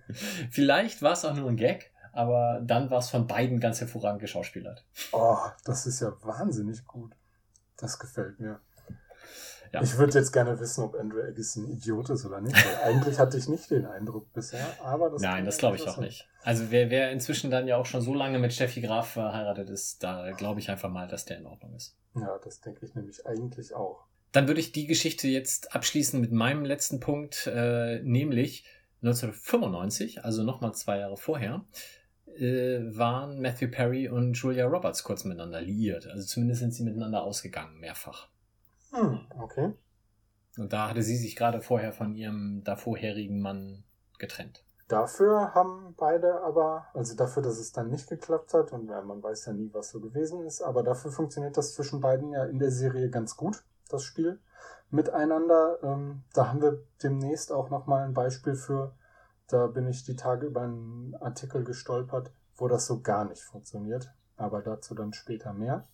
[0.51, 4.21] Vielleicht war es auch nur ein Gag, aber dann war es von beiden ganz hervorragend
[4.21, 4.85] geschauspielert.
[5.11, 7.13] Oh, das ist ja wahnsinnig gut.
[7.77, 8.61] Das gefällt mir.
[9.73, 9.81] Ja.
[9.81, 12.55] Ich würde jetzt gerne wissen, ob Andrew Agassi ein Idiot ist oder nicht.
[12.83, 16.29] Eigentlich hatte ich nicht den Eindruck bisher, aber das Nein, das glaube ich auch nicht.
[16.43, 20.01] Also wer, wer inzwischen dann ja auch schon so lange mit Steffi Graf verheiratet ist,
[20.01, 21.97] da glaube ich einfach mal, dass der in Ordnung ist.
[22.15, 24.05] Ja, das denke ich nämlich eigentlich auch.
[24.31, 28.65] Dann würde ich die Geschichte jetzt abschließen mit meinem letzten Punkt, äh, nämlich
[29.01, 31.65] 1995, also nochmal zwei Jahre vorher,
[32.37, 36.07] äh, waren Matthew Perry und Julia Roberts kurz miteinander liiert.
[36.07, 38.29] Also zumindest sind sie miteinander ausgegangen, mehrfach.
[38.91, 39.73] Hm, okay.
[40.57, 43.83] Und da hatte sie sich gerade vorher von ihrem davorherigen Mann
[44.19, 44.63] getrennt.
[44.87, 49.21] Dafür haben beide aber, also dafür, dass es dann nicht geklappt hat, und ja, man
[49.21, 52.59] weiß ja nie, was so gewesen ist, aber dafür funktioniert das zwischen beiden ja in
[52.59, 54.39] der Serie ganz gut, das Spiel
[54.91, 55.79] miteinander.
[55.81, 58.93] Ähm, da haben wir demnächst auch nochmal ein Beispiel für,
[59.47, 64.11] da bin ich die Tage über einen Artikel gestolpert, wo das so gar nicht funktioniert,
[64.37, 65.87] aber dazu dann später mehr.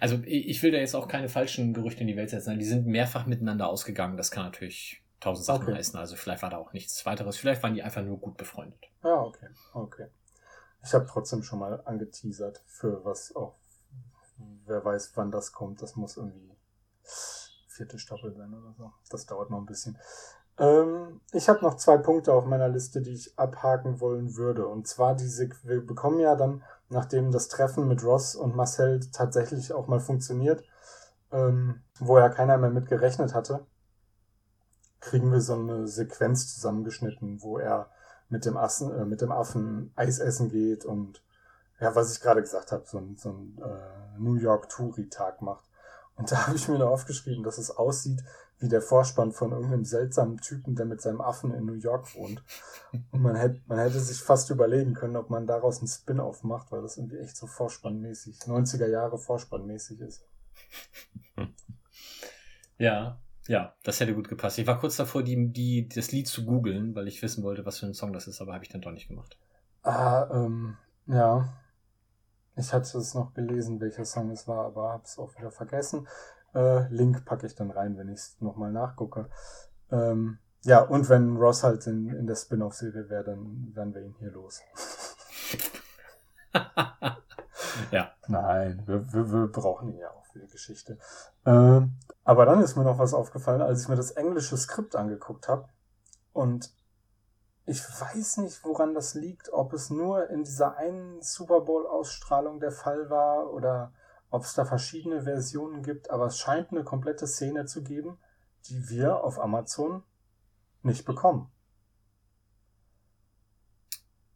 [0.00, 2.58] Also ich will da jetzt auch keine falschen Gerüchte in die Welt setzen.
[2.58, 4.16] Die sind mehrfach miteinander ausgegangen.
[4.16, 5.74] Das kann natürlich tausend Sachen Okay.
[5.74, 5.98] heißen.
[5.98, 7.36] Also vielleicht war da auch nichts weiteres.
[7.36, 8.80] Vielleicht waren die einfach nur gut befreundet.
[9.02, 10.06] Ja, okay, okay.
[10.84, 13.56] Ich habe trotzdem schon mal angeteasert, für was auch,
[14.66, 15.82] wer weiß, wann das kommt.
[15.82, 16.56] Das muss irgendwie
[17.68, 18.92] vierte Staffel sein oder so.
[19.10, 19.98] Das dauert noch ein bisschen.
[20.58, 24.66] Ähm, ich habe noch zwei Punkte auf meiner Liste, die ich abhaken wollen würde.
[24.66, 29.72] Und zwar diese, wir bekommen ja dann, nachdem das Treffen mit Ross und Marcel tatsächlich
[29.72, 30.64] auch mal funktioniert,
[31.32, 33.66] ähm, wo ja keiner mehr mit gerechnet hatte,
[35.00, 37.90] kriegen wir so eine Sequenz zusammengeschnitten, wo er
[38.28, 41.22] mit dem Assen, äh, mit dem Affen Eis essen geht und
[41.78, 45.68] ja, was ich gerade gesagt habe, so so ein äh, New York Touri-Tag macht.
[46.16, 48.24] Und da habe ich mir noch aufgeschrieben, dass es aussieht
[48.58, 52.42] wie der Vorspann von irgendeinem seltsamen Typen, der mit seinem Affen in New York wohnt.
[53.10, 56.72] Und man hätte, man hätte sich fast überlegen können, ob man daraus einen Spin-off macht,
[56.72, 60.24] weil das irgendwie echt so vorspannmäßig, 90er Jahre vorspannmäßig ist.
[62.78, 63.18] Ja,
[63.48, 64.58] ja, das hätte gut gepasst.
[64.58, 67.78] Ich war kurz davor, die, die, das Lied zu googeln, weil ich wissen wollte, was
[67.78, 69.38] für ein Song das ist, aber habe ich dann doch nicht gemacht.
[69.82, 70.76] Ah, ähm,
[71.06, 71.48] ja.
[72.56, 76.08] Ich hatte es noch gelesen, welcher Song es war, aber habe es auch wieder vergessen.
[76.56, 79.28] Äh, Link packe ich dann rein, wenn ich es nochmal nachgucke.
[79.90, 84.14] Ähm, ja, und wenn Ross halt in, in der Spin-off-Serie wäre, dann wären wir ihn
[84.18, 84.62] hier los.
[87.90, 88.10] ja.
[88.26, 90.98] Nein, wir, wir, wir brauchen ihn ja auch für die Geschichte.
[91.44, 95.48] Ähm, aber dann ist mir noch was aufgefallen, als ich mir das englische Skript angeguckt
[95.48, 95.68] habe.
[96.32, 96.72] Und
[97.66, 102.72] ich weiß nicht, woran das liegt, ob es nur in dieser einen Super Bowl-Ausstrahlung der
[102.72, 103.92] Fall war oder
[104.30, 108.18] ob es da verschiedene Versionen gibt, aber es scheint eine komplette Szene zu geben,
[108.66, 110.02] die wir auf Amazon
[110.82, 111.50] nicht bekommen.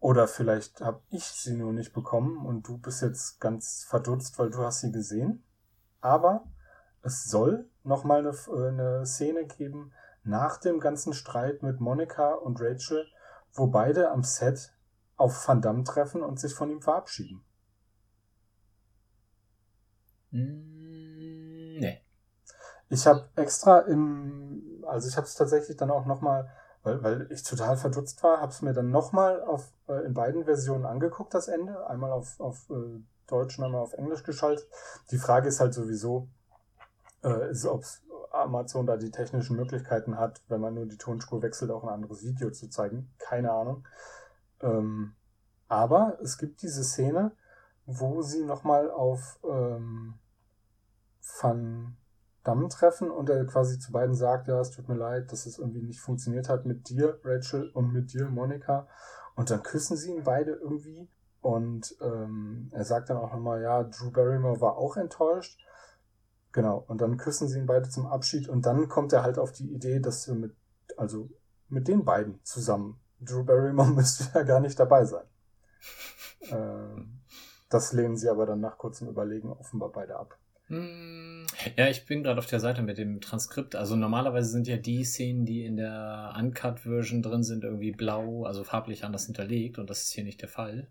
[0.00, 4.50] Oder vielleicht habe ich sie nur nicht bekommen und du bist jetzt ganz verdutzt, weil
[4.50, 5.44] du hast sie gesehen.
[6.00, 6.46] Aber
[7.02, 9.92] es soll nochmal eine, äh, eine Szene geben
[10.22, 13.06] nach dem ganzen Streit mit Monika und Rachel,
[13.52, 14.72] wo beide am Set
[15.16, 17.44] auf Van Damme treffen und sich von ihm verabschieden.
[20.30, 22.00] Mm, nee.
[22.88, 26.50] Ich habe extra im, also ich habe es tatsächlich dann auch nochmal,
[26.82, 29.44] weil, weil ich total verdutzt war, habe es mir dann nochmal
[29.88, 31.86] äh, in beiden Versionen angeguckt, das Ende.
[31.86, 34.66] Einmal auf, auf äh, Deutsch und einmal auf Englisch geschaltet.
[35.10, 36.28] Die Frage ist halt sowieso,
[37.22, 37.84] äh, ob
[38.32, 42.24] Amazon da die technischen Möglichkeiten hat, wenn man nur die Tonspur wechselt, auch ein anderes
[42.24, 43.12] Video zu zeigen.
[43.18, 43.86] Keine Ahnung.
[44.62, 45.14] Ähm,
[45.68, 47.32] aber es gibt diese Szene,
[47.98, 50.14] wo sie nochmal auf ähm,
[51.40, 51.96] Van
[52.42, 55.58] Damme treffen und er quasi zu beiden sagt, ja, es tut mir leid, dass es
[55.58, 58.88] irgendwie nicht funktioniert hat mit dir, Rachel, und mit dir, Monika.
[59.36, 61.08] Und dann küssen sie ihn beide irgendwie.
[61.42, 65.60] Und ähm, er sagt dann auch nochmal, ja, Drew Barrymore war auch enttäuscht.
[66.52, 69.52] Genau, und dann küssen sie ihn beide zum Abschied und dann kommt er halt auf
[69.52, 70.56] die Idee, dass wir mit,
[70.96, 71.30] also
[71.68, 73.00] mit den beiden zusammen.
[73.20, 75.26] Drew Barrymore müsste ja gar nicht dabei sein.
[76.50, 77.20] Ähm,
[77.70, 80.36] das lehnen sie aber dann nach kurzem Überlegen offenbar beide ab.
[80.66, 83.74] Hm, Ja, ich bin gerade auf der Seite mit dem Transkript.
[83.74, 88.62] Also normalerweise sind ja die Szenen, die in der Uncut-Version drin sind, irgendwie blau, also
[88.64, 90.88] farblich anders hinterlegt und das ist hier nicht der Fall.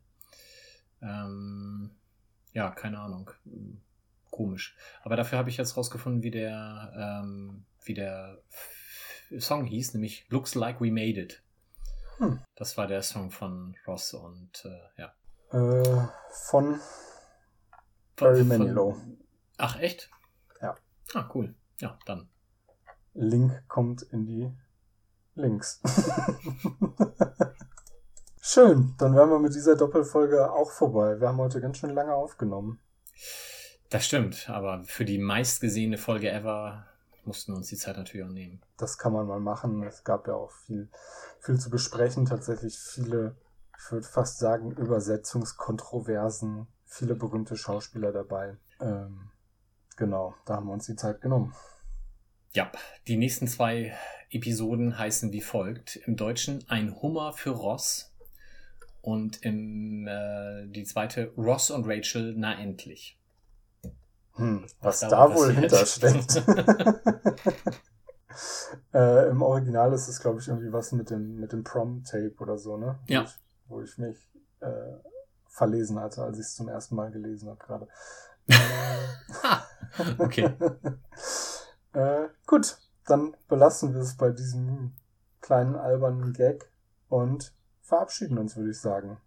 [1.01, 1.91] Ähm,
[2.53, 3.31] ja, keine Ahnung.
[4.31, 4.75] Komisch.
[5.01, 8.39] Aber dafür habe ich jetzt rausgefunden, wie der, ähm, wie der
[9.37, 11.41] Song hieß, nämlich Looks Like We Made It.
[12.17, 12.41] Hm.
[12.55, 15.13] Das war der Song von Ross und äh, ja.
[15.51, 16.79] Äh, von
[18.15, 18.95] Barry Manilow.
[19.57, 20.09] Ach, echt?
[20.61, 20.75] Ja.
[21.13, 21.55] Ah, cool.
[21.79, 22.29] Ja, dann.
[23.13, 24.51] Link kommt in die
[25.35, 25.81] Links.
[28.41, 31.19] Schön, dann wären wir mit dieser Doppelfolge auch vorbei.
[31.19, 32.79] Wir haben heute ganz schön lange aufgenommen.
[33.89, 36.87] Das stimmt, aber für die meistgesehene Folge ever
[37.25, 38.61] mussten wir uns die Zeit natürlich auch nehmen.
[38.77, 39.83] Das kann man mal machen.
[39.83, 40.89] Es gab ja auch viel,
[41.41, 42.25] viel zu besprechen.
[42.25, 43.35] Tatsächlich viele,
[43.79, 46.67] ich würde fast sagen, Übersetzungskontroversen.
[46.85, 48.57] Viele berühmte Schauspieler dabei.
[48.81, 49.31] Ähm,
[49.95, 51.55] genau, da haben wir uns die Zeit genommen.
[52.51, 52.71] Ja,
[53.07, 53.93] die nächsten zwei
[54.31, 55.95] Episoden heißen wie folgt.
[55.95, 58.13] Im Deutschen ein Hummer für Ross
[59.01, 63.17] und im, äh, die zweite Ross und Rachel, na endlich.
[64.33, 66.43] Hm, was da da wohl hintersteckt.
[68.93, 72.57] äh, Im Original ist es, glaube ich, irgendwie was mit dem, mit dem Prom-Tape oder
[72.57, 72.99] so, ne?
[73.07, 73.23] Ja.
[73.23, 73.39] Ich,
[73.69, 74.17] wo ich mich
[74.59, 74.97] äh,
[75.47, 77.87] verlesen hatte, als ich es zum ersten Mal gelesen habe gerade.
[79.43, 79.63] Ha!
[80.17, 80.51] Okay.
[81.93, 84.93] äh, gut, dann belassen wir es bei diesem
[85.41, 86.71] kleinen albernen Gag
[87.07, 89.17] und verabschieden uns, würde ich sagen.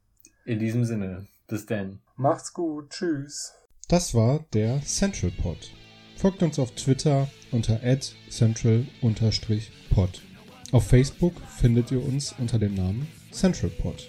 [0.45, 2.01] In diesem Sinne, bis denn.
[2.17, 3.55] Macht's gut, tschüss.
[3.89, 5.71] Das war der Central Pod.
[6.17, 7.81] Folgt uns auf Twitter unter
[8.31, 10.23] central-pod.
[10.71, 14.09] Auf Facebook findet ihr uns unter dem Namen Central Pod.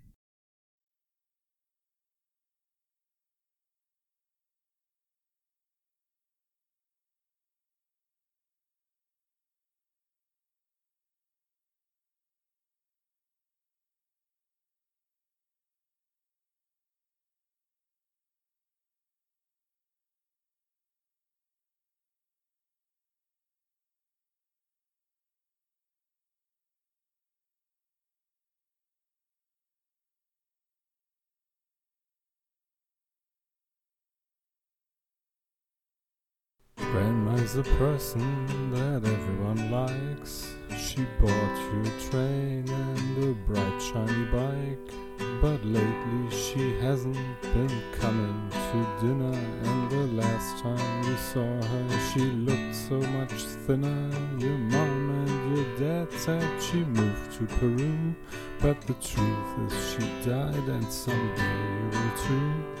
[37.41, 40.53] Grandma's a person that everyone likes.
[40.77, 44.93] She bought you a train and a bright shiny bike.
[45.41, 49.39] But lately she hasn't been coming to dinner.
[49.63, 53.33] And the last time you saw her, she looked so much
[53.65, 54.09] thinner.
[54.37, 58.15] Your mom and your dad said she moved to Peru.
[58.59, 62.80] But the truth is she died and someday you will too.